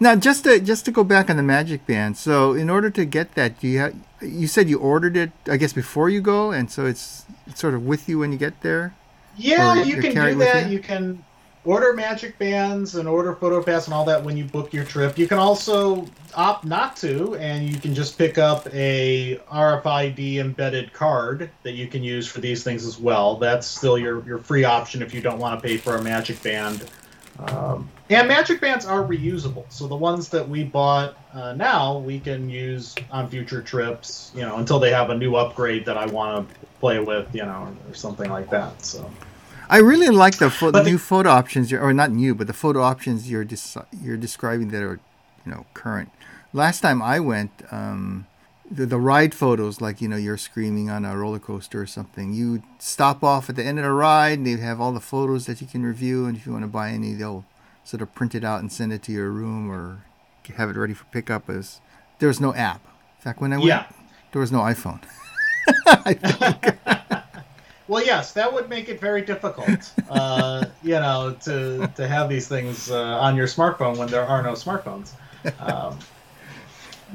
Now, 0.00 0.16
just 0.16 0.44
to 0.44 0.58
just 0.60 0.84
to 0.86 0.90
go 0.90 1.04
back 1.04 1.30
on 1.30 1.36
the 1.36 1.42
Magic 1.42 1.86
Band. 1.86 2.16
So, 2.16 2.52
in 2.54 2.68
order 2.70 2.90
to 2.90 3.04
get 3.04 3.34
that, 3.34 3.60
do 3.60 3.68
you 3.68 3.78
have? 3.78 3.94
You 4.20 4.46
said 4.46 4.68
you 4.68 4.78
ordered 4.78 5.16
it, 5.16 5.30
I 5.46 5.56
guess, 5.56 5.72
before 5.72 6.08
you 6.08 6.20
go, 6.20 6.50
and 6.50 6.70
so 6.70 6.86
it's, 6.86 7.26
it's 7.46 7.60
sort 7.60 7.74
of 7.74 7.84
with 7.84 8.08
you 8.08 8.18
when 8.20 8.32
you 8.32 8.38
get 8.38 8.62
there. 8.62 8.94
Yeah, 9.36 9.74
Or 9.74 9.84
you 9.84 10.00
can 10.00 10.14
do 10.14 10.34
that. 10.36 10.66
you? 10.66 10.72
You 10.72 10.78
can 10.80 11.24
order 11.64 11.94
magic 11.94 12.38
bands 12.38 12.94
and 12.96 13.08
order 13.08 13.34
PhotoPass 13.34 13.86
and 13.86 13.94
all 13.94 14.04
that 14.04 14.22
when 14.22 14.36
you 14.36 14.44
book 14.44 14.72
your 14.72 14.84
trip. 14.84 15.18
You 15.18 15.26
can 15.26 15.38
also 15.38 16.06
opt 16.34 16.64
not 16.64 16.96
to, 16.96 17.36
and 17.36 17.68
you 17.68 17.78
can 17.78 17.94
just 17.94 18.18
pick 18.18 18.38
up 18.38 18.68
a 18.72 19.40
RFID 19.50 20.36
embedded 20.36 20.92
card 20.92 21.50
that 21.62 21.72
you 21.72 21.86
can 21.86 22.02
use 22.02 22.26
for 22.26 22.40
these 22.40 22.62
things 22.62 22.84
as 22.84 22.98
well. 22.98 23.36
That's 23.36 23.66
still 23.66 23.98
your, 23.98 24.24
your 24.26 24.38
free 24.38 24.64
option 24.64 25.02
if 25.02 25.14
you 25.14 25.20
don't 25.20 25.38
want 25.38 25.60
to 25.60 25.66
pay 25.66 25.76
for 25.76 25.96
a 25.96 26.02
magic 26.02 26.42
band. 26.42 26.84
Um, 27.38 27.90
and 28.10 28.28
magic 28.28 28.60
bands 28.60 28.84
are 28.84 29.02
reusable, 29.02 29.64
so 29.68 29.88
the 29.88 29.96
ones 29.96 30.28
that 30.28 30.48
we 30.48 30.62
bought 30.62 31.16
uh, 31.32 31.52
now 31.54 31.98
we 31.98 32.20
can 32.20 32.48
use 32.48 32.94
on 33.10 33.28
future 33.28 33.60
trips. 33.60 34.30
You 34.36 34.42
know, 34.42 34.58
until 34.58 34.78
they 34.78 34.90
have 34.90 35.10
a 35.10 35.16
new 35.16 35.34
upgrade 35.34 35.84
that 35.86 35.96
I 35.96 36.06
want 36.06 36.48
to 36.48 36.54
play 36.78 37.00
with, 37.00 37.34
you 37.34 37.44
know, 37.44 37.74
or, 37.86 37.90
or 37.90 37.94
something 37.94 38.30
like 38.30 38.50
that. 38.50 38.84
So. 38.84 39.10
I 39.68 39.78
really 39.78 40.08
like 40.08 40.38
the, 40.38 40.50
pho- 40.50 40.70
the 40.70 40.82
new 40.82 40.98
photo 40.98 41.30
options, 41.30 41.72
or 41.72 41.92
not 41.92 42.10
new, 42.10 42.34
but 42.34 42.46
the 42.46 42.52
photo 42.52 42.82
options 42.82 43.30
you're 43.30 43.46
you're 44.02 44.16
describing 44.16 44.68
that 44.68 44.82
are, 44.82 45.00
you 45.44 45.52
know, 45.52 45.66
current. 45.74 46.10
Last 46.52 46.80
time 46.80 47.02
I 47.02 47.18
went, 47.20 47.50
um, 47.70 48.26
the, 48.70 48.86
the 48.86 48.98
ride 48.98 49.34
photos, 49.34 49.80
like 49.80 50.00
you 50.00 50.08
know, 50.08 50.16
you're 50.16 50.36
screaming 50.36 50.88
on 50.90 51.04
a 51.04 51.16
roller 51.16 51.38
coaster 51.38 51.80
or 51.82 51.86
something. 51.86 52.32
You 52.32 52.62
stop 52.78 53.22
off 53.24 53.48
at 53.50 53.56
the 53.56 53.64
end 53.64 53.78
of 53.78 53.84
the 53.84 53.90
ride, 53.92 54.38
and 54.38 54.46
they 54.46 54.56
have 54.56 54.80
all 54.80 54.92
the 54.92 55.00
photos 55.00 55.46
that 55.46 55.60
you 55.60 55.66
can 55.66 55.84
review, 55.84 56.26
and 56.26 56.36
if 56.36 56.46
you 56.46 56.52
want 56.52 56.64
to 56.64 56.68
buy 56.68 56.90
any, 56.90 57.14
they'll 57.14 57.44
sort 57.84 58.00
of 58.02 58.14
print 58.14 58.34
it 58.34 58.44
out 58.44 58.60
and 58.60 58.72
send 58.72 58.92
it 58.92 59.02
to 59.04 59.12
your 59.12 59.30
room 59.30 59.70
or 59.70 60.04
have 60.56 60.70
it 60.70 60.76
ready 60.76 60.94
for 60.94 61.04
pickup. 61.06 61.48
As 61.50 61.80
there's 62.18 62.40
no 62.40 62.54
app. 62.54 62.82
In 63.18 63.22
fact, 63.22 63.40
when 63.40 63.52
I 63.52 63.56
went, 63.56 63.66
Yeah. 63.68 63.86
there 64.32 64.40
was 64.40 64.52
no 64.52 64.60
iPhone. 64.60 65.02
Well, 67.86 68.04
yes, 68.04 68.32
that 68.32 68.52
would 68.52 68.68
make 68.68 68.88
it 68.88 68.98
very 69.00 69.22
difficult, 69.22 69.92
uh, 70.10 70.66
you 70.82 70.94
know, 70.94 71.36
to 71.42 71.86
to 71.96 72.08
have 72.08 72.28
these 72.28 72.48
things 72.48 72.90
uh, 72.90 73.18
on 73.18 73.36
your 73.36 73.46
smartphone 73.46 73.98
when 73.98 74.08
there 74.08 74.24
are 74.24 74.42
no 74.42 74.52
smartphones. 74.52 75.10
Um, 75.60 75.98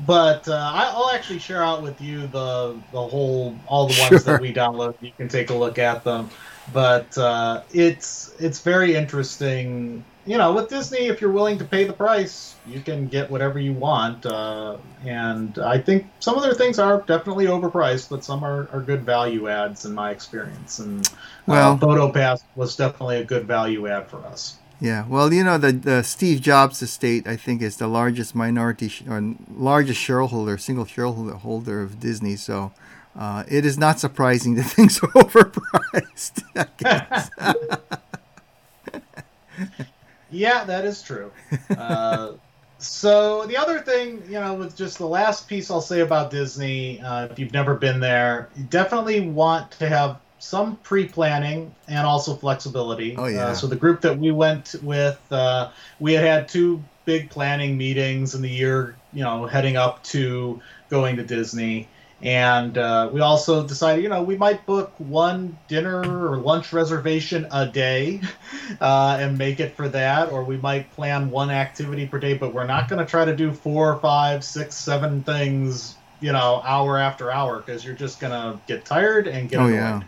but 0.05 0.47
uh, 0.47 0.71
I'll 0.73 1.10
actually 1.10 1.39
share 1.39 1.63
out 1.63 1.82
with 1.82 1.99
you 1.99 2.27
the 2.27 2.77
the 2.91 3.01
whole 3.01 3.58
all 3.67 3.88
the 3.88 3.99
ones 3.99 4.23
Sure. 4.23 4.34
that 4.34 4.41
we 4.41 4.53
download. 4.53 4.95
You 5.01 5.12
can 5.17 5.27
take 5.27 5.49
a 5.49 5.55
look 5.55 5.79
at 5.79 6.03
them. 6.03 6.29
But 6.71 7.17
uh, 7.17 7.63
it's 7.73 8.34
it's 8.39 8.60
very 8.62 8.95
interesting. 8.95 10.03
You 10.25 10.38
know, 10.38 10.53
with 10.53 10.69
Disney, 10.69 11.08
if 11.08 11.21
you're 11.21 11.32
willing 11.32 11.58
to 11.58 11.65
pay 11.65 11.86
the 11.86 11.93
price, 11.93 12.55
you 12.67 12.82
can 12.82 13.08
get 13.08 13.32
whatever 13.32 13.58
you 13.58 13.73
want. 13.73 14.25
Uh, 14.25 14.77
and 15.05 15.58
I 15.58 15.79
think 15.79 16.08
some 16.19 16.36
of 16.36 16.43
their 16.43 16.53
things 16.53 16.77
are 16.77 17.01
definitely 17.01 17.45
overpriced, 17.45 18.10
but 18.10 18.23
some 18.23 18.43
are, 18.43 18.67
are 18.71 18.82
good 18.82 19.03
value 19.03 19.47
adds 19.47 19.86
in 19.86 19.93
my 19.93 20.12
experience. 20.12 20.79
And 20.79 21.10
Well- 21.47 21.73
uh, 21.73 21.77
PhotoPass 21.77 22.43
was 22.55 22.75
definitely 22.75 23.17
a 23.17 23.23
good 23.23 23.45
value 23.45 23.88
add 23.88 24.10
for 24.10 24.23
us. 24.25 24.58
Yeah, 24.82 25.05
well, 25.10 25.34
you 25.34 25.43
know, 25.43 25.58
the, 25.58 25.73
the 25.73 26.03
Steve 26.03 26.39
Jobs 26.39 26.82
estate, 26.82 27.27
I 27.27 27.36
think, 27.36 27.62
is 27.62 27.75
the 27.75 27.88
largest 27.88 28.34
minority 28.34 28.88
sh- 28.88 29.03
or 29.10 29.36
largest 29.53 29.99
shareholder, 29.99 30.58
single 30.58 30.86
shareholder 30.86 31.34
holder 31.34 31.82
of 31.82 31.99
Disney. 31.99 32.38
So 32.38 32.71
uh, 33.17 33.43
it 33.49 33.65
is 33.65 33.77
not 33.77 33.99
surprising 33.99 34.55
that 34.55 34.63
things 34.77 34.99
are 34.99 35.08
overpriced. 35.10 36.43
Yeah, 40.32 40.63
that 40.65 40.86
is 40.86 41.02
true. 41.02 41.32
Uh, 41.78 42.34
so 42.78 43.46
the 43.46 43.58
other 43.58 43.80
thing, 43.80 44.24
you 44.26 44.39
know, 44.39 44.54
with 44.54 44.76
just 44.76 44.98
the 44.98 45.06
last 45.06 45.48
piece 45.48 45.70
I'll 45.70 45.82
say 45.82 46.00
about 46.00 46.32
Disney, 46.32 47.02
uh, 47.02 47.26
if 47.26 47.38
you've 47.38 47.54
never 47.54 47.76
been 47.76 48.00
there, 48.00 48.50
you 48.56 48.63
definitely 48.63 49.20
want 49.20 49.72
to 49.72 49.89
have 49.89 50.20
some 50.39 50.78
pre-planning 50.78 51.74
and 51.88 52.08
also 52.08 52.36
flexibility. 52.36 53.15
Oh, 53.18 53.28
yeah. 53.28 53.48
Uh, 53.48 53.54
so 53.54 53.68
the 53.68 53.76
group 53.76 54.02
that 54.02 54.18
we 54.18 54.32
went 54.32 54.76
with, 54.82 55.20
uh, 55.32 55.72
we 56.00 56.13
had 56.13 56.24
had 56.24 56.48
two 56.48 56.82
big 57.04 57.30
planning 57.30 57.78
meetings 57.78 58.34
in 58.34 58.42
the 58.42 58.50
year, 58.50 58.96
you 59.13 59.24
know, 59.24 59.46
heading 59.46 59.76
up 59.76 60.02
to 60.04 60.62
going 60.89 61.18
to 61.18 61.24
Disney. 61.24 61.88
And 62.21 62.77
uh, 62.77 63.10
we 63.13 63.21
also 63.21 63.65
decided, 63.65 64.03
you 64.03 64.10
know, 64.10 64.21
we 64.21 64.36
might 64.36 64.65
book 64.65 64.91
one 64.97 65.58
dinner 65.69 66.01
or 66.01 66.38
lunch 66.38 66.73
reservation 66.73 67.47
a 67.51 67.65
day 67.65 68.21
uh, 68.82 69.17
and 69.19 69.38
make 69.38 69.62
it 69.62 69.75
for 69.75 69.88
that, 69.89 70.32
or 70.32 70.43
we 70.43 70.58
might 70.58 70.91
plan 70.93 71.32
one 71.32 71.49
activity 71.49 72.05
per 72.08 72.19
day, 72.19 72.34
but 72.34 72.53
we're 72.53 72.67
not 72.67 72.89
going 72.89 72.99
to 72.99 73.10
try 73.10 73.23
to 73.23 73.36
do 73.36 73.53
four, 73.53 73.97
five, 73.99 74.43
six, 74.43 74.75
seven 74.75 75.23
things, 75.23 75.95
you 76.19 76.34
know, 76.34 76.62
hour 76.65 76.97
after 76.97 77.32
hour, 77.32 77.60
because 77.60 77.86
you're 77.86 77.95
just 77.95 78.19
going 78.19 78.34
to 78.34 78.60
get 78.67 78.84
tired 78.84 79.27
and 79.27 79.47
get 79.47 79.62
oh 79.62 79.67
annoyed. 79.67 79.75
yeah, 79.75 80.01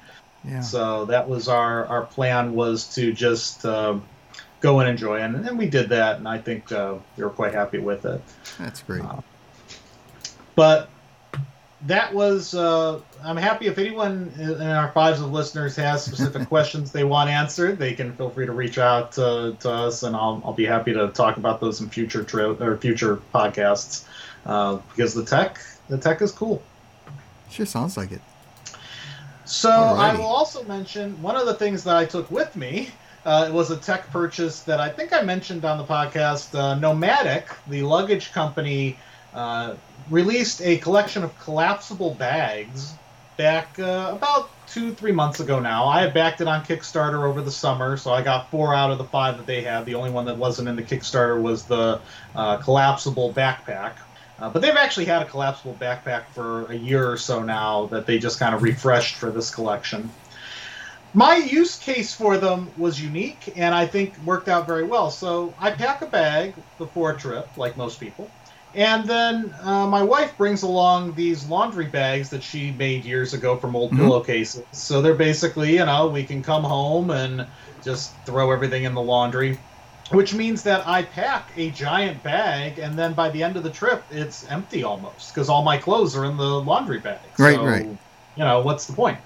yeah. 0.43 0.61
So 0.61 1.05
that 1.05 1.29
was 1.29 1.47
our 1.47 1.85
our 1.85 2.05
plan 2.05 2.53
was 2.53 2.93
to 2.95 3.13
just 3.13 3.63
uh, 3.63 3.97
go 4.59 4.81
and 4.81 4.89
enjoy, 4.89 5.21
and, 5.21 5.47
and 5.47 5.57
we 5.57 5.67
did 5.67 5.87
that, 5.89 6.17
and 6.17 6.27
I 6.27 6.39
think 6.39 6.73
uh, 6.73 6.95
we 7.15 7.23
were 7.23 7.29
quite 7.29 7.53
happy 7.53 7.79
with 7.79 8.03
it. 8.05 8.21
That's 8.59 8.81
great. 8.81 9.01
Uh, 9.01 9.21
But 10.55 10.89
that 11.87 12.13
was. 12.13 12.53
Uh, 12.53 13.01
I'm 13.23 13.37
happy 13.37 13.67
if 13.67 13.77
anyone 13.77 14.31
in 14.37 14.61
our 14.61 14.91
fives 14.91 15.21
of 15.21 15.31
listeners 15.31 15.75
has 15.75 16.03
specific 16.03 16.47
questions 16.49 16.91
they 16.91 17.03
want 17.03 17.29
answered, 17.29 17.77
they 17.77 17.93
can 17.93 18.13
feel 18.13 18.29
free 18.29 18.45
to 18.45 18.51
reach 18.51 18.77
out 18.77 19.11
to, 19.13 19.55
to 19.59 19.69
us, 19.69 20.03
and 20.03 20.15
I'll, 20.15 20.41
I'll 20.45 20.53
be 20.53 20.65
happy 20.65 20.93
to 20.93 21.09
talk 21.09 21.37
about 21.37 21.59
those 21.59 21.81
in 21.81 21.89
future 21.89 22.23
tri- 22.23 22.55
or 22.59 22.77
future 22.77 23.17
podcasts 23.33 24.05
uh, 24.45 24.79
because 24.95 25.13
the 25.13 25.25
tech 25.25 25.59
the 25.89 25.97
tech 25.97 26.21
is 26.21 26.31
cool. 26.31 26.61
Sure 27.49 27.65
sounds 27.65 27.97
like 27.97 28.11
it. 28.11 28.21
So 29.45 29.69
I 29.69 30.15
will 30.15 30.25
also 30.25 30.63
mention 30.63 31.21
one 31.21 31.35
of 31.35 31.45
the 31.45 31.53
things 31.53 31.83
that 31.83 31.97
I 31.97 32.05
took 32.05 32.31
with 32.31 32.55
me. 32.55 32.89
Uh, 33.25 33.45
it 33.47 33.53
was 33.53 33.69
a 33.69 33.77
tech 33.77 34.09
purchase 34.09 34.61
that 34.61 34.79
I 34.79 34.89
think 34.89 35.13
I 35.13 35.21
mentioned 35.21 35.65
on 35.65 35.77
the 35.77 35.83
podcast. 35.83 36.57
Uh, 36.57 36.75
Nomatic, 36.75 37.45
the 37.67 37.83
luggage 37.83 38.31
company 38.31 38.97
uh, 39.33 39.75
released 40.09 40.61
a 40.61 40.77
collection 40.77 41.23
of 41.23 41.37
collapsible 41.39 42.13
bags 42.15 42.93
back 43.37 43.79
uh, 43.79 44.11
about 44.15 44.49
two, 44.67 44.93
three 44.93 45.11
months 45.11 45.39
ago 45.39 45.59
now. 45.59 45.85
I 45.85 46.01
had 46.01 46.13
backed 46.13 46.41
it 46.41 46.47
on 46.47 46.63
Kickstarter 46.63 47.27
over 47.27 47.41
the 47.41 47.51
summer, 47.51 47.97
so 47.97 48.11
I 48.11 48.21
got 48.21 48.49
four 48.51 48.73
out 48.75 48.91
of 48.91 48.97
the 48.97 49.03
five 49.03 49.37
that 49.37 49.45
they 49.45 49.61
had. 49.61 49.85
The 49.85 49.95
only 49.95 50.11
one 50.11 50.25
that 50.25 50.37
wasn't 50.37 50.67
in 50.67 50.75
the 50.75 50.83
Kickstarter 50.83 51.41
was 51.41 51.65
the 51.65 52.01
uh, 52.35 52.57
collapsible 52.57 53.33
backpack. 53.33 53.93
Uh, 54.39 54.49
but 54.49 54.61
they've 54.61 54.75
actually 54.75 55.05
had 55.05 55.21
a 55.21 55.25
collapsible 55.25 55.75
backpack 55.79 56.23
for 56.33 56.65
a 56.71 56.75
year 56.75 57.09
or 57.09 57.17
so 57.17 57.43
now 57.43 57.85
that 57.87 58.07
they 58.07 58.17
just 58.17 58.39
kind 58.39 58.55
of 58.55 58.63
refreshed 58.63 59.15
for 59.15 59.29
this 59.29 59.53
collection. 59.53 60.09
My 61.13 61.35
use 61.35 61.77
case 61.77 62.13
for 62.13 62.37
them 62.37 62.71
was 62.77 63.01
unique 63.01 63.53
and 63.55 63.75
I 63.75 63.85
think 63.85 64.17
worked 64.25 64.47
out 64.47 64.65
very 64.65 64.83
well. 64.83 65.11
So 65.11 65.53
I 65.59 65.71
pack 65.71 66.01
a 66.01 66.07
bag 66.07 66.55
before 66.77 67.11
a 67.11 67.17
trip, 67.17 67.49
like 67.57 67.77
most 67.77 67.99
people. 67.99 68.31
And 68.73 69.05
then 69.05 69.53
uh, 69.61 69.85
my 69.87 70.01
wife 70.01 70.37
brings 70.37 70.63
along 70.63 71.13
these 71.15 71.45
laundry 71.47 71.87
bags 71.87 72.29
that 72.29 72.41
she 72.41 72.71
made 72.71 73.03
years 73.03 73.33
ago 73.33 73.57
from 73.57 73.75
old 73.75 73.91
mm-hmm. 73.91 74.03
pillowcases. 74.03 74.63
So 74.71 75.01
they're 75.01 75.13
basically, 75.13 75.73
you 75.73 75.85
know, 75.85 76.07
we 76.07 76.23
can 76.23 76.41
come 76.41 76.63
home 76.63 77.09
and 77.09 77.45
just 77.83 78.13
throw 78.25 78.51
everything 78.51 78.83
in 78.85 78.93
the 78.93 79.01
laundry, 79.01 79.59
which 80.11 80.33
means 80.33 80.63
that 80.63 80.87
I 80.87 81.03
pack 81.03 81.51
a 81.57 81.71
giant 81.71 82.23
bag, 82.23 82.79
and 82.79 82.97
then 82.97 83.13
by 83.13 83.29
the 83.29 83.43
end 83.43 83.57
of 83.57 83.63
the 83.63 83.69
trip, 83.69 84.03
it's 84.11 84.49
empty 84.49 84.83
almost 84.83 85.33
because 85.33 85.49
all 85.49 85.63
my 85.63 85.77
clothes 85.77 86.15
are 86.15 86.25
in 86.25 86.37
the 86.37 86.61
laundry 86.61 86.99
bag. 86.99 87.19
Right, 87.37 87.55
so, 87.55 87.65
right. 87.65 87.85
You 88.35 88.45
know, 88.45 88.61
what's 88.61 88.85
the 88.85 88.93
point? 88.93 89.17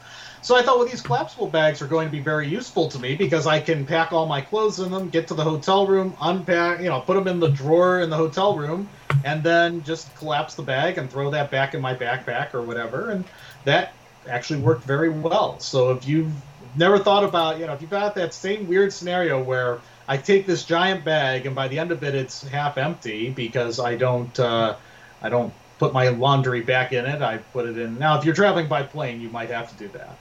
So 0.46 0.56
I 0.56 0.62
thought, 0.62 0.78
well, 0.78 0.88
these 0.88 1.02
collapsible 1.02 1.48
bags 1.48 1.82
are 1.82 1.88
going 1.88 2.08
to 2.08 2.12
be 2.12 2.20
very 2.20 2.48
useful 2.48 2.88
to 2.90 3.00
me 3.00 3.16
because 3.16 3.48
I 3.48 3.60
can 3.60 3.84
pack 3.84 4.14
all 4.14 4.28
my 4.28 4.42
clothes 4.42 4.80
in 4.80 4.92
them, 4.92 5.10
get 5.10 5.28
to 5.30 5.34
the 5.34 5.44
hotel 5.44 5.88
room, 5.88 6.16
unpack, 6.22 6.82
you 6.82 6.90
know, 6.90 7.02
put 7.02 7.16
them 7.16 7.28
in 7.28 7.40
the 7.40 7.50
drawer 7.50 8.02
in 8.02 8.12
the 8.12 8.16
hotel 8.16 8.56
room, 8.56 8.88
and 9.24 9.42
then 9.42 9.84
just 9.84 10.16
collapse 10.16 10.54
the 10.54 10.62
bag 10.62 11.00
and 11.00 11.10
throw 11.10 11.32
that 11.32 11.50
back 11.50 11.74
in 11.74 11.82
my 11.82 11.96
backpack 11.96 12.54
or 12.54 12.62
whatever. 12.62 13.10
And 13.10 13.26
that 13.64 13.94
actually 14.30 14.60
worked 14.60 14.84
very 14.84 15.10
well. 15.10 15.60
So 15.62 15.94
if 15.94 16.08
you've 16.08 16.32
never 16.78 17.00
thought 17.00 17.24
about, 17.24 17.58
you 17.58 17.66
know, 17.66 17.74
if 17.74 17.82
you've 17.82 17.90
got 17.90 18.14
that 18.14 18.32
same 18.32 18.68
weird 18.68 18.94
scenario 18.94 19.42
where 19.42 19.80
I 20.08 20.18
take 20.18 20.46
this 20.46 20.64
giant 20.64 21.04
bag 21.04 21.48
and 21.48 21.56
by 21.56 21.70
the 21.70 21.80
end 21.80 21.92
of 21.92 22.04
it 22.04 22.14
it's 22.14 22.48
half 22.48 22.78
empty 22.78 23.32
because 23.32 23.80
I 23.80 23.96
don't, 23.96 24.40
uh, 24.40 24.76
I 25.24 25.30
don't 25.30 25.52
put 25.80 25.92
my 25.92 26.10
laundry 26.10 26.62
back 26.62 26.94
in 26.94 27.08
it. 27.08 27.24
I 27.24 27.40
put 27.40 27.66
it 27.66 27.80
in. 27.80 27.98
Now, 27.98 28.20
if 28.20 28.26
you're 28.26 28.36
traveling 28.36 28.68
by 28.68 28.84
plane, 28.84 29.22
you 29.22 29.30
might 29.30 29.50
have 29.50 29.76
to 29.76 29.76
do 29.84 29.88
that. 29.98 30.16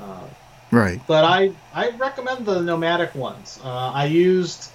Uh, 0.00 0.26
right. 0.70 1.00
But 1.06 1.24
I 1.24 1.52
I 1.72 1.90
recommend 1.90 2.46
the 2.46 2.60
Nomatic 2.60 3.14
ones. 3.14 3.58
Uh, 3.62 3.92
I 3.94 4.06
used 4.06 4.70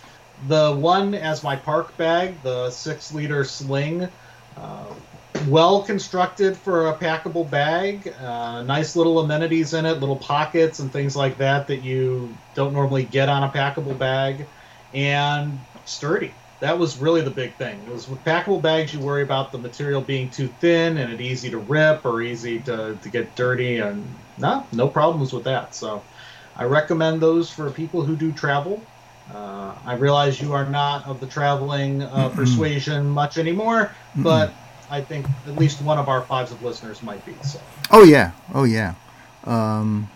the 0.47 0.73
one 0.75 1.13
as 1.13 1.43
my 1.43 1.55
park 1.55 1.95
bag, 1.97 2.41
the 2.43 2.69
six 2.71 3.13
liter 3.13 3.43
sling. 3.43 4.07
Uh, 4.57 4.85
well 5.47 5.81
constructed 5.81 6.55
for 6.55 6.87
a 6.87 6.93
packable 6.93 7.49
bag. 7.49 8.13
Uh, 8.21 8.61
nice 8.63 8.95
little 8.95 9.19
amenities 9.19 9.73
in 9.73 9.85
it, 9.85 9.99
little 9.99 10.15
pockets 10.15 10.79
and 10.79 10.91
things 10.91 11.15
like 11.15 11.37
that 11.37 11.67
that 11.67 11.83
you 11.83 12.33
don't 12.55 12.73
normally 12.73 13.03
get 13.03 13.29
on 13.29 13.43
a 13.43 13.49
packable 13.49 13.97
bag, 13.97 14.45
and 14.93 15.59
sturdy 15.85 16.33
that 16.59 16.77
was 16.77 16.97
really 16.97 17.21
the 17.21 17.31
big 17.31 17.55
thing. 17.55 17.81
It 17.85 17.91
was 17.91 18.07
with 18.07 18.23
packable 18.23 18.61
bags, 18.61 18.93
you 18.93 18.99
worry 18.99 19.23
about 19.23 19.51
the 19.51 19.57
material 19.57 20.01
being 20.01 20.29
too 20.29 20.47
thin 20.59 20.97
and 20.97 21.11
it 21.11 21.21
easy 21.21 21.49
to 21.49 21.57
rip 21.57 22.05
or 22.05 22.21
easy 22.21 22.59
to, 22.61 22.97
to 23.01 23.09
get 23.09 23.35
dirty, 23.35 23.79
and 23.79 24.05
no, 24.37 24.65
no 24.71 24.87
problems 24.87 25.33
with 25.33 25.43
that. 25.43 25.75
So 25.75 26.03
I 26.55 26.63
recommend 26.65 27.21
those 27.21 27.49
for 27.49 27.69
people 27.69 28.03
who 28.03 28.15
do 28.15 28.31
travel. 28.31 28.81
Uh, 29.33 29.73
I 29.85 29.95
realize 29.95 30.41
you 30.41 30.53
are 30.53 30.65
not 30.65 31.07
of 31.07 31.19
the 31.19 31.27
traveling 31.27 32.01
uh, 32.01 32.29
persuasion 32.29 33.07
much 33.07 33.37
anymore, 33.37 33.91
but 34.15 34.53
I 34.89 35.01
think 35.01 35.25
at 35.47 35.55
least 35.55 35.81
one 35.81 35.97
of 35.97 36.09
our 36.09 36.21
fives 36.21 36.51
of 36.51 36.61
listeners 36.61 37.01
might 37.01 37.25
be. 37.25 37.33
So. 37.43 37.59
Oh 37.89 38.03
yeah, 38.03 38.31
oh 38.53 38.63
yeah. 38.63 38.95
Um, 39.45 40.09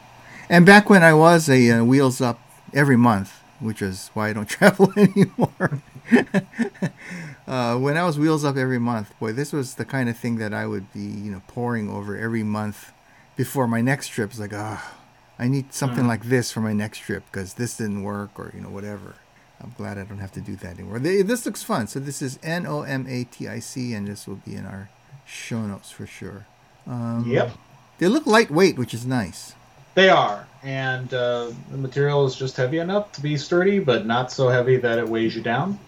and 0.49 0.65
back 0.65 0.89
when 0.89 1.03
I 1.03 1.13
was 1.13 1.49
a 1.49 1.71
uh, 1.71 1.83
wheels 1.83 2.21
up 2.21 2.39
every 2.73 2.97
month, 2.97 3.41
which 3.59 3.81
is 3.81 4.11
why 4.13 4.29
I 4.29 4.33
don't 4.33 4.47
travel 4.49 4.93
anymore. 4.95 5.81
uh, 7.47 7.77
when 7.77 7.97
I 7.97 8.03
was 8.03 8.17
wheels 8.17 8.45
up 8.45 8.57
every 8.57 8.79
month, 8.79 9.17
boy, 9.19 9.33
this 9.33 9.51
was 9.51 9.75
the 9.75 9.85
kind 9.85 10.09
of 10.09 10.17
thing 10.17 10.37
that 10.37 10.53
I 10.53 10.65
would 10.65 10.91
be, 10.93 11.01
you 11.01 11.31
know, 11.31 11.41
pouring 11.47 11.89
over 11.89 12.17
every 12.17 12.43
month 12.43 12.91
before 13.35 13.67
my 13.67 13.81
next 13.81 14.09
trip. 14.09 14.31
It's 14.31 14.39
like, 14.39 14.53
ah, 14.53 14.93
oh, 14.93 14.97
I 15.39 15.47
need 15.47 15.73
something 15.73 16.05
mm. 16.05 16.09
like 16.09 16.25
this 16.25 16.51
for 16.51 16.61
my 16.61 16.73
next 16.73 16.99
trip 16.99 17.23
because 17.31 17.55
this 17.55 17.77
didn't 17.77 18.03
work 18.03 18.39
or 18.39 18.51
you 18.55 18.61
know 18.61 18.69
whatever. 18.69 19.15
I'm 19.61 19.73
glad 19.75 19.97
I 19.97 20.03
don't 20.03 20.19
have 20.19 20.31
to 20.33 20.41
do 20.41 20.55
that 20.57 20.77
anymore. 20.77 20.99
They, 20.99 21.23
this 21.23 21.45
looks 21.45 21.63
fun. 21.63 21.87
So 21.87 21.99
this 21.99 22.21
is 22.21 22.37
N 22.43 22.65
O 22.65 22.81
M 22.81 23.05
A 23.07 23.23
T 23.23 23.47
I 23.47 23.59
C, 23.59 23.93
and 23.93 24.07
this 24.07 24.27
will 24.27 24.35
be 24.35 24.55
in 24.55 24.65
our 24.65 24.89
show 25.25 25.61
notes 25.61 25.91
for 25.91 26.05
sure. 26.05 26.45
Um, 26.85 27.25
yep. 27.27 27.51
They 27.99 28.07
look 28.07 28.25
lightweight, 28.27 28.77
which 28.77 28.93
is 28.93 29.05
nice. 29.05 29.53
They 29.95 30.09
are, 30.09 30.47
and 30.61 31.11
uh, 31.11 31.51
the 31.71 31.77
material 31.77 32.27
is 32.27 32.35
just 32.35 32.55
heavy 32.55 32.77
enough 32.77 33.11
to 33.13 33.21
be 33.21 33.35
sturdy, 33.35 33.79
but 33.79 34.05
not 34.05 34.31
so 34.31 34.47
heavy 34.47 34.77
that 34.77 34.99
it 34.99 35.09
weighs 35.09 35.35
you 35.35 35.41
down. 35.41 35.79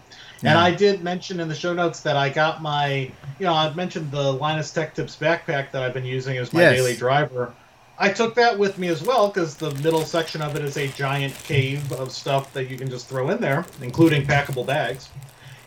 And 0.43 0.57
I 0.57 0.71
did 0.71 1.03
mention 1.03 1.39
in 1.39 1.47
the 1.47 1.55
show 1.55 1.73
notes 1.73 2.01
that 2.01 2.15
I 2.15 2.29
got 2.29 2.61
my, 2.61 3.11
you 3.39 3.45
know, 3.45 3.53
I 3.53 3.73
mentioned 3.73 4.11
the 4.11 4.31
Linus 4.31 4.71
Tech 4.71 4.95
Tips 4.95 5.15
backpack 5.15 5.71
that 5.71 5.83
I've 5.83 5.93
been 5.93 6.05
using 6.05 6.37
as 6.37 6.53
my 6.53 6.61
yes. 6.61 6.75
daily 6.75 6.95
driver. 6.95 7.53
I 7.97 8.09
took 8.09 8.35
that 8.35 8.57
with 8.57 8.77
me 8.77 8.87
as 8.87 9.03
well 9.03 9.27
because 9.27 9.55
the 9.55 9.71
middle 9.75 10.05
section 10.05 10.41
of 10.41 10.55
it 10.55 10.63
is 10.63 10.77
a 10.77 10.87
giant 10.87 11.33
cave 11.43 11.91
of 11.91 12.13
stuff 12.13 12.53
that 12.53 12.69
you 12.69 12.77
can 12.77 12.89
just 12.89 13.09
throw 13.09 13.29
in 13.29 13.41
there, 13.41 13.65
including 13.81 14.25
packable 14.25 14.65
bags. 14.65 15.09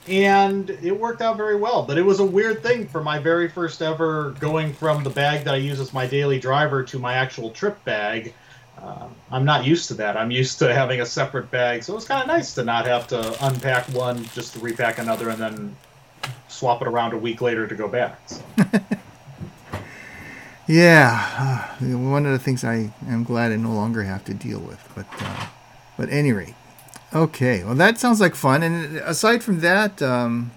And 0.09 0.71
it 0.71 0.99
worked 0.99 1.21
out 1.21 1.37
very 1.37 1.57
well. 1.57 1.83
But 1.83 1.99
it 1.99 2.03
was 2.03 2.21
a 2.21 2.25
weird 2.25 2.63
thing 2.63 2.89
for 2.89 3.03
my 3.03 3.19
very 3.19 3.49
first 3.49 3.83
ever 3.83 4.31
going 4.41 4.73
from 4.73 5.05
the 5.05 5.11
bag 5.11 5.45
that 5.45 5.55
I 5.55 5.59
use 5.59 5.79
as 5.79 5.93
my 5.93 6.07
daily 6.07 6.41
driver 6.41 6.83
to 6.85 6.99
my 6.99 7.15
actual 7.15 7.51
trip 7.51 7.85
bag 7.85 8.35
uh, 8.83 9.07
I'm 9.31 9.45
not 9.45 9.65
used 9.65 9.89
to 9.89 9.95
that. 9.95 10.17
I'm 10.17 10.31
used 10.31 10.59
to 10.59 10.75
having 10.75 11.01
a 11.01 11.07
separate 11.07 11.51
bag, 11.51 11.85
so 11.85 11.97
it's 11.97 12.05
kind 12.05 12.21
of 12.21 12.27
nice 12.27 12.55
to 12.55 12.65
not 12.65 12.85
have 12.87 13.07
to 13.09 13.47
unpack 13.47 13.87
one 13.89 14.25
just 14.35 14.55
to 14.55 14.59
repack 14.59 14.99
another 14.99 15.29
and 15.29 15.41
then 15.41 15.77
swap 16.49 16.83
it 16.83 16.89
around 16.89 17.13
a 17.13 17.19
week 17.19 17.41
later 17.41 17.67
to 17.67 17.75
go 17.75 17.87
back. 17.87 18.19
So. 18.27 18.43
yeah, 20.67 21.77
uh, 21.81 21.97
one 21.97 22.27
of 22.27 22.33
the 22.33 22.39
things 22.41 22.65
I 22.65 22.93
am 23.07 23.23
glad 23.23 23.53
I 23.53 23.57
no 23.57 23.73
longer 23.73 24.03
have 24.03 24.25
to 24.25 24.35
deal 24.35 24.59
with. 24.59 24.81
But 24.97 25.07
uh, 25.21 25.47
but 25.97 26.09
any 26.09 26.33
rate, 26.33 26.55
okay. 27.15 27.63
Well, 27.63 27.77
that 27.77 27.99
sounds 27.99 28.21
like 28.21 28.35
fun. 28.35 28.65
And 28.65 28.97
aside 28.99 29.45
from 29.45 29.61
that, 29.61 30.03
um, 30.03 30.51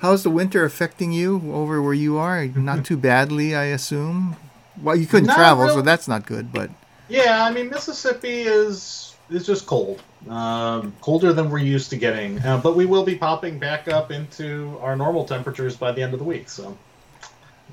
how's 0.00 0.22
the 0.22 0.30
winter 0.30 0.62
affecting 0.64 1.12
you 1.12 1.52
over 1.54 1.80
where 1.80 1.94
you 1.94 2.18
are? 2.18 2.46
Not 2.46 2.84
too 2.84 2.96
badly, 2.98 3.54
I 3.54 3.64
assume. 3.64 4.36
Well, 4.82 4.94
you 4.94 5.06
couldn't 5.06 5.28
not 5.28 5.36
travel, 5.36 5.68
so 5.70 5.80
that's 5.80 6.06
not 6.06 6.26
good. 6.26 6.52
But 6.52 6.70
yeah, 7.08 7.44
I 7.44 7.52
mean 7.52 7.68
Mississippi 7.68 8.42
is 8.42 9.14
is 9.30 9.46
just 9.46 9.66
cold, 9.66 10.02
um, 10.28 10.94
colder 11.00 11.32
than 11.32 11.50
we're 11.50 11.58
used 11.58 11.90
to 11.90 11.96
getting. 11.96 12.38
Uh, 12.40 12.58
but 12.58 12.76
we 12.76 12.86
will 12.86 13.04
be 13.04 13.16
popping 13.16 13.58
back 13.58 13.88
up 13.88 14.10
into 14.10 14.78
our 14.80 14.96
normal 14.96 15.24
temperatures 15.24 15.76
by 15.76 15.92
the 15.92 16.02
end 16.02 16.12
of 16.12 16.18
the 16.18 16.24
week. 16.24 16.48
So 16.48 16.76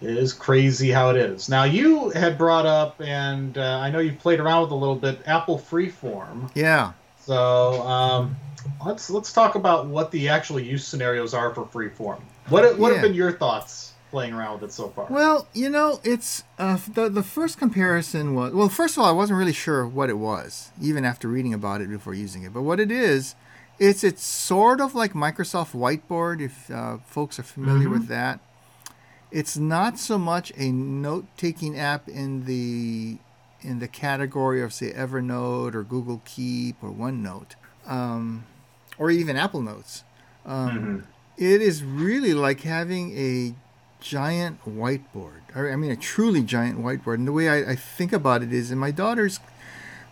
it 0.02 0.18
is 0.18 0.34
crazy 0.34 0.92
how 0.92 1.12
it 1.12 1.18
is. 1.18 1.50
Now 1.50 1.64
you 1.64 2.10
had 2.10 2.38
brought 2.38 2.66
up, 2.66 3.02
and 3.02 3.58
uh, 3.58 3.80
I 3.80 3.90
know 3.92 4.00
you've 4.00 4.20
played 4.20 4.40
around 4.40 4.64
with 4.64 4.72
a 4.72 4.76
little 4.76 4.96
bit, 4.96 5.22
Apple 5.26 5.60
Freeform. 5.60 6.52
Yeah. 6.56 6.94
So 7.20 7.82
um, 7.84 8.36
let's 8.86 9.10
let's 9.10 9.32
talk 9.32 9.56
about 9.56 9.88
what 9.88 10.12
the 10.12 10.30
actual 10.30 10.60
use 10.60 10.86
scenarios 10.86 11.34
are 11.34 11.54
for 11.54 11.66
Freeform. 11.66 12.22
What 12.50 12.78
what 12.78 12.90
yeah. 12.90 12.94
have 12.96 13.02
been 13.04 13.14
your 13.14 13.32
thoughts? 13.32 13.93
Playing 14.14 14.34
around 14.34 14.62
with 14.62 14.70
it 14.70 14.74
so 14.74 14.90
far? 14.90 15.08
Well, 15.10 15.48
you 15.54 15.70
know, 15.70 16.00
it's 16.04 16.44
uh, 16.60 16.78
the 16.94 17.10
the 17.10 17.24
first 17.24 17.58
comparison 17.58 18.36
was 18.36 18.54
well. 18.54 18.70
First 18.70 18.96
of 18.96 19.04
all, 19.04 19.10
I 19.10 19.12
wasn't 19.12 19.40
really 19.40 19.54
sure 19.54 19.86
what 19.88 20.10
it 20.10 20.20
was, 20.20 20.70
even 20.80 21.04
after 21.04 21.28
reading 21.28 21.54
about 21.54 21.82
it 21.82 21.90
before 21.90 22.14
using 22.14 22.44
it. 22.44 22.54
But 22.54 22.62
what 22.62 22.80
it 22.80 22.92
is, 22.92 23.34
it's 23.80 24.04
it's 24.04 24.24
sort 24.24 24.80
of 24.80 24.94
like 24.94 25.14
Microsoft 25.14 25.72
Whiteboard. 25.72 26.42
If 26.42 26.70
uh, 26.70 26.98
folks 27.08 27.40
are 27.40 27.44
familiar 27.44 27.86
mm-hmm. 27.86 27.94
with 27.94 28.08
that, 28.08 28.40
it's 29.32 29.58
not 29.58 29.98
so 29.98 30.20
much 30.20 30.54
a 30.56 30.72
note-taking 30.72 31.78
app 31.78 32.08
in 32.08 32.46
the 32.46 33.18
in 33.62 33.80
the 33.80 33.88
category 33.88 34.62
of 34.62 34.72
say 34.72 34.94
Evernote 34.94 35.74
or 35.74 35.84
Google 35.84 36.22
Keep 36.24 36.84
or 36.84 36.92
OneNote, 36.92 37.56
um, 37.88 38.46
or 39.00 39.10
even 39.10 39.36
Apple 39.36 39.62
Notes. 39.62 40.04
Um, 40.46 40.70
mm-hmm. 40.70 41.00
It 41.36 41.62
is 41.64 41.84
really 41.84 42.36
like 42.36 42.62
having 42.62 43.18
a 43.18 43.56
giant 44.04 44.64
whiteboard. 44.66 45.42
I 45.56 45.76
mean, 45.76 45.90
a 45.90 45.96
truly 45.96 46.44
giant 46.44 46.80
whiteboard. 46.80 47.16
And 47.16 47.28
the 47.28 47.32
way 47.32 47.50
I, 47.50 47.72
I 47.72 47.76
think 47.76 48.12
about 48.12 48.44
it 48.44 48.52
is, 48.52 48.70
and 48.70 48.80
my 48.80 48.92
daughter's, 48.92 49.40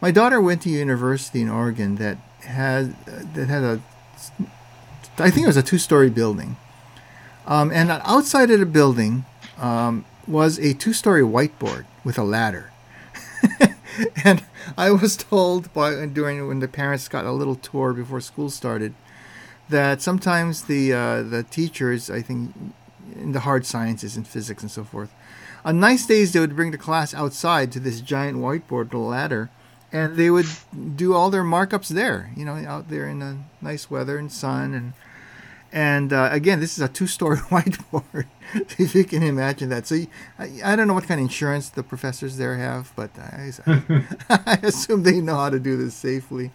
my 0.01 0.11
daughter 0.11 0.41
went 0.41 0.61
to 0.63 0.69
university 0.69 1.41
in 1.41 1.49
Oregon 1.49 1.95
that 1.97 2.17
had 2.39 2.95
that 3.05 3.49
had 3.49 3.63
a, 3.63 3.81
I 5.19 5.29
think 5.29 5.43
it 5.43 5.47
was 5.47 5.57
a 5.57 5.63
two-story 5.63 6.09
building, 6.09 6.55
um, 7.45 7.71
and 7.71 7.91
outside 7.91 8.49
of 8.49 8.59
the 8.59 8.65
building 8.65 9.25
um, 9.57 10.05
was 10.27 10.57
a 10.57 10.73
two-story 10.73 11.21
whiteboard 11.21 11.85
with 12.03 12.17
a 12.17 12.23
ladder. 12.23 12.71
and 14.23 14.43
I 14.77 14.91
was 14.91 15.17
told 15.17 15.71
by 15.73 16.05
during 16.05 16.47
when 16.47 16.59
the 16.59 16.67
parents 16.67 17.07
got 17.07 17.25
a 17.25 17.31
little 17.31 17.55
tour 17.55 17.93
before 17.93 18.21
school 18.21 18.49
started 18.49 18.95
that 19.69 20.01
sometimes 20.01 20.63
the 20.63 20.93
uh, 20.93 21.23
the 21.23 21.43
teachers 21.43 22.09
I 22.09 22.21
think 22.21 22.53
in 23.21 23.31
the 23.31 23.41
hard 23.41 23.65
sciences 23.65 24.17
and 24.17 24.27
physics 24.27 24.61
and 24.61 24.71
so 24.71 24.83
forth. 24.83 25.13
On 25.63 25.79
nice 25.79 26.05
days, 26.05 26.33
they 26.33 26.39
would 26.39 26.55
bring 26.55 26.71
the 26.71 26.77
class 26.77 27.13
outside 27.13 27.71
to 27.71 27.79
this 27.79 28.01
giant 28.01 28.39
whiteboard, 28.39 28.93
ladder, 28.93 29.49
and 29.91 30.15
they 30.15 30.29
would 30.29 30.47
do 30.95 31.13
all 31.13 31.29
their 31.29 31.43
markups 31.43 31.89
there. 31.89 32.31
You 32.35 32.45
know, 32.45 32.55
out 32.55 32.89
there 32.89 33.07
in 33.07 33.19
the 33.19 33.37
nice 33.61 33.89
weather 33.89 34.17
and 34.17 34.31
sun 34.31 34.73
and 34.73 34.93
and 35.73 36.11
uh, 36.11 36.29
again, 36.31 36.59
this 36.59 36.77
is 36.77 36.83
a 36.83 36.89
two-story 36.89 37.37
whiteboard. 37.49 38.25
if 38.77 38.93
you 38.93 39.05
can 39.05 39.23
imagine 39.23 39.69
that. 39.69 39.87
So 39.87 39.95
I, 40.37 40.51
I, 40.63 40.75
don't 40.75 40.87
know 40.87 40.93
what 40.93 41.05
kind 41.05 41.21
of 41.21 41.23
insurance 41.23 41.69
the 41.69 41.83
professors 41.83 42.35
there 42.35 42.57
have, 42.57 42.91
but 42.95 43.11
I, 43.17 43.51
I, 44.29 44.59
assume 44.63 45.03
they 45.03 45.21
know 45.21 45.35
how 45.35 45.49
to 45.49 45.59
do 45.59 45.77
this 45.77 45.95
safely. 45.95 46.51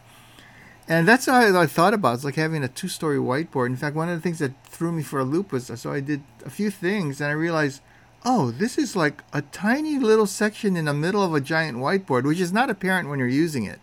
And 0.89 1.09
that's 1.09 1.26
how 1.26 1.61
I 1.61 1.66
thought 1.66 1.95
about. 1.95 2.12
It. 2.12 2.14
It's 2.14 2.24
like 2.24 2.37
having 2.37 2.62
a 2.62 2.68
two-story 2.68 3.18
whiteboard. 3.18 3.66
In 3.66 3.76
fact, 3.76 3.97
one 3.97 4.09
of 4.09 4.16
the 4.16 4.22
things 4.22 4.39
that 4.39 4.53
threw 4.66 4.93
me 4.93 5.03
for 5.03 5.18
a 5.18 5.24
loop 5.24 5.51
was 5.51 5.66
so 5.80 5.93
I 5.93 6.01
did 6.01 6.22
a 6.45 6.51
few 6.51 6.70
things, 6.70 7.20
and 7.20 7.28
I 7.28 7.34
realized, 7.34 7.80
oh, 8.24 8.51
this 8.51 8.78
is 8.78 8.95
like 8.95 9.22
a 9.32 9.43
tiny 9.43 9.99
little 9.99 10.26
section 10.26 10.76
in 10.76 10.84
the 10.84 10.95
middle 10.95 11.22
of 11.22 11.34
a 11.34 11.41
giant 11.41 11.78
whiteboard, 11.78 12.24
which 12.24 12.41
is 12.41 12.53
not 12.53 12.70
apparent 12.70 13.09
when 13.09 13.18
you're 13.18 13.28
using 13.28 13.64
it. 13.64 13.80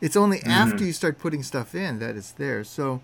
It's 0.00 0.16
only 0.16 0.38
mm-hmm. 0.38 0.50
after 0.50 0.84
you 0.84 0.92
start 0.92 1.18
putting 1.18 1.42
stuff 1.42 1.74
in 1.74 1.98
that 2.00 2.16
it's 2.16 2.32
there. 2.32 2.62
So 2.62 3.00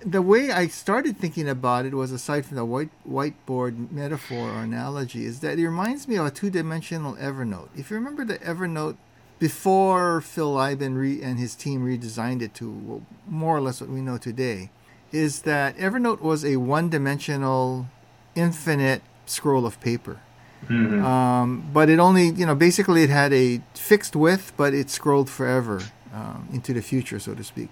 the 0.00 0.22
way 0.22 0.50
I 0.50 0.66
started 0.66 1.18
thinking 1.18 1.48
about 1.48 1.86
it 1.86 1.94
was 1.94 2.12
aside 2.12 2.44
from 2.46 2.56
the 2.56 2.64
white 2.64 2.90
whiteboard 3.08 3.90
metaphor 3.90 4.50
or 4.50 4.60
analogy 4.60 5.24
is 5.24 5.40
that 5.40 5.58
it 5.58 5.64
reminds 5.64 6.06
me 6.06 6.16
of 6.16 6.26
a 6.26 6.30
two-dimensional 6.30 7.14
Evernote. 7.14 7.68
If 7.76 7.90
you 7.90 7.96
remember 7.96 8.24
the 8.24 8.38
Evernote 8.38 8.96
before 9.38 10.20
Phil 10.20 10.52
Libin 10.52 10.96
re- 10.96 11.22
and 11.22 11.38
his 11.38 11.54
team 11.54 11.84
redesigned 11.84 12.42
it 12.42 12.54
to 12.54 12.70
well, 12.70 13.02
more 13.26 13.56
or 13.56 13.60
less 13.60 13.80
what 13.80 13.90
we 13.90 14.00
know 14.00 14.18
today, 14.18 14.70
is 15.12 15.42
that 15.42 15.76
Evernote 15.76 16.20
was 16.20 16.44
a 16.44 16.56
one-dimensional, 16.56 17.86
infinite 18.34 19.02
scroll 19.26 19.64
of 19.64 19.80
paper. 19.80 20.20
Mm-hmm. 20.66 21.04
Um, 21.04 21.70
but 21.72 21.88
it 21.88 21.98
only, 21.98 22.30
you 22.30 22.44
know, 22.44 22.54
basically 22.54 23.02
it 23.04 23.10
had 23.10 23.32
a 23.32 23.60
fixed 23.74 24.16
width, 24.16 24.52
but 24.56 24.74
it 24.74 24.90
scrolled 24.90 25.30
forever 25.30 25.80
um, 26.12 26.48
into 26.52 26.72
the 26.72 26.82
future, 26.82 27.18
so 27.20 27.34
to 27.34 27.44
speak. 27.44 27.70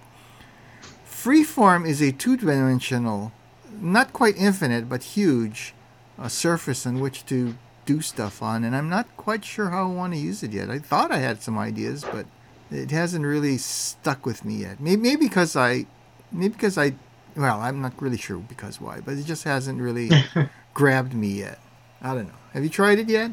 Freeform 1.04 1.86
is 1.86 2.00
a 2.00 2.12
two-dimensional, 2.12 3.32
not 3.80 4.12
quite 4.12 4.36
infinite, 4.36 4.88
but 4.88 5.02
huge 5.02 5.74
uh, 6.18 6.28
surface 6.28 6.86
on 6.86 7.00
which 7.00 7.26
to 7.26 7.56
do 7.86 8.02
stuff 8.02 8.42
on, 8.42 8.64
and 8.64 8.76
I'm 8.76 8.88
not 8.88 9.06
quite 9.16 9.44
sure 9.44 9.70
how 9.70 9.84
I 9.84 9.94
want 9.94 10.12
to 10.12 10.18
use 10.18 10.42
it 10.42 10.52
yet. 10.52 10.68
I 10.68 10.78
thought 10.78 11.12
I 11.12 11.18
had 11.18 11.40
some 11.40 11.56
ideas, 11.56 12.04
but 12.04 12.26
it 12.70 12.90
hasn't 12.90 13.24
really 13.24 13.56
stuck 13.56 14.26
with 14.26 14.44
me 14.44 14.56
yet. 14.56 14.80
Maybe, 14.80 15.00
maybe 15.00 15.26
because 15.26 15.56
I, 15.56 15.86
maybe 16.32 16.54
because 16.54 16.76
I, 16.76 16.94
well, 17.36 17.60
I'm 17.60 17.80
not 17.80 18.00
really 18.02 18.18
sure 18.18 18.38
because 18.38 18.80
why, 18.80 19.00
but 19.00 19.14
it 19.14 19.24
just 19.24 19.44
hasn't 19.44 19.80
really 19.80 20.10
grabbed 20.74 21.14
me 21.14 21.38
yet. 21.38 21.60
I 22.02 22.14
don't 22.14 22.26
know. 22.26 22.34
Have 22.52 22.64
you 22.64 22.70
tried 22.70 22.98
it 22.98 23.08
yet? 23.08 23.30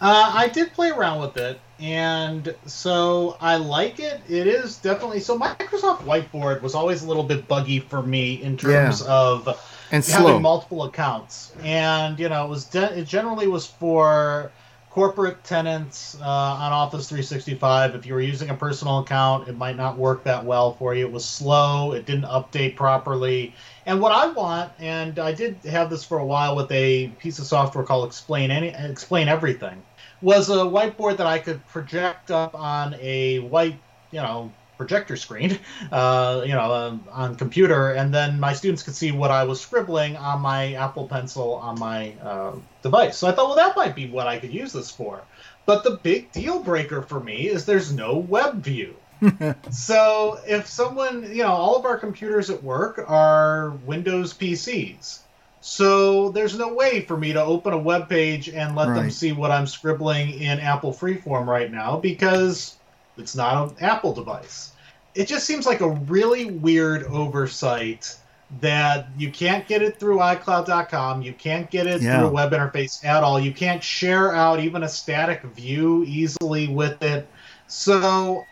Uh, 0.00 0.32
I 0.34 0.48
did 0.48 0.72
play 0.72 0.90
around 0.90 1.20
with 1.20 1.36
it, 1.36 1.60
and 1.78 2.54
so 2.64 3.36
I 3.38 3.56
like 3.56 4.00
it. 4.00 4.22
It 4.28 4.46
is 4.46 4.78
definitely 4.78 5.20
so. 5.20 5.38
Microsoft 5.38 5.98
Whiteboard 5.98 6.62
was 6.62 6.74
always 6.74 7.02
a 7.02 7.06
little 7.06 7.22
bit 7.22 7.46
buggy 7.46 7.80
for 7.80 8.02
me 8.02 8.42
in 8.42 8.56
terms 8.56 9.02
yeah. 9.02 9.12
of 9.12 9.69
and 9.92 10.04
having 10.04 10.26
slow. 10.26 10.38
multiple 10.38 10.84
accounts, 10.84 11.52
and 11.62 12.18
you 12.18 12.28
know, 12.28 12.44
it 12.44 12.48
was 12.48 12.64
de- 12.66 12.98
it 12.98 13.06
generally 13.06 13.46
was 13.46 13.66
for 13.66 14.52
corporate 14.90 15.42
tenants 15.44 16.16
uh, 16.20 16.24
on 16.24 16.72
Office 16.72 17.08
365. 17.08 17.94
If 17.94 18.06
you 18.06 18.14
were 18.14 18.20
using 18.20 18.50
a 18.50 18.54
personal 18.54 18.98
account, 18.98 19.48
it 19.48 19.56
might 19.56 19.76
not 19.76 19.96
work 19.96 20.24
that 20.24 20.44
well 20.44 20.74
for 20.74 20.94
you. 20.94 21.06
It 21.06 21.12
was 21.12 21.24
slow. 21.24 21.92
It 21.92 22.06
didn't 22.06 22.24
update 22.24 22.76
properly. 22.76 23.54
And 23.86 24.00
what 24.00 24.12
I 24.12 24.26
want, 24.26 24.72
and 24.78 25.18
I 25.18 25.32
did 25.32 25.56
have 25.64 25.90
this 25.90 26.04
for 26.04 26.18
a 26.18 26.24
while 26.24 26.56
with 26.56 26.70
a 26.72 27.08
piece 27.20 27.38
of 27.38 27.46
software 27.46 27.84
called 27.84 28.06
Explain 28.06 28.50
Any 28.50 28.68
Explain 28.68 29.28
Everything 29.28 29.82
was 30.22 30.50
a 30.50 30.54
whiteboard 30.54 31.16
that 31.16 31.26
I 31.26 31.38
could 31.38 31.66
project 31.68 32.30
up 32.30 32.54
on 32.54 32.94
a 33.00 33.38
white, 33.38 33.78
you 34.10 34.20
know, 34.20 34.52
projector 34.80 35.14
screen, 35.14 35.58
uh, 35.92 36.42
you 36.46 36.54
know, 36.54 36.72
uh, 36.72 36.96
on 37.12 37.36
computer, 37.36 37.92
and 37.92 38.14
then 38.14 38.40
my 38.40 38.54
students 38.54 38.82
could 38.82 38.94
see 38.94 39.12
what 39.12 39.30
I 39.30 39.44
was 39.44 39.60
scribbling 39.60 40.16
on 40.16 40.40
my 40.40 40.72
Apple 40.72 41.06
Pencil 41.06 41.56
on 41.56 41.78
my 41.78 42.14
uh, 42.22 42.52
device. 42.80 43.18
So 43.18 43.28
I 43.28 43.32
thought, 43.32 43.48
well, 43.48 43.56
that 43.56 43.76
might 43.76 43.94
be 43.94 44.08
what 44.08 44.26
I 44.26 44.38
could 44.38 44.54
use 44.54 44.72
this 44.72 44.90
for. 44.90 45.20
But 45.66 45.84
the 45.84 46.00
big 46.02 46.32
deal 46.32 46.62
breaker 46.62 47.02
for 47.02 47.20
me 47.20 47.46
is 47.46 47.66
there's 47.66 47.92
no 47.92 48.16
web 48.16 48.64
view. 48.64 48.96
so 49.70 50.40
if 50.46 50.66
someone, 50.66 51.24
you 51.24 51.42
know, 51.42 51.52
all 51.52 51.76
of 51.76 51.84
our 51.84 51.98
computers 51.98 52.48
at 52.48 52.62
work 52.62 53.04
are 53.06 53.72
Windows 53.84 54.32
PCs. 54.32 55.18
So 55.60 56.30
there's 56.30 56.56
no 56.56 56.72
way 56.72 57.02
for 57.02 57.18
me 57.18 57.34
to 57.34 57.42
open 57.42 57.74
a 57.74 57.78
web 57.78 58.08
page 58.08 58.48
and 58.48 58.74
let 58.74 58.88
right. 58.88 58.94
them 58.94 59.10
see 59.10 59.32
what 59.32 59.50
I'm 59.50 59.66
scribbling 59.66 60.40
in 60.40 60.58
Apple 60.58 60.94
Freeform 60.94 61.46
right 61.46 61.70
now 61.70 61.98
because 61.98 62.78
it's 63.20 63.36
not 63.36 63.70
an 63.70 63.76
Apple 63.80 64.12
device. 64.12 64.72
It 65.14 65.26
just 65.26 65.46
seems 65.46 65.66
like 65.66 65.80
a 65.80 65.88
really 65.88 66.46
weird 66.46 67.04
oversight 67.04 68.16
that 68.60 69.08
you 69.16 69.30
can't 69.30 69.66
get 69.68 69.82
it 69.82 69.98
through 69.98 70.18
iCloud.com. 70.18 71.22
You 71.22 71.32
can't 71.32 71.70
get 71.70 71.86
it 71.86 72.02
yeah. 72.02 72.18
through 72.18 72.28
a 72.28 72.32
web 72.32 72.50
interface 72.52 73.04
at 73.04 73.22
all. 73.22 73.38
You 73.38 73.52
can't 73.52 73.82
share 73.82 74.34
out 74.34 74.60
even 74.60 74.82
a 74.82 74.88
static 74.88 75.42
view 75.42 76.04
easily 76.04 76.68
with 76.68 77.00
it. 77.02 77.28
So 77.68 78.44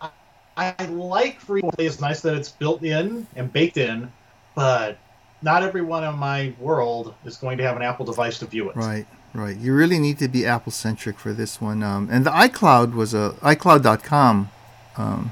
I, 0.00 0.10
I 0.56 0.86
like 0.86 1.40
Freeform. 1.40 1.74
It's 1.78 2.00
nice 2.00 2.20
that 2.20 2.34
it's 2.34 2.50
built 2.50 2.84
in 2.84 3.26
and 3.34 3.52
baked 3.52 3.76
in, 3.76 4.12
but 4.54 4.98
not 5.42 5.62
everyone 5.62 6.04
in 6.04 6.16
my 6.16 6.54
world 6.58 7.14
is 7.24 7.36
going 7.36 7.58
to 7.58 7.64
have 7.64 7.76
an 7.76 7.82
Apple 7.82 8.06
device 8.06 8.38
to 8.38 8.46
view 8.46 8.70
it. 8.70 8.76
Right, 8.76 9.06
right. 9.36 9.56
You 9.56 9.74
really 9.74 9.98
need 9.98 10.18
to 10.18 10.28
be 10.28 10.46
Apple 10.46 10.72
centric 10.72 11.18
for 11.18 11.32
this 11.32 11.60
one. 11.60 11.82
Um, 11.82 12.08
and 12.10 12.24
the 12.24 12.30
iCloud 12.30 12.94
was 12.94 13.14
a 13.14 13.34
iCloud.com 13.40 14.50
um, 14.96 15.30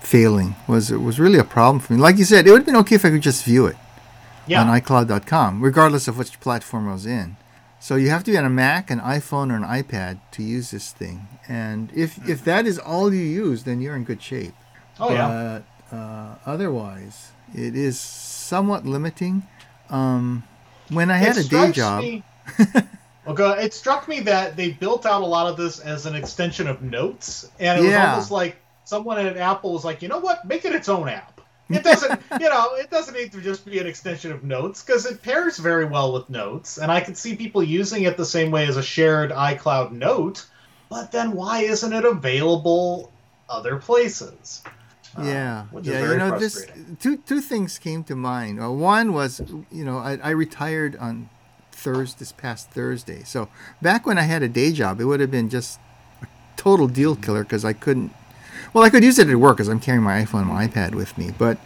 failing 0.00 0.54
was 0.68 0.90
it 0.90 0.98
was 0.98 1.18
really 1.18 1.38
a 1.38 1.44
problem 1.44 1.80
for 1.80 1.92
me. 1.92 1.98
Like 1.98 2.18
you 2.18 2.24
said, 2.24 2.46
it 2.46 2.50
would 2.50 2.60
have 2.60 2.66
been 2.66 2.76
okay 2.76 2.96
if 2.96 3.04
I 3.04 3.10
could 3.10 3.22
just 3.22 3.44
view 3.44 3.66
it 3.66 3.76
yeah. 4.46 4.60
on 4.60 4.80
iCloud.com, 4.80 5.62
regardless 5.62 6.08
of 6.08 6.18
which 6.18 6.38
platform 6.40 6.88
I 6.88 6.92
was 6.92 7.06
in. 7.06 7.36
So 7.80 7.96
you 7.96 8.10
have 8.10 8.24
to 8.24 8.30
be 8.30 8.38
on 8.38 8.44
a 8.44 8.50
Mac, 8.50 8.90
an 8.90 9.00
iPhone, 9.00 9.52
or 9.52 9.56
an 9.56 9.62
iPad 9.62 10.18
to 10.32 10.42
use 10.42 10.70
this 10.70 10.92
thing. 10.92 11.28
And 11.48 11.92
if 11.94 12.28
if 12.28 12.44
that 12.44 12.66
is 12.66 12.78
all 12.78 13.12
you 13.12 13.22
use, 13.22 13.64
then 13.64 13.80
you're 13.80 13.96
in 13.96 14.04
good 14.04 14.22
shape. 14.22 14.54
Oh 14.98 15.08
but, 15.08 15.14
yeah. 15.14 15.60
Uh, 15.92 16.34
otherwise, 16.44 17.30
it 17.54 17.76
is 17.76 17.98
somewhat 18.00 18.84
limiting. 18.86 19.46
Um, 19.88 20.42
when 20.88 21.10
I 21.10 21.18
had 21.18 21.36
it 21.36 21.46
a 21.46 21.48
day 21.48 21.72
job. 21.72 22.04
Well, 23.26 23.52
it 23.52 23.74
struck 23.74 24.06
me 24.08 24.20
that 24.20 24.56
they 24.56 24.70
built 24.72 25.04
out 25.04 25.22
a 25.22 25.26
lot 25.26 25.46
of 25.48 25.56
this 25.56 25.80
as 25.80 26.06
an 26.06 26.14
extension 26.14 26.68
of 26.68 26.82
Notes, 26.82 27.50
and 27.58 27.80
it 27.80 27.88
yeah. 27.88 28.02
was 28.02 28.08
almost 28.10 28.30
like 28.30 28.56
someone 28.84 29.18
at 29.18 29.36
Apple 29.36 29.72
was 29.72 29.84
like, 29.84 30.00
you 30.00 30.08
know 30.08 30.18
what, 30.18 30.44
make 30.44 30.64
it 30.64 30.74
its 30.74 30.88
own 30.88 31.08
app. 31.08 31.40
It 31.68 31.82
doesn't, 31.84 32.20
you 32.40 32.48
know, 32.48 32.74
it 32.74 32.90
doesn't 32.90 33.14
need 33.14 33.32
to 33.32 33.40
just 33.40 33.66
be 33.66 33.78
an 33.80 33.86
extension 33.86 34.30
of 34.30 34.44
Notes 34.44 34.82
because 34.82 35.06
it 35.06 35.22
pairs 35.22 35.58
very 35.58 35.84
well 35.84 36.12
with 36.12 36.30
Notes, 36.30 36.78
and 36.78 36.92
I 36.92 37.00
can 37.00 37.14
see 37.14 37.34
people 37.34 37.62
using 37.62 38.04
it 38.04 38.16
the 38.16 38.24
same 38.24 38.50
way 38.50 38.66
as 38.66 38.76
a 38.76 38.82
shared 38.82 39.32
iCloud 39.32 39.90
Note. 39.92 40.46
But 40.88 41.10
then, 41.10 41.32
why 41.32 41.62
isn't 41.62 41.92
it 41.92 42.04
available 42.04 43.10
other 43.48 43.76
places? 43.76 44.62
yeah, 45.20 45.66
uh, 45.74 45.80
yeah. 45.80 46.12
You 46.12 46.18
know, 46.18 46.38
this 46.38 46.66
two 47.00 47.16
two 47.16 47.40
things 47.40 47.78
came 47.78 48.04
to 48.04 48.14
mind. 48.14 48.62
Uh, 48.62 48.70
one 48.70 49.12
was, 49.12 49.40
you 49.72 49.84
know, 49.84 49.98
I, 49.98 50.18
I 50.22 50.30
retired 50.30 50.94
on 50.96 51.28
Thursday, 51.86 52.18
this 52.18 52.32
past 52.32 52.70
Thursday. 52.70 53.22
So 53.22 53.48
back 53.80 54.06
when 54.06 54.18
I 54.18 54.22
had 54.22 54.42
a 54.42 54.48
day 54.48 54.72
job, 54.72 55.00
it 55.00 55.04
would 55.04 55.20
have 55.20 55.30
been 55.30 55.48
just 55.48 55.78
a 56.20 56.26
total 56.56 56.88
deal 56.88 57.14
killer 57.14 57.44
because 57.44 57.64
I 57.64 57.74
couldn't. 57.74 58.12
Well, 58.72 58.82
I 58.82 58.90
could 58.90 59.04
use 59.04 59.20
it 59.20 59.28
at 59.28 59.36
work 59.36 59.56
because 59.56 59.68
I'm 59.68 59.78
carrying 59.78 60.02
my 60.02 60.24
iPhone 60.24 60.42
and 60.42 60.48
my 60.48 60.66
iPad 60.66 60.96
with 60.96 61.16
me, 61.16 61.30
but 61.38 61.58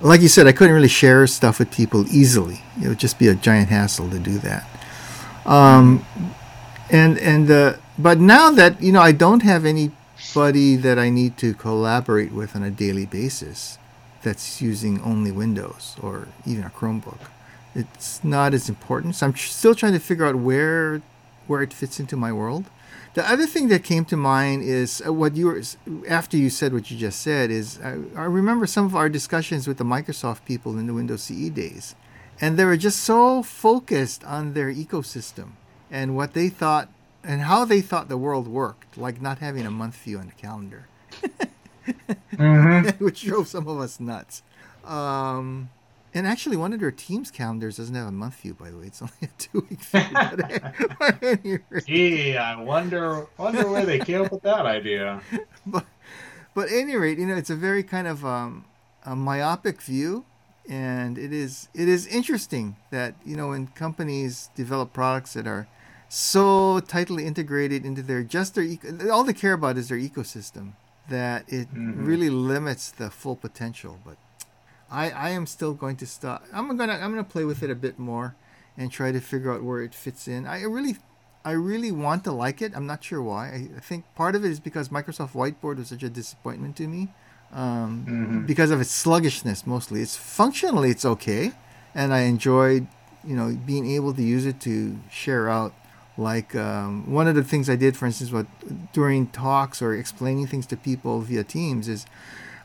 like 0.00 0.20
you 0.20 0.28
said, 0.28 0.46
I 0.46 0.52
couldn't 0.52 0.74
really 0.74 0.86
share 0.86 1.26
stuff 1.26 1.58
with 1.58 1.72
people 1.72 2.06
easily. 2.06 2.62
It 2.80 2.86
would 2.86 3.00
just 3.00 3.18
be 3.18 3.26
a 3.26 3.34
giant 3.34 3.68
hassle 3.68 4.08
to 4.10 4.20
do 4.20 4.38
that. 4.38 4.64
Um, 5.44 6.06
and 6.88 7.18
and 7.18 7.50
uh, 7.50 7.76
but 7.98 8.20
now 8.20 8.50
that 8.52 8.80
you 8.80 8.92
know, 8.92 9.00
I 9.00 9.10
don't 9.10 9.42
have 9.42 9.64
anybody 9.64 10.76
that 10.76 11.00
I 11.00 11.10
need 11.10 11.36
to 11.38 11.52
collaborate 11.52 12.32
with 12.32 12.54
on 12.54 12.62
a 12.62 12.70
daily 12.70 13.06
basis 13.06 13.78
that's 14.22 14.62
using 14.62 15.00
only 15.02 15.32
Windows 15.32 15.96
or 16.00 16.28
even 16.46 16.62
a 16.62 16.70
Chromebook. 16.70 17.18
It's 17.78 18.22
not 18.24 18.54
as 18.54 18.68
important. 18.68 19.14
So 19.14 19.26
I'm 19.26 19.36
still 19.36 19.74
trying 19.74 19.92
to 19.92 20.00
figure 20.00 20.26
out 20.26 20.36
where 20.36 21.00
where 21.46 21.62
it 21.62 21.72
fits 21.72 21.98
into 21.98 22.16
my 22.16 22.32
world. 22.32 22.66
The 23.14 23.28
other 23.28 23.46
thing 23.46 23.68
that 23.68 23.82
came 23.82 24.04
to 24.06 24.16
mind 24.16 24.62
is 24.62 25.02
uh, 25.04 25.12
what 25.12 25.34
you 25.34 25.46
were 25.46 25.62
after 26.08 26.36
you 26.36 26.50
said 26.50 26.72
what 26.72 26.90
you 26.90 26.96
just 26.96 27.20
said 27.20 27.50
is 27.50 27.78
I, 27.82 27.96
I 28.14 28.24
remember 28.24 28.66
some 28.66 28.84
of 28.84 28.94
our 28.94 29.08
discussions 29.08 29.66
with 29.66 29.78
the 29.78 29.84
Microsoft 29.84 30.44
people 30.44 30.78
in 30.78 30.86
the 30.86 30.94
Windows 30.94 31.22
CE 31.22 31.48
days, 31.50 31.94
and 32.40 32.58
they 32.58 32.64
were 32.64 32.76
just 32.76 33.00
so 33.00 33.42
focused 33.42 34.24
on 34.24 34.52
their 34.52 34.72
ecosystem 34.72 35.52
and 35.90 36.16
what 36.16 36.34
they 36.34 36.48
thought 36.48 36.88
and 37.24 37.42
how 37.42 37.64
they 37.64 37.80
thought 37.80 38.08
the 38.08 38.16
world 38.16 38.46
worked, 38.46 38.96
like 38.96 39.20
not 39.20 39.38
having 39.38 39.66
a 39.66 39.70
month 39.70 39.96
view 39.96 40.18
on 40.18 40.26
the 40.26 40.32
calendar, 40.32 40.86
mm-hmm. 42.32 43.04
which 43.04 43.22
drove 43.22 43.48
some 43.48 43.66
of 43.66 43.78
us 43.80 43.98
nuts. 43.98 44.42
Um, 44.84 45.70
And 46.14 46.26
actually, 46.26 46.56
one 46.56 46.72
of 46.72 46.80
their 46.80 46.90
teams 46.90 47.30
calendars 47.30 47.76
doesn't 47.76 47.94
have 47.94 48.06
a 48.08 48.12
month 48.12 48.36
view, 48.40 48.54
by 48.54 48.70
the 48.70 48.78
way. 48.78 48.86
It's 48.86 49.02
only 49.02 49.14
a 49.22 49.26
two 49.38 49.66
week 49.68 49.80
view. 51.42 51.60
Gee, 51.86 52.36
I 52.36 52.56
wonder 52.60 53.26
wonder 53.36 53.68
where 53.70 53.84
they 53.84 53.98
came 53.98 54.22
up 54.24 54.32
with 54.32 54.42
that 54.42 54.64
idea. 54.66 55.20
but, 55.66 55.84
but 56.54 56.68
at 56.68 56.72
any 56.74 56.96
rate, 56.96 57.18
you 57.18 57.26
know, 57.26 57.36
it's 57.36 57.50
a 57.50 57.56
very 57.56 57.82
kind 57.82 58.06
of 58.06 58.24
um, 58.24 58.64
a 59.04 59.14
myopic 59.14 59.82
view, 59.82 60.24
and 60.68 61.18
it 61.18 61.32
is 61.32 61.68
it 61.74 61.88
is 61.88 62.06
interesting 62.06 62.76
that 62.90 63.14
you 63.24 63.36
know 63.36 63.48
when 63.48 63.66
companies 63.68 64.50
develop 64.54 64.92
products 64.92 65.34
that 65.34 65.46
are 65.46 65.66
so 66.08 66.80
tightly 66.80 67.26
integrated 67.26 67.84
into 67.84 68.02
their 68.02 68.22
just 68.22 68.54
their 68.54 68.64
eco- 68.64 69.10
all 69.10 69.24
they 69.24 69.34
care 69.34 69.52
about 69.52 69.76
is 69.76 69.88
their 69.90 69.98
ecosystem 69.98 70.72
that 71.10 71.44
it 71.52 71.72
Mhm. 71.74 72.06
really 72.06 72.30
limits 72.30 72.90
the 72.90 73.10
full 73.10 73.36
potential. 73.36 73.98
But 74.04 74.16
I 74.90 75.10
I 75.10 75.28
am 75.30 75.46
still 75.46 75.74
going 75.74 75.96
to 75.96 76.06
stop. 76.06 76.44
I'm 76.52 76.68
gonna 76.76 76.94
I'm 76.94 77.10
gonna 77.10 77.24
play 77.24 77.44
with 77.44 77.62
it 77.62 77.70
a 77.70 77.74
bit 77.74 77.98
more 77.98 78.34
and 78.76 78.90
try 78.90 79.12
to 79.12 79.20
figure 79.20 79.52
out 79.52 79.62
where 79.62 79.82
it 79.82 79.94
fits 79.94 80.28
in. 80.28 80.46
I 80.46 80.62
really 80.62 80.96
I 81.44 81.52
really 81.52 81.92
want 81.92 82.24
to 82.24 82.32
like 82.32 82.60
it. 82.62 82.72
I'm 82.76 82.86
not 82.86 83.02
sure 83.04 83.22
why. 83.22 83.46
I, 83.48 83.68
I 83.76 83.80
think 83.80 84.04
part 84.14 84.34
of 84.34 84.44
it 84.44 84.50
is 84.50 84.60
because 84.60 84.88
Microsoft 84.90 85.32
Whiteboard 85.32 85.76
was 85.78 85.88
such 85.88 86.02
a 86.02 86.10
disappointment 86.10 86.76
to 86.76 86.86
me. 86.86 87.08
Um, 87.50 88.04
Mhm. 88.06 88.46
because 88.46 88.70
of 88.70 88.78
its 88.80 88.90
sluggishness 88.90 89.66
mostly. 89.66 90.02
It's 90.02 90.16
functionally 90.16 90.90
it's 90.90 91.06
okay, 91.06 91.52
and 91.94 92.12
I 92.12 92.20
enjoyed 92.20 92.86
you 93.24 93.34
know 93.36 93.56
being 93.66 93.86
able 93.90 94.12
to 94.14 94.22
use 94.22 94.44
it 94.46 94.60
to 94.60 94.98
share 95.10 95.48
out. 95.48 95.72
Like 96.18 96.54
um, 96.56 97.10
one 97.10 97.26
of 97.28 97.36
the 97.36 97.44
things 97.44 97.70
I 97.70 97.76
did, 97.76 97.96
for 97.96 98.04
instance, 98.06 98.32
what 98.32 98.46
during 98.92 99.28
talks 99.28 99.80
or 99.80 99.94
explaining 99.94 100.46
things 100.48 100.66
to 100.66 100.76
people 100.76 101.20
via 101.20 101.44
Teams 101.44 101.88
is 101.88 102.06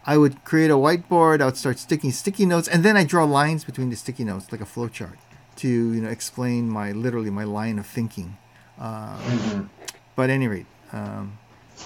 I 0.06 0.18
would 0.18 0.44
create 0.44 0.70
a 0.70 0.76
whiteboard. 0.76 1.42
I 1.42 1.46
would 1.46 1.58
start 1.58 1.80
sticking 1.80 2.12
sticky 2.12 2.46
notes, 2.46 2.68
and 2.68 2.84
then 2.84 2.98
I 2.98 3.04
draw 3.04 3.24
lines 3.24 3.64
between 3.64 3.90
the 3.90 3.96
sticky 3.96 4.26
notes 4.26 4.52
like 4.52 4.62
a 4.62 4.66
flowchart 4.66 5.18
to 5.58 5.68
you 5.70 6.02
know 6.02 6.10
explain 6.10 6.68
my 6.70 6.92
literally 6.92 7.30
my 7.30 7.44
line 7.46 7.80
of 7.80 7.86
thinking. 7.86 8.38
Uh, 8.80 9.18
Mhm. 9.22 9.70
but 10.16 10.24
at 10.24 10.30
any 10.32 10.48
rate, 10.48 10.66
um, 10.92 11.38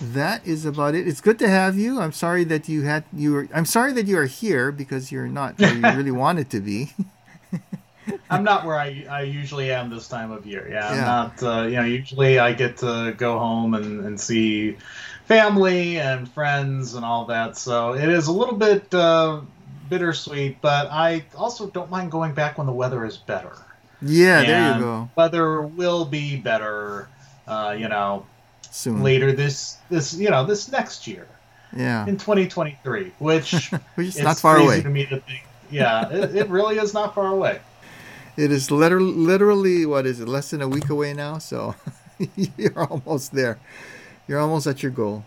that 0.02 0.46
is 0.48 0.66
about 0.66 0.96
it. 0.96 1.08
It's 1.08 1.22
good 1.22 1.38
to 1.40 1.50
have 1.50 1.78
you. 1.78 2.00
I'm 2.02 2.12
sorry 2.14 2.44
that 2.46 2.68
you 2.70 2.84
had 2.84 3.04
you 3.14 3.34
were. 3.34 3.48
I'm 3.54 3.66
sorry 3.66 3.94
that 3.94 4.08
you 4.08 4.18
are 4.18 4.26
here 4.26 4.72
because 4.72 5.12
you're 5.12 5.28
not 5.28 5.60
where 5.60 5.74
you 5.74 5.82
really 5.96 6.12
wanted 6.26 6.50
to 6.52 6.60
be. 6.60 6.94
I'm 8.30 8.44
not 8.44 8.66
where 8.66 8.78
I, 8.78 9.06
I 9.10 9.22
usually 9.24 9.70
am 9.72 9.90
this 9.90 10.08
time 10.08 10.32
of 10.32 10.46
year. 10.46 10.68
Yeah, 10.70 10.88
I'm 10.90 10.96
Yeah. 10.98 11.06
not. 11.06 11.44
Uh, 11.44 11.64
you 11.68 11.76
know, 11.76 11.84
usually 11.84 12.40
I 12.40 12.54
get 12.54 12.78
to 12.78 13.14
go 13.18 13.38
home 13.38 13.74
and, 13.74 14.06
and 14.06 14.20
see 14.20 14.78
family 15.28 16.00
and 16.00 16.30
friends 16.30 16.96
and 16.96 17.04
all 17.06 17.26
that. 17.26 17.58
So 17.58 17.94
it 17.94 18.08
is 18.10 18.28
a 18.28 18.32
little 18.32 18.56
bit 18.56 18.94
uh, 18.94 19.42
bittersweet, 19.90 20.62
but 20.62 20.88
I 20.90 21.26
also 21.36 21.68
don't 21.70 21.90
mind 21.92 22.12
going 22.12 22.34
back 22.34 22.58
when 22.58 22.68
the 22.68 22.74
weather 22.74 23.06
is 23.06 23.18
better. 23.18 23.54
yeah, 24.02 24.44
there 24.44 24.74
you 24.76 24.80
go. 24.82 25.10
Weather 25.16 25.62
will 25.62 26.06
be 26.06 26.38
better. 26.38 27.10
Uh, 27.48 27.76
you 27.78 27.88
know, 27.88 28.26
Soon. 28.72 29.02
later 29.04 29.32
this 29.32 29.78
this 29.90 30.14
you 30.14 30.30
know 30.30 30.46
this 30.46 30.70
next 30.70 31.08
year 31.08 31.28
Yeah, 31.76 32.06
in 32.06 32.18
2023, 32.18 33.14
which 33.20 33.72
which 33.96 34.08
is 34.08 34.22
not 34.22 34.38
far 34.38 34.58
away. 34.58 34.82
to 34.82 34.90
me 34.90 35.06
to 35.06 35.20
think. 35.22 35.44
Yeah, 35.72 36.10
it, 36.10 36.36
it 36.36 36.50
really 36.50 36.78
is 36.78 36.94
not 36.94 37.14
far 37.16 37.28
away. 37.28 37.60
It 38.38 38.52
is 38.52 38.70
literally, 38.70 39.14
literally 39.14 39.86
what 39.86 40.06
is 40.06 40.20
it? 40.20 40.28
Less 40.28 40.52
than 40.52 40.62
a 40.62 40.68
week 40.68 40.90
away 40.90 41.14
now. 41.14 41.40
So 41.40 41.76
you're 42.58 42.78
almost 42.80 43.34
there. 43.34 43.60
You're 44.28 44.40
almost 44.40 44.68
at 44.68 44.84
your 44.84 44.92
goal. 44.92 45.24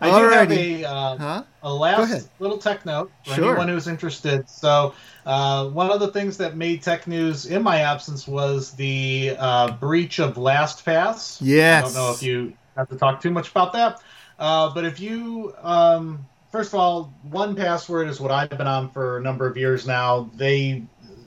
I 0.00 0.10
do 0.20 0.28
have 0.28 0.52
a 0.52 0.84
uh, 0.84 1.16
Huh? 1.16 1.42
a 1.62 1.72
last 1.72 2.28
little 2.38 2.58
tech 2.58 2.84
note 2.84 3.10
for 3.24 3.34
Sure. 3.34 3.44
anyone 3.50 3.68
who's 3.68 3.88
interested. 3.88 4.48
So, 4.48 4.94
uh, 5.24 5.68
one 5.68 5.90
of 5.90 6.00
the 6.00 6.08
things 6.08 6.36
that 6.36 6.54
made 6.56 6.82
tech 6.82 7.06
news 7.06 7.46
in 7.46 7.62
my 7.62 7.78
absence 7.80 8.28
was 8.28 8.72
the 8.72 9.34
uh, 9.38 9.72
breach 9.72 10.18
of 10.18 10.34
LastPass. 10.34 11.38
Yes. 11.40 11.82
I 11.82 11.86
don't 11.86 11.94
know 11.94 12.12
if 12.12 12.22
you 12.22 12.52
have 12.76 12.88
to 12.90 12.96
talk 12.96 13.22
too 13.22 13.30
much 13.30 13.50
about 13.50 13.72
that, 13.72 14.02
uh, 14.38 14.72
but 14.74 14.84
if 14.84 15.00
you, 15.00 15.54
um, 15.62 16.26
first 16.52 16.74
of 16.74 16.78
all, 16.78 17.14
1Password 17.30 18.08
is 18.08 18.20
what 18.20 18.30
I've 18.30 18.50
been 18.50 18.66
on 18.66 18.90
for 18.90 19.16
a 19.16 19.22
number 19.22 19.46
of 19.46 19.56
years 19.56 19.86
now. 19.86 20.28
They 20.34 20.82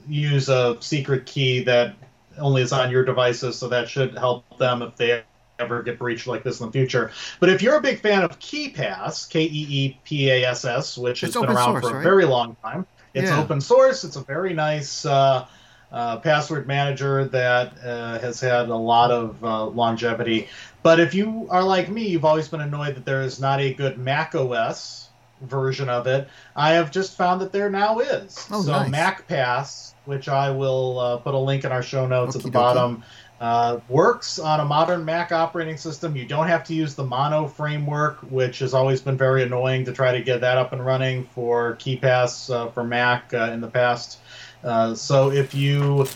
use 0.08 0.48
a 0.48 0.76
secret 0.80 1.26
key 1.26 1.64
that 1.64 1.96
only 2.38 2.62
is 2.62 2.72
on 2.72 2.90
your 2.92 3.04
devices, 3.04 3.56
so 3.56 3.68
that 3.68 3.88
should 3.88 4.16
help 4.16 4.58
them 4.58 4.82
if 4.82 4.96
they 4.96 5.22
ever 5.60 5.82
get 5.82 5.98
breached 5.98 6.26
like 6.26 6.42
this 6.42 6.60
in 6.60 6.66
the 6.66 6.72
future. 6.72 7.10
But 7.38 7.50
if 7.50 7.62
you're 7.62 7.76
a 7.76 7.80
big 7.80 8.00
fan 8.00 8.22
of 8.22 8.38
KeePass, 8.38 9.28
K 9.30 9.42
E 9.42 9.48
E 9.68 9.98
P 10.04 10.30
A 10.30 10.44
S 10.46 10.64
S, 10.64 10.96
which 10.98 11.22
It's 11.22 11.34
has 11.34 11.40
been 11.42 11.50
around 11.54 11.72
source, 11.74 11.84
for 11.84 11.90
a 11.90 11.94
right? 11.94 12.02
very 12.02 12.24
long 12.24 12.56
time, 12.62 12.86
it's 13.14 13.30
Yeah. 13.30 13.40
open 13.40 13.60
source. 13.60 14.04
It's 14.04 14.16
a 14.16 14.22
very 14.22 14.52
nice 14.54 15.04
uh, 15.04 15.46
uh, 15.92 16.18
password 16.18 16.66
manager 16.66 17.24
that 17.26 17.72
uh, 17.84 18.18
has 18.20 18.40
had 18.40 18.68
a 18.68 18.76
lot 18.76 19.10
of 19.10 19.42
uh, 19.44 19.66
longevity. 19.66 20.48
But 20.82 21.00
if 21.00 21.14
you 21.14 21.46
are 21.50 21.62
like 21.62 21.88
me, 21.90 22.06
you've 22.06 22.24
always 22.24 22.48
been 22.48 22.60
annoyed 22.62 22.94
that 22.96 23.04
there 23.04 23.22
is 23.22 23.38
not 23.40 23.60
a 23.60 23.74
good 23.74 23.98
Mac 23.98 24.34
OS 24.34 25.08
version 25.42 25.88
of 25.88 26.06
it. 26.06 26.28
I 26.54 26.70
have 26.74 26.90
just 26.90 27.16
found 27.16 27.40
that 27.40 27.50
there 27.52 27.68
now 27.70 27.98
is. 27.98 28.46
Oh, 28.52 28.62
so 28.62 28.72
nice. 28.72 28.90
MacPass, 28.90 29.92
which 30.04 30.28
I 30.28 30.50
will 30.50 30.98
uh, 30.98 31.16
put 31.18 31.34
a 31.34 31.38
link 31.38 31.64
in 31.64 31.72
our 31.72 31.82
show 31.82 32.06
notes 32.06 32.36
at 32.36 32.42
the 32.42 32.48
dokie. 32.48 32.52
bottom, 32.52 33.02
uh, 33.40 33.80
works 33.88 34.38
on 34.38 34.60
a 34.60 34.64
modern 34.64 35.04
Mac 35.04 35.32
operating 35.32 35.78
system. 35.78 36.14
You 36.14 36.26
don't 36.26 36.46
have 36.46 36.62
to 36.64 36.74
use 36.74 36.94
the 36.94 37.04
Mono 37.04 37.48
framework, 37.48 38.18
which 38.30 38.58
has 38.58 38.74
always 38.74 39.00
been 39.00 39.16
very 39.16 39.42
annoying 39.42 39.86
to 39.86 39.92
try 39.92 40.12
to 40.12 40.20
get 40.20 40.42
that 40.42 40.58
up 40.58 40.72
and 40.74 40.84
running 40.84 41.24
for 41.34 41.76
KeePass 41.76 42.54
uh, 42.54 42.70
for 42.70 42.84
Mac 42.84 43.32
uh, 43.32 43.50
in 43.52 43.62
the 43.62 43.68
past. 43.68 44.18
Uh, 44.62 44.94
so 44.94 45.30
if 45.30 45.54
you 45.54 46.06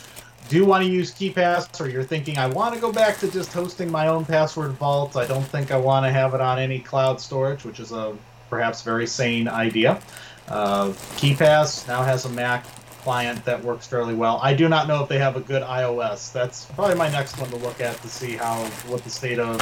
do 0.51 0.67
want 0.67 0.85
to 0.85 0.91
use 0.91 1.13
KeePass 1.13 1.81
or 1.81 1.89
you're 1.89 2.05
thinking, 2.05 2.37
I 2.37 2.47
want 2.47 2.75
to 2.75 2.81
go 2.81 2.93
back 2.93 3.17
to 3.21 3.31
just 3.31 3.55
hosting 3.55 3.91
my 3.91 4.09
own 4.09 4.27
password 4.27 4.73
vault, 4.73 5.17
I 5.17 5.27
don't 5.27 5.47
think 5.47 5.71
I 5.71 5.79
want 5.79 6.05
to 6.05 6.13
have 6.13 6.35
it 6.35 6.43
on 6.43 6.59
any 6.59 6.79
cloud 6.79 7.23
storage, 7.23 7.65
which 7.65 7.81
is 7.81 7.91
a 7.93 8.15
perhaps 8.51 8.83
very 8.83 9.07
sane 9.07 9.49
idea. 9.49 10.03
Uh, 10.47 10.89
KeePass 11.17 11.89
now 11.89 12.03
has 12.03 12.27
a 12.27 12.29
Mac 12.29 12.67
client 13.05 13.45
that 13.45 13.63
works 13.63 13.87
fairly 13.87 14.15
well. 14.15 14.41
I 14.43 14.55
do 14.55 14.69
not 14.69 14.89
know 14.89 15.03
if 15.03 15.09
they 15.11 15.19
have 15.19 15.37
a 15.37 15.41
good 15.41 15.63
iOS. 15.63 16.33
That's 16.33 16.65
probably 16.65 16.97
my 16.97 17.09
next 17.11 17.39
one 17.39 17.51
to 17.51 17.57
look 17.57 17.81
at 17.81 18.01
to 18.03 18.09
see 18.09 18.33
how 18.37 18.65
what 18.89 19.05
the 19.05 19.11
state 19.11 19.39
of 19.39 19.61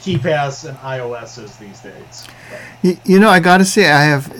KeePass 0.00 0.68
and 0.68 0.76
iOS 0.78 1.42
is 1.42 1.56
these 1.56 1.80
days. 1.80 2.26
You, 2.82 2.96
you 3.04 3.18
know, 3.20 3.28
I 3.28 3.38
gotta 3.40 3.64
say, 3.64 3.90
I 3.90 4.04
have, 4.04 4.32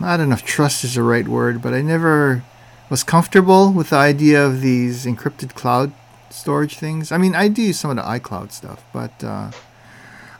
I 0.00 0.16
don't 0.16 0.28
know 0.28 0.34
if 0.36 0.44
trust 0.44 0.84
is 0.84 0.94
the 0.94 1.02
right 1.02 1.26
word, 1.26 1.60
but 1.60 1.74
I 1.74 1.82
never 1.82 2.42
was 2.90 3.02
comfortable 3.02 3.72
with 3.72 3.90
the 3.90 3.96
idea 3.96 4.44
of 4.44 4.60
these 4.60 5.04
encrypted 5.04 5.54
cloud 5.54 5.92
storage 6.30 6.76
things. 6.78 7.10
I 7.12 7.18
mean, 7.18 7.34
I 7.34 7.48
do 7.48 7.62
use 7.62 7.78
some 7.78 7.90
of 7.90 7.96
the 7.96 8.02
iCloud 8.02 8.52
stuff, 8.52 8.84
but 8.92 9.22
uh, 9.24 9.50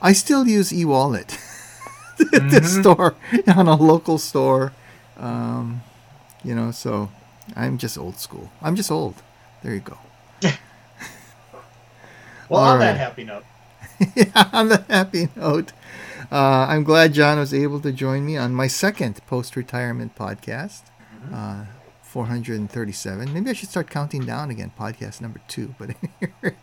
I 0.02 0.12
still 0.12 0.46
use 0.46 0.70
eWallet 0.70 1.28
to 2.18 2.24
Mhm. 2.24 2.80
store 2.80 3.14
on 3.56 3.66
a 3.68 3.74
local 3.76 4.18
store. 4.18 4.72
Um, 5.18 5.82
you 6.42 6.54
know, 6.54 6.70
so 6.72 7.10
I'm 7.56 7.78
just 7.78 7.98
old 7.98 8.18
school. 8.18 8.50
I'm 8.62 8.76
just 8.76 8.90
old. 8.90 9.16
There 9.62 9.74
you 9.74 9.80
go. 9.80 9.98
well, 12.48 12.60
All 12.60 12.72
on 12.72 12.78
that 12.80 12.96
happy 12.96 13.24
note, 13.24 13.44
yeah, 14.14 14.50
on 14.52 14.68
the 14.68 14.84
happy 14.88 15.28
note, 15.36 15.72
uh, 16.30 16.66
I'm 16.68 16.84
glad 16.84 17.14
John 17.14 17.38
was 17.38 17.54
able 17.54 17.80
to 17.80 17.92
join 17.92 18.26
me 18.26 18.36
on 18.36 18.54
my 18.54 18.66
second 18.66 19.20
post-retirement 19.26 20.16
podcast, 20.16 20.82
uh, 21.32 21.64
437. 22.02 23.32
Maybe 23.32 23.50
I 23.50 23.52
should 23.52 23.70
start 23.70 23.88
counting 23.90 24.24
down 24.24 24.50
again, 24.50 24.72
podcast 24.78 25.20
number 25.20 25.40
two. 25.48 25.74
But 25.78 25.90
anyway, 26.22 26.56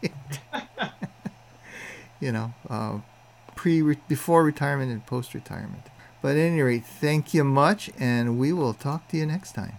you 2.20 2.32
know, 2.32 2.54
uh, 2.70 3.00
pre 3.56 3.82
before 4.08 4.44
retirement 4.44 4.92
and 4.92 5.06
post-retirement. 5.06 5.84
But 6.22 6.36
at 6.36 6.38
any 6.38 6.62
rate, 6.62 6.86
thank 6.86 7.34
you 7.34 7.44
much, 7.44 7.90
and 7.98 8.38
we 8.38 8.54
will 8.54 8.74
talk 8.76 9.08
to 9.10 9.18
you 9.18 9.26
next 9.26 9.54
time. 9.54 9.74